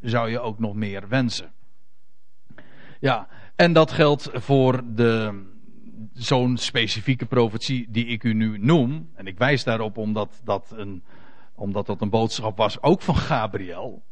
zou 0.00 0.30
je 0.30 0.40
ook 0.40 0.58
nog 0.58 0.74
meer 0.74 1.08
wensen? 1.08 1.52
Ja, 3.00 3.28
en 3.56 3.72
dat 3.72 3.92
geldt 3.92 4.30
voor 4.32 4.82
de, 4.94 5.42
zo'n 6.12 6.56
specifieke 6.56 7.26
profetie 7.26 7.86
die 7.90 8.06
ik 8.06 8.24
u 8.24 8.32
nu 8.32 8.58
noem. 8.58 9.10
En 9.14 9.26
ik 9.26 9.38
wijs 9.38 9.64
daarop 9.64 9.96
omdat 9.96 10.40
dat 10.44 10.72
een, 10.76 11.02
omdat 11.54 11.86
dat 11.86 12.00
een 12.00 12.10
boodschap 12.10 12.56
was 12.56 12.82
ook 12.82 13.02
van 13.02 13.16
Gabriel. 13.16 14.02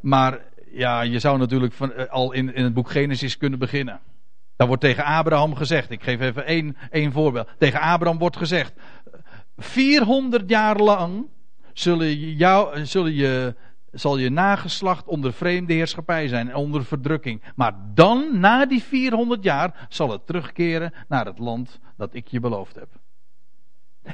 Maar 0.00 0.40
ja, 0.70 1.00
je 1.00 1.18
zou 1.18 1.38
natuurlijk 1.38 1.72
van, 1.72 1.92
eh, 1.92 2.10
al 2.10 2.32
in, 2.32 2.54
in 2.54 2.64
het 2.64 2.74
boek 2.74 2.90
Genesis 2.90 3.36
kunnen 3.36 3.58
beginnen. 3.58 4.00
Daar 4.56 4.66
wordt 4.66 4.82
tegen 4.82 5.04
Abraham 5.04 5.54
gezegd. 5.54 5.90
Ik 5.90 6.02
geef 6.02 6.20
even 6.20 6.46
één, 6.46 6.76
één 6.90 7.12
voorbeeld. 7.12 7.48
Tegen 7.58 7.80
Abraham 7.80 8.18
wordt 8.18 8.36
gezegd: 8.36 8.72
400 9.56 10.48
jaar 10.48 10.76
lang 10.76 11.26
zullen, 11.78 12.16
jou, 12.36 12.86
zullen 12.86 13.14
je, 13.14 13.54
zal 13.92 14.18
je 14.18 14.30
nageslacht 14.30 15.06
onder 15.06 15.32
vreemde 15.32 15.72
heerschappij 15.72 16.28
zijn 16.28 16.48
en 16.48 16.54
onder 16.54 16.84
verdrukking. 16.84 17.42
Maar 17.54 17.74
dan, 17.94 18.40
na 18.40 18.66
die 18.66 18.82
400 18.82 19.42
jaar, 19.42 19.86
zal 19.88 20.10
het 20.10 20.26
terugkeren 20.26 20.92
naar 21.08 21.26
het 21.26 21.38
land 21.38 21.78
dat 21.96 22.14
ik 22.14 22.26
je 22.28 22.40
beloofd 22.40 22.74
heb. 22.74 22.88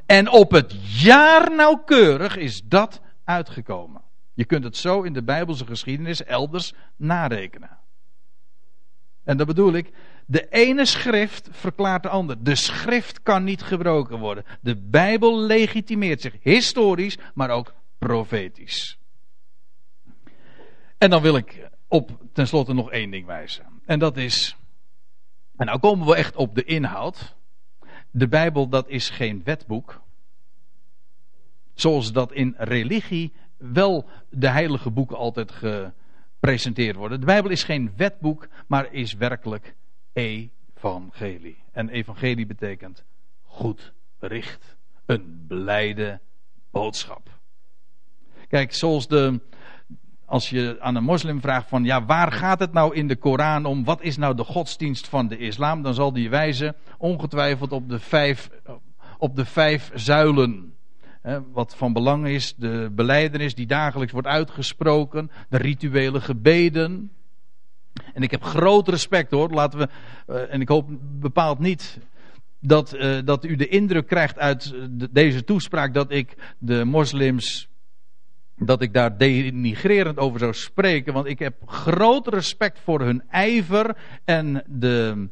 En 0.06 0.30
op 0.30 0.50
het 0.50 1.00
jaar 1.02 1.54
nauwkeurig 1.54 2.36
is 2.36 2.62
dat 2.64 3.00
uitgekomen. 3.24 4.02
Je 4.34 4.44
kunt 4.44 4.64
het 4.64 4.76
zo 4.76 5.02
in 5.02 5.12
de 5.12 5.22
Bijbelse 5.22 5.66
geschiedenis 5.66 6.24
elders 6.24 6.74
narekenen. 6.96 7.78
En 9.24 9.36
dat 9.36 9.46
bedoel 9.46 9.72
ik, 9.72 9.92
de 10.26 10.48
ene 10.48 10.84
schrift 10.84 11.48
verklaart 11.50 12.02
de 12.02 12.08
ander. 12.08 12.44
De 12.44 12.54
schrift 12.54 13.22
kan 13.22 13.44
niet 13.44 13.62
gebroken 13.62 14.18
worden. 14.18 14.44
De 14.60 14.76
Bijbel 14.76 15.40
legitimeert 15.40 16.20
zich 16.20 16.34
historisch, 16.42 17.18
maar 17.34 17.50
ook 17.50 17.74
profetisch. 17.98 18.98
En 20.98 21.10
dan 21.10 21.22
wil 21.22 21.36
ik 21.36 21.68
op 21.88 22.18
tenslotte 22.32 22.72
nog 22.72 22.90
één 22.90 23.10
ding 23.10 23.26
wijzen. 23.26 23.64
En 23.84 23.98
dat 23.98 24.16
is. 24.16 24.56
En 25.56 25.66
nou 25.66 25.78
komen 25.78 26.06
we 26.06 26.14
echt 26.14 26.36
op 26.36 26.54
de 26.54 26.64
inhoud. 26.64 27.36
De 28.10 28.28
Bijbel, 28.28 28.68
dat 28.68 28.88
is 28.88 29.10
geen 29.10 29.42
wetboek. 29.44 30.02
Zoals 31.74 32.12
dat 32.12 32.32
in 32.32 32.54
religie 32.58 33.32
wel 33.56 34.08
de 34.30 34.48
heilige 34.48 34.90
boeken 34.90 35.16
altijd 35.16 35.52
gepresenteerd 35.52 36.96
worden. 36.96 37.20
De 37.20 37.26
Bijbel 37.26 37.50
is 37.50 37.64
geen 37.64 37.92
wetboek, 37.96 38.48
maar 38.66 38.92
is 38.92 39.14
werkelijk 39.14 39.74
evangelie. 40.14 41.62
En 41.72 41.88
evangelie 41.88 42.46
betekent 42.46 43.04
goed 43.42 43.92
bericht. 44.18 44.76
Een 45.06 45.44
blijde 45.48 46.20
boodschap. 46.70 47.28
Kijk, 48.48 48.74
zoals 48.74 49.08
de, 49.08 49.40
als 50.24 50.50
je 50.50 50.76
aan 50.80 50.94
een 50.94 51.04
moslim 51.04 51.40
vraagt 51.40 51.68
van 51.68 51.84
ja, 51.84 52.04
waar 52.04 52.32
gaat 52.32 52.58
het 52.58 52.72
nou 52.72 52.94
in 52.94 53.08
de 53.08 53.16
Koran 53.16 53.64
om? 53.64 53.84
Wat 53.84 54.02
is 54.02 54.16
nou 54.16 54.36
de 54.36 54.44
godsdienst 54.44 55.08
van 55.08 55.28
de 55.28 55.38
islam? 55.38 55.82
Dan 55.82 55.94
zal 55.94 56.12
die 56.12 56.30
wijzen 56.30 56.76
ongetwijfeld 56.98 57.72
op 57.72 57.88
de 57.88 57.98
vijf, 57.98 58.50
op 59.18 59.36
de 59.36 59.44
vijf 59.44 59.90
zuilen. 59.94 60.74
Wat 61.52 61.76
van 61.76 61.92
belang 61.92 62.26
is, 62.26 62.54
de 62.56 62.90
beleidenis 62.92 63.54
die 63.54 63.66
dagelijks 63.66 64.12
wordt 64.12 64.28
uitgesproken, 64.28 65.30
de 65.48 65.56
rituele 65.56 66.20
gebeden. 66.20 67.10
En 68.14 68.22
ik 68.22 68.30
heb 68.30 68.42
groot 68.42 68.88
respect 68.88 69.30
hoor, 69.30 69.50
laten 69.50 69.78
we, 69.78 69.88
eh, 70.26 70.52
en 70.54 70.60
ik 70.60 70.68
hoop 70.68 70.88
bepaald 71.00 71.58
niet 71.58 71.98
dat, 72.60 72.94
uh, 72.94 73.18
dat 73.24 73.44
u 73.44 73.56
de 73.56 73.68
indruk 73.68 74.06
krijgt 74.06 74.38
uit 74.38 74.74
deze 75.10 75.44
toespraak 75.44 75.94
dat 75.94 76.10
ik 76.10 76.54
de 76.58 76.84
moslims 76.84 77.68
dat 78.56 78.82
ik 78.82 78.92
daar 78.92 79.18
denigrerend 79.18 80.18
over 80.18 80.38
zou 80.38 80.52
spreken, 80.52 81.12
want 81.12 81.26
ik 81.26 81.38
heb 81.38 81.54
groot 81.66 82.28
respect 82.28 82.80
voor 82.80 83.00
hun 83.00 83.22
ijver 83.30 83.96
en 84.24 84.64
de, 84.66 85.28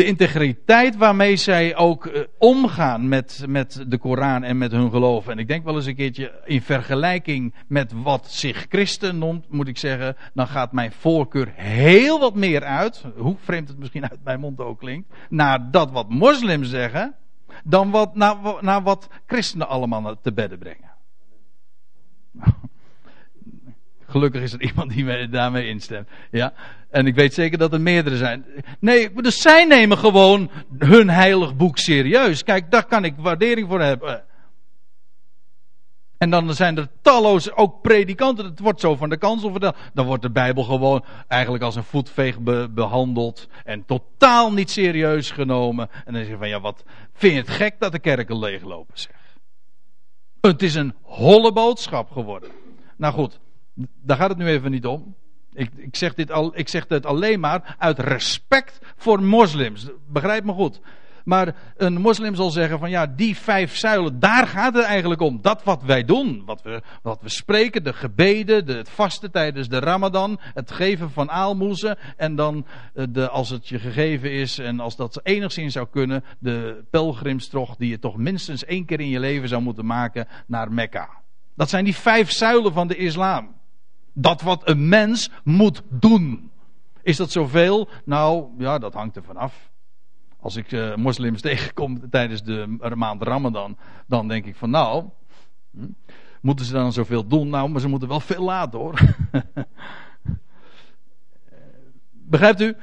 de 0.00 0.06
integriteit 0.06 0.96
waarmee 0.96 1.36
zij 1.36 1.76
ook 1.76 2.06
uh, 2.06 2.20
omgaan 2.38 3.08
met, 3.08 3.44
met 3.48 3.84
de 3.86 3.98
Koran 3.98 4.42
en 4.42 4.58
met 4.58 4.72
hun 4.72 4.90
geloof. 4.90 5.28
En 5.28 5.38
ik 5.38 5.48
denk 5.48 5.64
wel 5.64 5.74
eens 5.74 5.86
een 5.86 5.94
keertje 5.94 6.32
in 6.44 6.62
vergelijking 6.62 7.54
met 7.66 7.92
wat 8.02 8.30
zich 8.30 8.66
christen 8.68 9.18
noemt, 9.18 9.46
moet 9.48 9.68
ik 9.68 9.78
zeggen, 9.78 10.16
dan 10.34 10.46
gaat 10.46 10.72
mijn 10.72 10.92
voorkeur 10.92 11.52
heel 11.54 12.18
wat 12.18 12.34
meer 12.34 12.64
uit, 12.64 13.04
hoe 13.16 13.36
vreemd 13.40 13.68
het 13.68 13.78
misschien 13.78 14.10
uit 14.10 14.24
mijn 14.24 14.40
mond 14.40 14.60
ook 14.60 14.78
klinkt, 14.78 15.14
naar 15.28 15.70
dat 15.70 15.90
wat 15.90 16.08
moslims 16.08 16.68
zeggen, 16.68 17.14
dan 17.64 17.90
wat, 17.90 18.14
naar, 18.14 18.36
naar 18.60 18.82
wat 18.82 19.08
christenen 19.26 19.68
allemaal 19.68 20.20
te 20.20 20.32
bedden 20.32 20.58
brengen. 20.58 20.89
Gelukkig 24.10 24.42
is 24.42 24.52
er 24.52 24.62
iemand 24.62 24.90
die 24.90 25.28
daarmee 25.28 25.68
instemt. 25.68 26.08
Ja. 26.30 26.52
En 26.90 27.06
ik 27.06 27.14
weet 27.14 27.34
zeker 27.34 27.58
dat 27.58 27.72
er 27.72 27.80
meerdere 27.80 28.16
zijn. 28.16 28.44
Nee, 28.80 29.12
dus 29.12 29.40
zij 29.40 29.64
nemen 29.64 29.98
gewoon 29.98 30.50
hun 30.78 31.10
heilig 31.10 31.56
boek 31.56 31.78
serieus. 31.78 32.42
Kijk, 32.42 32.70
daar 32.70 32.86
kan 32.86 33.04
ik 33.04 33.14
waardering 33.16 33.68
voor 33.68 33.80
hebben. 33.80 34.24
En 36.18 36.30
dan 36.30 36.54
zijn 36.54 36.76
er 36.76 36.88
talloze, 37.02 37.56
ook 37.56 37.82
predikanten, 37.82 38.44
het 38.44 38.60
wordt 38.60 38.80
zo 38.80 38.96
van 38.96 39.08
de 39.08 39.16
kansel 39.16 39.50
verteld. 39.50 39.76
Dan 39.94 40.06
wordt 40.06 40.22
de 40.22 40.30
Bijbel 40.30 40.62
gewoon 40.62 41.04
eigenlijk 41.28 41.64
als 41.64 41.76
een 41.76 41.84
voetveeg 41.84 42.38
behandeld. 42.70 43.48
En 43.64 43.84
totaal 43.84 44.52
niet 44.52 44.70
serieus 44.70 45.30
genomen. 45.30 45.88
En 46.04 46.12
dan 46.12 46.22
zeg 46.22 46.32
je 46.32 46.38
van, 46.38 46.48
ja 46.48 46.60
wat, 46.60 46.84
vind 47.12 47.32
je 47.32 47.40
het 47.40 47.50
gek 47.50 47.74
dat 47.78 47.92
de 47.92 47.98
kerken 47.98 48.38
leeglopen, 48.38 48.98
zeg. 48.98 49.16
Het 50.40 50.62
is 50.62 50.74
een 50.74 50.94
holle 51.02 51.52
boodschap 51.52 52.10
geworden. 52.10 52.50
Nou 52.96 53.14
goed, 53.14 53.40
daar 54.02 54.16
gaat 54.16 54.28
het 54.28 54.38
nu 54.38 54.46
even 54.46 54.70
niet 54.70 54.86
om. 54.86 55.14
Ik, 55.52 55.70
ik, 55.76 55.96
zeg 55.96 56.14
dit 56.14 56.30
al, 56.30 56.58
ik 56.58 56.68
zeg 56.68 56.86
dit 56.86 57.06
alleen 57.06 57.40
maar 57.40 57.76
uit 57.78 57.98
respect 57.98 58.78
voor 58.96 59.22
moslims. 59.22 59.90
Begrijp 60.08 60.44
me 60.44 60.52
goed. 60.52 60.80
Maar 61.24 61.54
een 61.76 62.00
moslim 62.00 62.34
zal 62.34 62.50
zeggen 62.50 62.78
van 62.78 62.90
ja, 62.90 63.06
die 63.06 63.36
vijf 63.36 63.76
zuilen, 63.76 64.20
daar 64.20 64.46
gaat 64.46 64.74
het 64.74 64.84
eigenlijk 64.84 65.20
om. 65.20 65.38
Dat 65.42 65.64
wat 65.64 65.82
wij 65.82 66.04
doen, 66.04 66.42
wat 66.46 66.62
we, 66.62 66.82
wat 67.02 67.22
we 67.22 67.28
spreken, 67.28 67.84
de 67.84 67.92
gebeden, 67.92 68.66
de, 68.66 68.74
het 68.74 68.88
vasten 68.88 69.30
tijdens 69.30 69.68
de 69.68 69.78
ramadan, 69.78 70.40
het 70.42 70.70
geven 70.70 71.10
van 71.10 71.30
aalmoezen 71.30 71.98
en 72.16 72.34
dan 72.36 72.66
eh, 72.94 73.04
de, 73.10 73.28
als 73.28 73.50
het 73.50 73.68
je 73.68 73.78
gegeven 73.78 74.32
is 74.32 74.58
en 74.58 74.80
als 74.80 74.96
dat 74.96 75.20
enigszins 75.22 75.72
zou 75.72 75.86
kunnen, 75.90 76.24
de 76.38 76.84
pelgrimstocht 76.90 77.78
die 77.78 77.90
je 77.90 77.98
toch 77.98 78.16
minstens 78.16 78.64
één 78.64 78.84
keer 78.84 79.00
in 79.00 79.08
je 79.08 79.20
leven 79.20 79.48
zou 79.48 79.62
moeten 79.62 79.86
maken 79.86 80.28
naar 80.46 80.72
Mekka. 80.72 81.08
Dat 81.54 81.68
zijn 81.68 81.84
die 81.84 81.96
vijf 81.96 82.30
zuilen 82.30 82.72
van 82.72 82.88
de 82.88 82.96
islam. 82.96 83.59
Dat 84.12 84.42
wat 84.42 84.68
een 84.68 84.88
mens 84.88 85.30
moet 85.44 85.82
doen. 85.88 86.50
Is 87.02 87.16
dat 87.16 87.30
zoveel? 87.30 87.88
Nou, 88.04 88.46
ja, 88.58 88.78
dat 88.78 88.94
hangt 88.94 89.16
er 89.16 89.22
vanaf. 89.22 89.70
Als 90.40 90.56
ik 90.56 90.72
uh, 90.72 90.94
moslims 90.94 91.40
tegenkom 91.50 92.10
tijdens 92.10 92.42
de 92.42 92.76
maand 92.94 93.22
Ramadan, 93.22 93.76
dan 94.06 94.28
denk 94.28 94.46
ik 94.46 94.56
van 94.56 94.70
nou, 94.70 95.04
hm, 95.70 95.86
moeten 96.40 96.66
ze 96.66 96.72
dan 96.72 96.92
zoveel 96.92 97.26
doen? 97.26 97.48
Nou, 97.48 97.68
maar 97.68 97.80
ze 97.80 97.88
moeten 97.88 98.08
wel 98.08 98.20
veel 98.20 98.42
laten 98.42 98.78
hoor. 98.78 99.00
Begrijpt 102.10 102.60
u? 102.60 102.76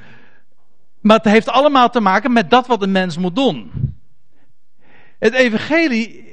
Maar 1.00 1.16
het 1.16 1.26
heeft 1.26 1.48
allemaal 1.48 1.90
te 1.90 2.00
maken 2.00 2.32
met 2.32 2.50
dat 2.50 2.66
wat 2.66 2.82
een 2.82 2.92
mens 2.92 3.18
moet 3.18 3.34
doen. 3.34 3.70
Het 5.18 5.32
evangelie 5.32 6.24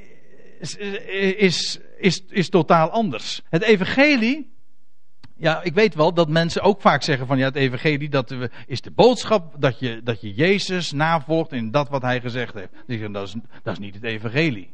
is, 0.59 0.75
is, 1.37 1.79
is, 1.97 2.23
is 2.29 2.49
totaal 2.49 2.89
anders. 2.89 3.41
Het 3.49 3.61
evangelie 3.61 4.54
ja, 5.37 5.63
ik 5.63 5.73
weet 5.73 5.95
wel 5.95 6.13
dat 6.13 6.29
mensen 6.29 6.61
ook 6.61 6.81
vaak 6.81 7.03
zeggen 7.03 7.27
van 7.27 7.37
ja, 7.37 7.45
het 7.45 7.55
evangelie 7.55 8.09
dat 8.09 8.35
is 8.65 8.81
de 8.81 8.91
boodschap 8.91 9.55
dat 9.59 9.79
je, 9.79 10.01
dat 10.03 10.21
je 10.21 10.33
Jezus 10.33 10.91
navolgt 10.91 11.51
in 11.51 11.71
dat 11.71 11.89
wat 11.89 12.01
hij 12.01 12.21
gezegd 12.21 12.53
heeft. 12.53 12.71
Die 12.71 12.97
zeggen 12.97 13.11
dat 13.11 13.27
is, 13.27 13.35
dat 13.63 13.73
is 13.73 13.79
niet 13.79 13.93
het 13.93 14.03
evangelie. 14.03 14.73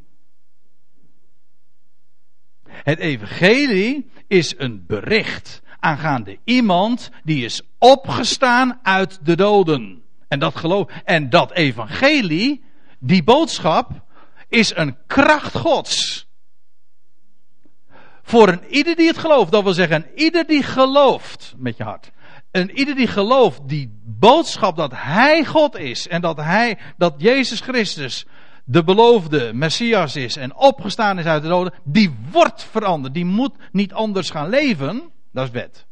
Het 2.68 2.98
evangelie 2.98 4.10
is 4.26 4.54
een 4.58 4.84
bericht 4.86 5.62
aangaande 5.78 6.38
iemand 6.44 7.10
die 7.24 7.44
is 7.44 7.62
opgestaan 7.78 8.78
uit 8.82 9.18
de 9.22 9.36
doden. 9.36 10.02
En 10.28 10.38
dat 10.38 10.56
geloof, 10.56 10.90
en 11.04 11.30
dat 11.30 11.52
evangelie, 11.52 12.64
die 12.98 13.22
boodschap, 13.22 14.04
is 14.48 14.76
een 14.76 14.96
kracht 15.06 15.56
Gods. 15.56 16.26
Voor 18.22 18.48
een 18.48 18.64
ieder 18.68 18.96
die 18.96 19.06
het 19.06 19.18
gelooft, 19.18 19.52
dat 19.52 19.62
wil 19.62 19.72
zeggen, 19.72 20.06
ieder 20.14 20.46
die 20.46 20.62
gelooft 20.62 21.54
met 21.56 21.76
je 21.76 21.82
hart. 21.82 22.10
Een 22.50 22.78
ieder 22.78 22.94
die 22.94 23.06
gelooft, 23.06 23.60
die 23.64 24.00
boodschap 24.04 24.76
dat 24.76 24.92
Hij 24.94 25.44
God 25.44 25.76
is 25.76 26.08
en 26.08 26.20
dat 26.20 26.36
Hij, 26.36 26.78
dat 26.96 27.14
Jezus 27.16 27.60
Christus 27.60 28.26
de 28.64 28.84
beloofde 28.84 29.52
Messias 29.54 30.16
is 30.16 30.36
en 30.36 30.56
opgestaan 30.56 31.18
is 31.18 31.24
uit 31.24 31.42
de 31.42 31.48
doden, 31.48 31.74
die 31.84 32.14
wordt 32.30 32.66
veranderd. 32.70 33.14
Die 33.14 33.24
moet 33.24 33.54
niet 33.72 33.92
anders 33.92 34.30
gaan 34.30 34.48
leven, 34.48 35.02
dat 35.32 35.44
is 35.44 35.50
wet. 35.50 35.86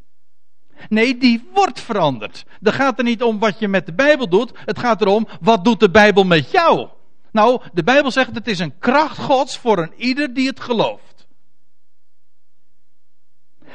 Nee, 0.89 1.19
die 1.19 1.49
wordt 1.55 1.81
veranderd. 1.81 2.45
Het 2.63 2.75
gaat 2.75 2.99
er 2.99 3.05
niet 3.05 3.23
om 3.23 3.39
wat 3.39 3.59
je 3.59 3.69
met 3.69 3.87
de 3.87 3.93
Bijbel 3.93 4.29
doet, 4.29 4.53
het 4.65 4.79
gaat 4.79 5.01
erom 5.01 5.29
wat 5.41 5.65
doet 5.65 5.81
de 5.81 5.91
Bijbel 5.91 6.25
met 6.25 6.51
jou. 6.51 6.89
Nou, 7.33 7.61
de 7.73 7.83
Bijbel 7.83 8.11
zegt 8.11 8.35
het 8.35 8.49
is 8.49 8.59
een 8.59 8.79
kracht 8.79 9.19
Gods 9.19 9.59
voor 9.59 9.79
een 9.79 9.93
ieder 9.97 10.35
die 10.35 10.49
het 10.49 10.61
gelooft. 10.61 11.10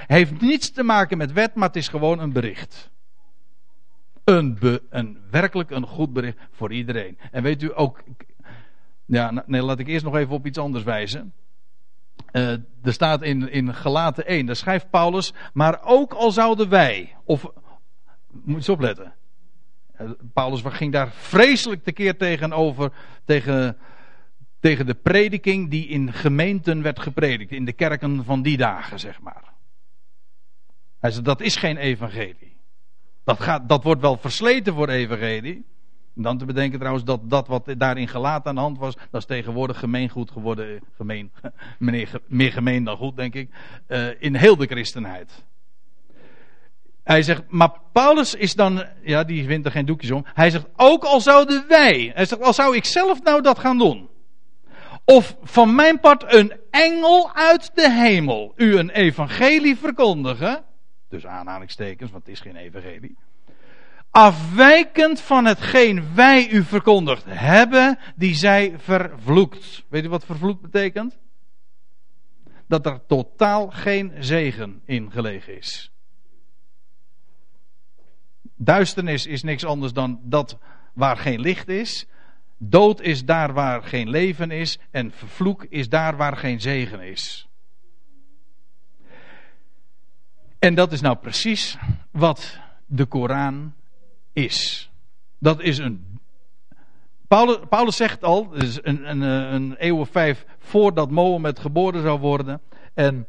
Heeft 0.08 0.42
niets 0.42 0.72
te 0.72 0.84
maken 0.84 1.18
met 1.18 1.34
wet, 1.34 1.56
maar 1.56 1.68
het 1.68 1.78
is 1.78 1.88
gewoon 1.88 2.20
een 2.20 2.34
bericht. 2.34 2.92
Een, 4.24 4.58
een 4.90 5.18
werkelijk 5.32 5.72
een 5.72 5.88
goed 5.88 6.14
bericht 6.14 6.38
voor 6.52 6.74
iedereen. 6.74 7.18
En 7.32 7.44
weet 7.44 7.62
u 7.62 7.72
ook. 7.76 8.04
Ja, 9.06 9.44
nee, 9.46 9.62
laat 9.62 9.80
ik 9.80 9.88
eerst 9.88 10.06
nog 10.06 10.16
even 10.16 10.34
op 10.34 10.46
iets 10.46 10.58
anders 10.58 10.84
wijzen. 10.84 11.34
Uh, 12.32 12.52
er 12.84 12.94
staat 12.94 13.22
in, 13.22 13.52
in 13.52 13.74
Galaten 13.74 14.26
1, 14.26 14.46
daar 14.46 14.56
schrijft 14.56 14.90
Paulus. 14.90 15.34
Maar 15.54 15.80
ook 15.84 16.14
al 16.14 16.32
zouden 16.32 16.70
wij. 16.70 17.16
Of. 17.24 17.46
Moet 18.44 18.56
eens 18.56 18.70
opletten. 18.70 19.14
Uh, 20.02 20.10
Paulus 20.34 20.62
ging 20.66 20.92
daar 20.92 21.12
vreselijk 21.12 21.84
tekeer 21.84 22.18
tegenover. 22.18 22.92
Tegen, 23.26 23.78
tegen 24.60 24.86
de 24.86 24.94
prediking 24.94 25.70
die 25.70 25.88
in 25.88 26.14
gemeenten 26.14 26.82
werd 26.82 27.00
gepredikt. 27.00 27.52
In 27.52 27.66
de 27.66 27.74
kerken 27.74 28.24
van 28.26 28.42
die 28.42 28.58
dagen, 28.58 29.00
zeg 29.00 29.22
maar. 29.22 29.55
Hij 31.06 31.22
dat 31.22 31.42
is 31.42 31.56
geen 31.56 31.78
evangelie. 31.78 32.58
Dat, 33.24 33.40
gaat, 33.40 33.70
dat 33.70 33.84
wordt 33.84 34.02
wel 34.02 34.18
versleten 34.18 34.74
voor 34.74 34.90
evangelie. 34.90 35.66
dan 36.14 36.38
te 36.38 36.46
bedenken 36.46 36.80
trouwens 36.80 37.06
dat 37.06 37.30
dat 37.30 37.48
wat 37.48 37.74
daarin 37.78 38.08
gelaten 38.08 38.50
aan 38.50 38.56
de 38.56 38.62
hand 38.62 38.78
was, 38.78 38.96
dat 38.96 39.22
is 39.22 39.26
tegenwoordig 39.28 39.80
gemeengoed 39.80 40.32
geworden. 40.32 40.82
Gemeen, 40.96 41.32
meneer, 41.80 42.22
meer 42.28 42.52
gemeen 42.52 42.84
dan 42.84 42.98
goed, 42.98 43.16
denk 43.16 43.34
ik. 43.34 43.50
Uh, 43.88 44.08
in 44.20 44.36
heel 44.36 44.56
de 44.56 44.66
christenheid. 44.66 45.44
Hij 47.04 47.22
zegt, 47.22 47.44
maar 47.48 47.80
Paulus 47.92 48.36
is 48.36 48.56
dan, 48.56 48.86
ja, 49.04 49.24
die 49.24 49.48
wint 49.48 49.66
er 49.66 49.72
geen 49.72 49.86
doekjes 49.86 50.12
om. 50.12 50.26
Hij 50.34 50.50
zegt, 50.50 50.66
ook 50.76 51.04
al 51.04 51.22
zouden 51.22 51.66
wij, 51.68 52.12
hij 52.14 52.26
zegt, 52.26 52.42
al 52.42 52.54
zou 52.54 52.76
ik 52.76 52.86
zelf 52.86 53.24
nou 53.24 53.42
dat 53.42 53.60
gaan 53.60 53.78
doen. 53.78 54.10
Of 55.06 55.38
van 55.44 55.76
mijn 55.76 56.00
part 56.00 56.34
een 56.34 56.54
engel 56.70 57.34
uit 57.34 57.72
de 57.74 57.92
hemel 57.92 58.54
u 58.56 58.78
een 58.78 58.90
evangelie 58.90 59.78
verkondigen 59.78 60.64
dus 61.10 61.26
aanhalingstekens, 61.26 62.12
want 62.12 62.26
het 62.26 62.34
is 62.34 62.40
geen 62.40 62.56
evangelie. 62.56 63.18
Afwijkend 64.10 65.22
van 65.22 65.46
hetgeen 65.46 66.16
wij 66.16 66.50
u 66.50 66.64
verkondigd 66.64 67.26
hebben, 67.28 68.00
die 68.16 68.36
zij 68.36 68.74
vervloekt. 68.78 69.84
Weet 69.88 70.06
u 70.06 70.10
wat 70.10 70.26
vervloekt 70.26 70.62
betekent? 70.62 71.18
Dat 72.68 72.86
er 72.86 73.06
totaal 73.08 73.70
geen 73.70 74.12
zegen 74.20 74.82
in 74.86 75.12
gelegen 75.12 75.58
is. 75.58 75.92
Duisternis 78.56 79.26
is 79.26 79.44
niks 79.44 79.66
anders 79.66 79.94
dan 79.94 80.20
dat 80.24 80.58
waar 80.94 81.18
geen 81.18 81.40
licht 81.40 81.68
is. 81.68 82.08
Dood 82.58 83.02
is 83.02 83.26
daar 83.26 83.54
waar 83.54 83.84
geen 83.84 84.10
leven 84.10 84.52
is. 84.52 84.80
En 84.92 85.12
vervloek 85.12 85.66
is 85.70 85.90
daar 85.90 86.18
waar 86.18 86.38
geen 86.38 86.62
zegen 86.62 87.00
is. 87.00 87.48
En 90.60 90.76
dat 90.76 90.92
is 90.92 91.02
nou 91.02 91.16
precies 91.16 91.78
wat 92.12 92.60
de 92.86 93.06
Koran 93.06 93.74
is. 94.34 94.90
Dat 95.40 95.62
is 95.62 95.78
een. 95.78 96.20
Paulus, 97.28 97.58
Paulus 97.70 97.96
zegt 97.96 98.24
al, 98.24 98.50
dus 98.50 98.80
een, 98.82 99.10
een, 99.10 99.22
een 99.22 99.76
eeuw 99.78 99.98
of 99.98 100.10
vijf 100.10 100.46
voordat 100.60 101.12
Mohammed 101.12 101.60
geboren 101.60 102.02
zou 102.02 102.20
worden. 102.20 102.62
En 102.94 103.28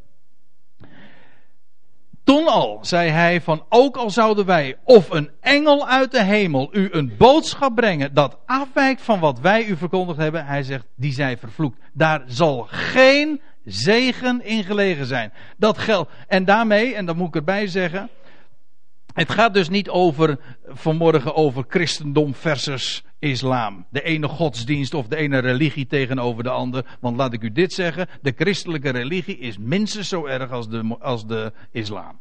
toen 2.27 2.47
al 2.47 2.79
zei 2.83 3.11
hij 3.11 3.41
van 3.41 3.64
ook 3.68 3.97
al 3.97 4.11
zouden 4.11 4.47
wij 4.47 4.77
of 4.85 5.11
een 5.11 5.31
engel 5.41 5.89
uit 5.89 6.11
de 6.11 6.22
hemel 6.22 6.68
u 6.72 6.89
een 6.91 7.14
boodschap 7.18 7.74
brengen 7.74 8.14
dat 8.14 8.39
afwijkt 8.47 9.03
van 9.03 9.20
wat 9.20 9.41
wij 9.41 9.66
u 9.66 9.77
verkondigd 9.77 10.18
hebben. 10.18 10.47
Hij 10.47 10.62
zegt 10.62 10.87
die 10.95 11.12
zij 11.12 11.37
vervloekt. 11.37 11.79
Daar 11.93 12.22
zal 12.27 12.66
geen 12.70 13.41
zegen 13.67 14.45
in 14.45 14.64
gelegen 14.64 15.07
zijn. 15.07 15.33
Dat 15.57 15.79
geldt. 15.79 16.11
En 16.27 16.45
daarmee, 16.45 16.95
en 16.95 17.07
dat 17.07 17.17
moet 17.17 17.29
ik 17.29 17.35
erbij 17.35 17.67
zeggen. 17.67 18.09
Het 19.12 19.31
gaat 19.31 19.55
dus 19.55 19.69
niet 19.69 19.89
over 19.89 20.39
vanmorgen 20.64 21.35
over 21.35 21.64
christendom 21.69 22.35
versus 22.35 23.05
islam. 23.19 23.87
De 23.91 24.03
ene 24.03 24.29
godsdienst 24.29 24.95
of 24.95 25.07
de 25.07 25.17
ene 25.17 25.39
religie 25.39 25.87
tegenover 25.87 26.43
de 26.43 26.51
ander. 26.51 26.97
Want 27.01 27.17
laat 27.17 27.33
ik 27.33 27.43
u 27.43 27.53
dit 27.53 27.73
zeggen: 27.73 28.09
de 28.23 28.33
christelijke 28.37 28.91
religie 28.91 29.39
is 29.39 29.59
minstens 29.59 30.09
zo 30.09 30.27
erg 30.27 30.51
als 30.51 30.69
de, 30.69 30.97
als 31.01 31.27
de 31.27 31.53
islam. 31.71 32.19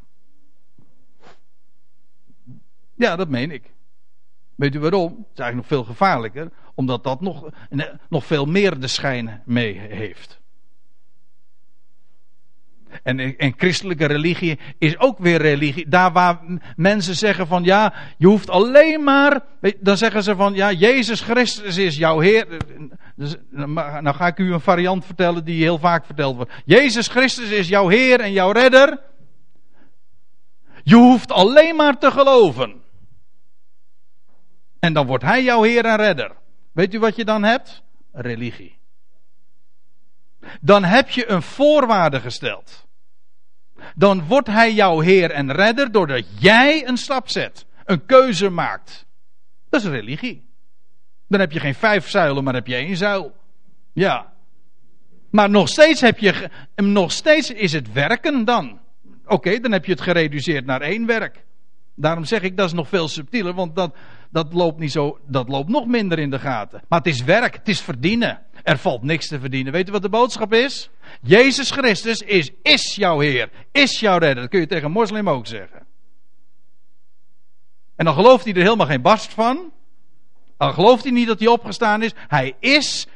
Ja, 2.95 3.15
dat 3.15 3.29
meen 3.29 3.51
ik. 3.51 3.73
Weet 4.55 4.75
u 4.75 4.79
waarom? 4.79 5.09
Het 5.09 5.33
is 5.33 5.39
eigenlijk 5.39 5.55
nog 5.55 5.67
veel 5.67 5.83
gevaarlijker, 5.83 6.51
omdat 6.75 7.03
dat 7.03 7.21
nog, 7.21 7.49
nog 8.09 8.25
veel 8.25 8.45
meer 8.45 8.79
de 8.79 8.87
schijn 8.87 9.41
mee 9.45 9.79
heeft. 9.79 10.43
En, 13.03 13.53
christelijke 13.57 14.05
religie 14.05 14.59
is 14.77 14.99
ook 14.99 15.17
weer 15.17 15.41
religie. 15.41 15.89
Daar 15.89 16.11
waar 16.11 16.39
mensen 16.75 17.15
zeggen 17.15 17.47
van 17.47 17.63
ja, 17.63 17.93
je 18.17 18.27
hoeft 18.27 18.49
alleen 18.49 19.03
maar. 19.03 19.41
Dan 19.79 19.97
zeggen 19.97 20.23
ze 20.23 20.35
van 20.35 20.53
ja, 20.53 20.71
Jezus 20.71 21.21
Christus 21.21 21.77
is 21.77 21.97
jouw 21.97 22.19
Heer. 22.19 22.47
Dus, 23.15 23.35
nou 23.49 24.13
ga 24.13 24.27
ik 24.27 24.37
u 24.37 24.53
een 24.53 24.61
variant 24.61 25.05
vertellen 25.05 25.45
die 25.45 25.63
heel 25.63 25.77
vaak 25.77 26.05
verteld 26.05 26.35
wordt. 26.35 26.51
Jezus 26.65 27.07
Christus 27.07 27.49
is 27.49 27.67
jouw 27.67 27.87
Heer 27.87 28.19
en 28.19 28.31
jouw 28.31 28.51
Redder. 28.51 29.01
Je 30.83 30.95
hoeft 30.95 31.31
alleen 31.31 31.75
maar 31.75 31.97
te 31.97 32.11
geloven. 32.11 32.81
En 34.79 34.93
dan 34.93 35.05
wordt 35.05 35.23
Hij 35.23 35.43
jouw 35.43 35.61
Heer 35.61 35.85
en 35.85 35.97
Redder. 35.97 36.35
Weet 36.71 36.93
u 36.93 36.99
wat 36.99 37.15
je 37.15 37.25
dan 37.25 37.43
hebt? 37.43 37.83
Religie. 38.11 38.77
Dan 40.61 40.83
heb 40.83 41.09
je 41.09 41.29
een 41.29 41.41
voorwaarde 41.41 42.19
gesteld 42.19 42.84
dan 43.95 44.27
wordt 44.27 44.47
hij 44.47 44.73
jouw 44.73 44.99
Heer 44.99 45.31
en 45.31 45.51
Redder 45.51 45.91
doordat 45.91 46.25
jij 46.39 46.87
een 46.87 46.97
stap 46.97 47.29
zet, 47.29 47.65
een 47.85 48.05
keuze 48.05 48.49
maakt. 48.49 49.05
Dat 49.69 49.81
is 49.81 49.87
religie. 49.87 50.45
Dan 51.27 51.39
heb 51.39 51.51
je 51.51 51.59
geen 51.59 51.75
vijf 51.75 52.09
zuilen, 52.09 52.43
maar 52.43 52.53
heb 52.53 52.67
je 52.67 52.75
één 52.75 52.97
zuil. 52.97 53.35
Ja. 53.93 54.33
Maar 55.29 55.49
nog 55.49 55.69
steeds, 55.69 56.01
heb 56.01 56.17
je, 56.17 56.49
nog 56.75 57.11
steeds 57.11 57.51
is 57.51 57.71
het 57.71 57.91
werken 57.91 58.45
dan. 58.45 58.79
Oké, 59.25 59.59
dan 59.59 59.71
heb 59.71 59.85
je 59.85 59.91
het 59.91 60.01
gereduceerd 60.01 60.65
naar 60.65 60.81
één 60.81 61.05
werk. 61.05 61.45
Daarom 61.95 62.25
zeg 62.25 62.41
ik 62.41 62.57
dat 62.57 62.65
is 62.65 62.73
nog 62.73 62.89
veel 62.89 63.07
subtieler, 63.07 63.53
want 63.53 63.75
dat, 63.75 63.95
dat 64.29 64.53
loopt 64.53 64.79
niet 64.79 64.91
zo, 64.91 65.19
dat 65.27 65.49
loopt 65.49 65.69
nog 65.69 65.85
minder 65.85 66.19
in 66.19 66.29
de 66.29 66.39
gaten. 66.39 66.81
Maar 66.87 66.99
het 66.99 67.07
is 67.07 67.23
werk, 67.23 67.55
het 67.55 67.67
is 67.67 67.81
verdienen. 67.81 68.41
Er 68.63 68.77
valt 68.77 69.03
niks 69.03 69.27
te 69.27 69.39
verdienen. 69.39 69.73
Weet 69.73 69.89
u 69.89 69.91
wat 69.91 70.01
de 70.01 70.09
boodschap 70.09 70.53
is? 70.53 70.89
Jezus 71.21 71.71
Christus 71.71 72.21
is, 72.21 72.51
is 72.61 72.95
jouw 72.95 73.19
Heer, 73.19 73.49
is 73.71 73.99
jouw 73.99 74.17
redder. 74.17 74.41
Dat 74.41 74.49
kun 74.49 74.59
je 74.59 74.67
tegen 74.67 74.85
een 74.85 74.91
moslim 74.91 75.29
ook 75.29 75.47
zeggen. 75.47 75.85
En 77.95 78.05
dan 78.05 78.13
gelooft 78.13 78.45
hij 78.45 78.53
er 78.53 78.61
helemaal 78.61 78.85
geen 78.85 79.01
barst 79.01 79.33
van. 79.33 79.71
Dan 80.57 80.73
gelooft 80.73 81.03
hij 81.03 81.11
niet 81.11 81.27
dat 81.27 81.39
hij 81.39 81.47
opgestaan 81.47 82.01
is. 82.01 82.11
Hij 82.15 82.55
is 82.59 83.07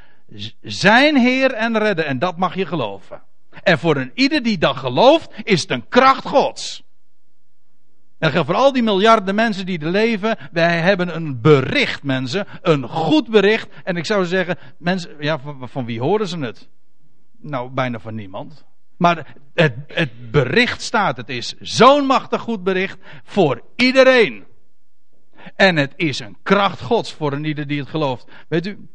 zijn 0.62 1.18
Heer 1.18 1.54
en 1.54 1.78
redder. 1.78 2.06
En 2.06 2.20
dat 2.20 2.38
mag 2.38 2.56
je 2.56 2.66
geloven. 2.66 3.22
En 3.64 3.80
voor 3.80 3.96
een 3.96 4.12
ieder 4.14 4.44
die 4.44 4.58
dat 4.58 4.78
gelooft, 4.78 5.32
is 5.44 5.62
het 5.62 5.72
een 5.72 5.88
kracht 5.88 6.26
Gods. 6.26 6.84
En 8.20 8.46
voor 8.46 8.56
al 8.56 8.72
die 8.72 8.84
miljarden 8.84 9.36
mensen 9.36 9.66
die 9.66 9.80
er 9.80 9.90
leven. 9.90 10.38
Wij 10.52 10.80
hebben 10.80 11.16
een 11.16 11.42
bericht, 11.42 12.04
mensen. 12.04 12.48
Een 12.62 12.88
goed 12.88 13.30
bericht. 13.30 13.70
En 13.84 13.96
ik 13.98 14.06
zou 14.06 14.26
zeggen, 14.26 14.58
mensen, 14.78 15.16
ja, 15.20 15.40
van 15.62 15.86
wie 15.86 16.00
horen 16.00 16.28
ze 16.28 16.38
het? 16.38 16.70
Nou, 17.42 17.70
bijna 17.70 18.00
van 18.00 18.16
niemand. 18.16 18.66
Maar 18.98 19.36
het, 19.54 19.76
het 19.88 20.32
bericht 20.32 20.82
staat. 20.82 21.18
Het 21.18 21.30
is 21.30 21.56
zo'n 21.60 22.06
machtig 22.06 22.42
goed 22.42 22.64
bericht 22.64 22.98
voor 23.24 23.62
iedereen. 23.76 24.46
En 25.56 25.76
het 25.76 25.94
is 25.96 26.20
een 26.20 26.38
kracht 26.44 26.82
Gods 26.82 27.14
voor 27.14 27.34
een 27.34 27.46
ieder 27.46 27.68
die 27.68 27.80
het 27.80 27.90
gelooft. 27.90 28.32
Weet 28.48 28.66
u, 28.66 28.88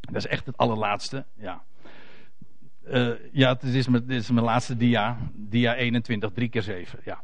dat 0.00 0.14
is 0.14 0.26
echt 0.26 0.46
het 0.46 0.56
allerlaatste. 0.56 1.24
Ja. 1.36 1.62
Uh, 2.86 3.10
ja, 3.32 3.52
het 3.52 3.62
is, 3.62 3.88
mijn, 3.88 4.06
dit 4.06 4.20
is 4.20 4.30
mijn 4.30 4.44
laatste 4.44 4.76
dia. 4.76 5.18
Dia 5.32 5.74
21, 5.74 6.30
3 6.32 6.48
keer 6.48 6.62
7. 6.62 7.00
Ja. 7.04 7.22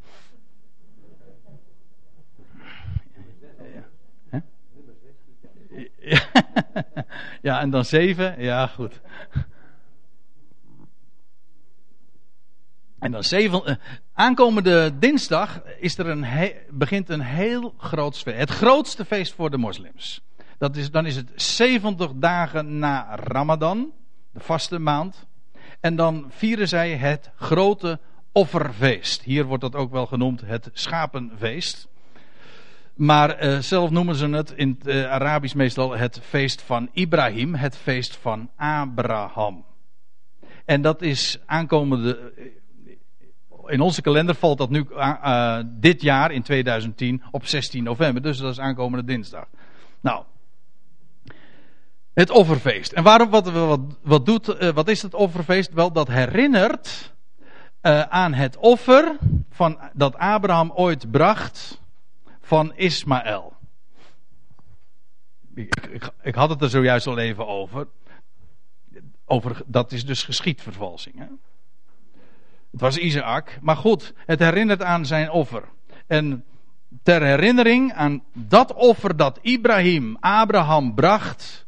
Ja, 7.42 7.60
en 7.60 7.70
dan 7.70 7.84
7. 7.84 8.42
Ja, 8.42 8.66
goed. 8.66 9.00
En 13.00 13.10
dan 13.10 13.24
zeven, 13.24 13.62
uh, 13.66 13.74
aankomende 14.12 14.98
dinsdag 14.98 15.62
is 15.78 15.98
er 15.98 16.06
een 16.06 16.52
begint 16.70 17.08
een 17.08 17.20
heel 17.20 17.74
groot 17.78 18.18
feest. 18.18 18.38
Het 18.38 18.50
grootste 18.50 19.04
feest 19.04 19.34
voor 19.34 19.50
de 19.50 19.56
moslims. 19.56 20.20
Dat 20.58 20.76
is, 20.76 20.90
dan 20.90 21.06
is 21.06 21.16
het 21.16 21.32
70 21.34 22.10
dagen 22.14 22.78
na 22.78 23.14
Ramadan, 23.14 23.92
de 24.32 24.40
vaste 24.40 24.78
maand. 24.78 25.26
En 25.80 25.96
dan 25.96 26.26
vieren 26.28 26.68
zij 26.68 26.96
het 26.96 27.30
grote 27.36 27.98
offerfeest. 28.32 29.22
Hier 29.22 29.44
wordt 29.44 29.62
dat 29.62 29.74
ook 29.74 29.90
wel 29.90 30.06
genoemd 30.06 30.40
het 30.40 30.70
schapenfeest. 30.72 31.88
Maar 32.94 33.44
uh, 33.44 33.58
zelf 33.58 33.90
noemen 33.90 34.14
ze 34.14 34.28
het 34.28 34.50
in 34.50 34.76
het 34.78 34.88
uh, 34.88 35.10
Arabisch 35.10 35.54
meestal 35.54 35.96
het 35.96 36.20
feest 36.22 36.62
van 36.62 36.88
Ibrahim, 36.92 37.54
het 37.54 37.76
feest 37.76 38.16
van 38.16 38.50
Abraham. 38.56 39.64
En 40.64 40.82
dat 40.82 41.02
is 41.02 41.38
aankomende. 41.46 42.32
In 43.70 43.80
onze 43.80 44.02
kalender 44.02 44.34
valt 44.34 44.58
dat 44.58 44.70
nu 44.70 44.86
uh, 44.90 45.58
dit 45.66 46.02
jaar 46.02 46.30
in 46.30 46.42
2010 46.42 47.22
op 47.30 47.46
16 47.46 47.84
november, 47.84 48.22
dus 48.22 48.38
dat 48.38 48.50
is 48.50 48.60
aankomende 48.60 49.04
dinsdag. 49.04 49.46
Nou, 50.00 50.24
het 52.12 52.30
offerfeest. 52.30 52.92
En 52.92 53.02
waarom, 53.02 53.30
wat, 53.30 53.50
wat, 54.02 54.26
doet, 54.26 54.72
wat 54.74 54.88
is 54.88 55.02
het 55.02 55.14
offerfeest? 55.14 55.72
Wel, 55.72 55.92
dat 55.92 56.08
herinnert 56.08 57.14
aan 58.08 58.32
het 58.32 58.56
offer 58.56 59.16
van, 59.50 59.78
dat 59.92 60.16
Abraham 60.16 60.72
ooit 60.74 61.10
bracht 61.10 61.80
van 62.40 62.72
Ismaël. 62.74 63.52
Ik, 65.54 65.86
ik, 65.90 66.10
ik, 66.22 66.34
had 66.34 66.50
het 66.50 66.62
er 66.62 66.68
zojuist 66.68 67.06
al 67.06 67.18
even 67.18 67.46
over. 67.46 67.88
over 69.24 69.62
dat 69.66 69.92
is 69.92 70.04
dus 70.04 70.22
geschiedvervalsing. 70.22 71.18
Hè? 71.18 71.26
Het 72.70 72.80
was 72.80 72.96
Isaac, 72.96 73.58
maar 73.60 73.76
goed, 73.76 74.14
het 74.16 74.38
herinnert 74.38 74.82
aan 74.82 75.06
zijn 75.06 75.30
offer. 75.30 75.64
En 76.06 76.44
ter 77.02 77.22
herinnering 77.22 77.92
aan 77.92 78.22
dat 78.32 78.74
offer 78.74 79.16
dat 79.16 79.38
Ibrahim, 79.42 80.16
Abraham 80.20 80.94
bracht, 80.94 81.66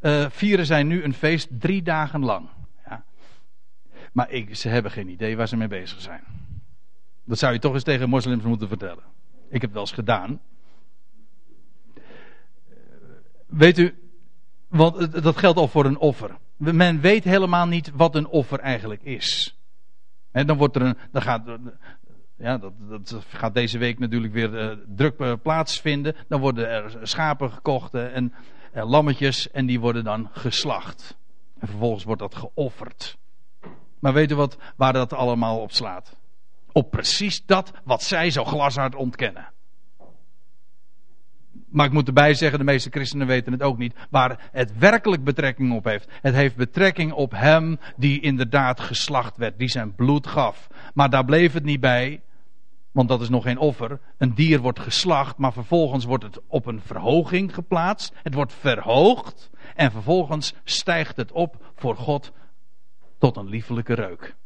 uh, 0.00 0.26
vieren 0.30 0.66
zij 0.66 0.82
nu 0.82 1.04
een 1.04 1.14
feest 1.14 1.48
drie 1.50 1.82
dagen 1.82 2.24
lang. 2.24 2.48
Ja. 2.84 3.04
Maar 4.12 4.30
ik, 4.30 4.56
ze 4.56 4.68
hebben 4.68 4.90
geen 4.90 5.08
idee 5.08 5.36
waar 5.36 5.48
ze 5.48 5.56
mee 5.56 5.68
bezig 5.68 6.00
zijn. 6.00 6.22
Dat 7.24 7.38
zou 7.38 7.52
je 7.52 7.58
toch 7.58 7.74
eens 7.74 7.82
tegen 7.82 8.08
moslims 8.08 8.42
moeten 8.42 8.68
vertellen. 8.68 9.04
Ik 9.48 9.60
heb 9.60 9.62
het 9.62 9.72
wel 9.72 9.82
eens 9.82 9.92
gedaan. 9.92 10.40
Weet 13.46 13.78
u, 13.78 13.94
want 14.68 15.22
dat 15.22 15.36
geldt 15.36 15.58
al 15.58 15.68
voor 15.68 15.84
een 15.84 15.98
offer. 15.98 16.36
Men 16.56 17.00
weet 17.00 17.24
helemaal 17.24 17.66
niet 17.66 17.90
wat 17.94 18.14
een 18.14 18.26
offer 18.26 18.60
eigenlijk 18.60 19.02
is. 19.02 19.59
En 20.32 20.46
dan 20.46 20.56
wordt 20.56 20.76
er 20.76 20.82
een. 20.82 20.96
Dan 21.12 21.22
gaat, 21.22 21.42
ja, 22.36 22.58
dat, 22.58 22.72
dat 22.88 23.24
gaat 23.28 23.54
deze 23.54 23.78
week 23.78 23.98
natuurlijk 23.98 24.32
weer 24.32 24.70
uh, 24.70 24.76
druk 24.86 25.18
uh, 25.18 25.32
plaatsvinden. 25.42 26.16
Dan 26.28 26.40
worden 26.40 26.68
er 26.68 26.98
schapen 27.02 27.52
gekocht 27.52 27.94
en 27.94 28.34
uh, 28.74 28.90
lammetjes 28.90 29.50
en 29.50 29.66
die 29.66 29.80
worden 29.80 30.04
dan 30.04 30.28
geslacht. 30.32 31.18
En 31.58 31.68
vervolgens 31.68 32.04
wordt 32.04 32.20
dat 32.20 32.34
geofferd. 32.34 33.18
Maar 33.98 34.12
weet 34.12 34.30
u 34.30 34.34
wat, 34.34 34.56
waar 34.76 34.92
dat 34.92 35.12
allemaal 35.12 35.60
op 35.60 35.72
slaat? 35.72 36.16
Op 36.72 36.90
precies 36.90 37.46
dat 37.46 37.72
wat 37.84 38.02
zij 38.02 38.30
zo 38.30 38.44
glashard 38.44 38.94
ontkennen. 38.94 39.52
Maar 41.70 41.86
ik 41.86 41.92
moet 41.92 42.06
erbij 42.06 42.34
zeggen, 42.34 42.58
de 42.58 42.64
meeste 42.64 42.90
christenen 42.90 43.26
weten 43.26 43.52
het 43.52 43.62
ook 43.62 43.78
niet, 43.78 43.94
waar 44.10 44.48
het 44.52 44.78
werkelijk 44.78 45.24
betrekking 45.24 45.72
op 45.72 45.84
heeft. 45.84 46.08
Het 46.22 46.34
heeft 46.34 46.56
betrekking 46.56 47.12
op 47.12 47.32
hem 47.32 47.78
die 47.96 48.20
inderdaad 48.20 48.80
geslacht 48.80 49.36
werd, 49.36 49.58
die 49.58 49.68
zijn 49.68 49.94
bloed 49.94 50.26
gaf. 50.26 50.68
Maar 50.94 51.10
daar 51.10 51.24
bleef 51.24 51.52
het 51.52 51.64
niet 51.64 51.80
bij, 51.80 52.20
want 52.92 53.08
dat 53.08 53.20
is 53.20 53.28
nog 53.28 53.42
geen 53.42 53.58
offer. 53.58 54.00
Een 54.18 54.34
dier 54.34 54.60
wordt 54.60 54.80
geslacht, 54.80 55.36
maar 55.36 55.52
vervolgens 55.52 56.04
wordt 56.04 56.24
het 56.24 56.40
op 56.46 56.66
een 56.66 56.80
verhoging 56.80 57.54
geplaatst. 57.54 58.14
Het 58.22 58.34
wordt 58.34 58.52
verhoogd 58.52 59.50
en 59.74 59.90
vervolgens 59.90 60.54
stijgt 60.64 61.16
het 61.16 61.32
op 61.32 61.72
voor 61.76 61.96
God 61.96 62.32
tot 63.18 63.36
een 63.36 63.48
liefelijke 63.48 63.94
reuk. 63.94 64.36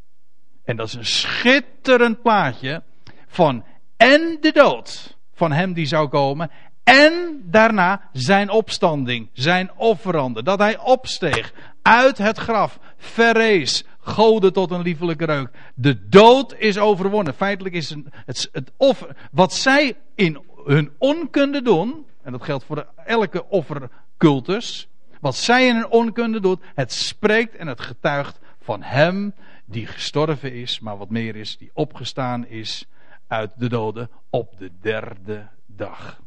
En 0.65 0.77
dat 0.77 0.87
is 0.87 0.95
een 0.95 1.05
schitterend 1.05 2.23
plaatje 2.23 2.83
van 3.27 3.65
en 3.97 4.39
de 4.41 4.53
dood 4.53 5.19
van 5.33 5.53
hem 5.53 5.73
die 5.73 5.87
zou 5.87 6.09
komen. 6.09 6.51
En 6.85 7.43
daarna 7.45 8.01
zijn 8.13 8.51
opstanding, 8.51 9.29
zijn 9.33 9.71
offerande. 9.77 10.43
Dat 10.43 10.59
hij 10.59 10.79
opsteeg 10.79 11.53
uit 11.83 12.19
het 12.19 12.39
graf, 12.39 12.79
verrees, 12.97 13.85
goden 13.99 14.53
tot 14.53 14.71
een 14.71 14.83
liefelijke 14.83 15.25
reuk. 15.25 15.51
De 15.75 16.09
dood 16.09 16.55
is 16.59 16.79
overwonnen. 16.79 17.35
Feitelijk 17.35 17.75
is 17.75 17.97
het, 18.25 18.49
het 18.53 18.73
offer, 18.77 19.17
wat 19.33 19.53
zij 19.53 19.97
in 20.15 20.43
hun 20.65 20.91
onkunde 20.99 21.63
doen, 21.63 22.07
en 22.23 22.33
dat 22.33 22.43
geldt 22.43 22.65
voor 22.65 22.87
elke 23.05 23.49
offercultus, 23.49 24.89
wat 25.21 25.37
zij 25.37 25.67
in 25.67 25.75
hun 25.75 25.91
onkunde 25.91 26.41
doen, 26.41 26.61
het 26.75 26.93
spreekt 26.93 27.57
en 27.57 27.67
het 27.67 27.81
getuigt 27.81 28.39
van 28.61 28.83
hem 28.83 29.35
die 29.65 29.87
gestorven 29.87 30.53
is, 30.53 30.81
maar 30.81 30.97
wat 30.97 31.11
meer 31.11 31.37
is, 31.37 31.57
die 31.57 31.71
opgestaan 31.73 32.47
is 32.47 32.87
uit 33.27 33.51
de 33.57 33.69
doden 33.69 34.11
op 34.31 34.59
de 34.59 34.71
derde 34.81 35.49
dag. 35.67 36.23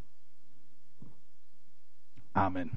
Amen. 2.38 2.70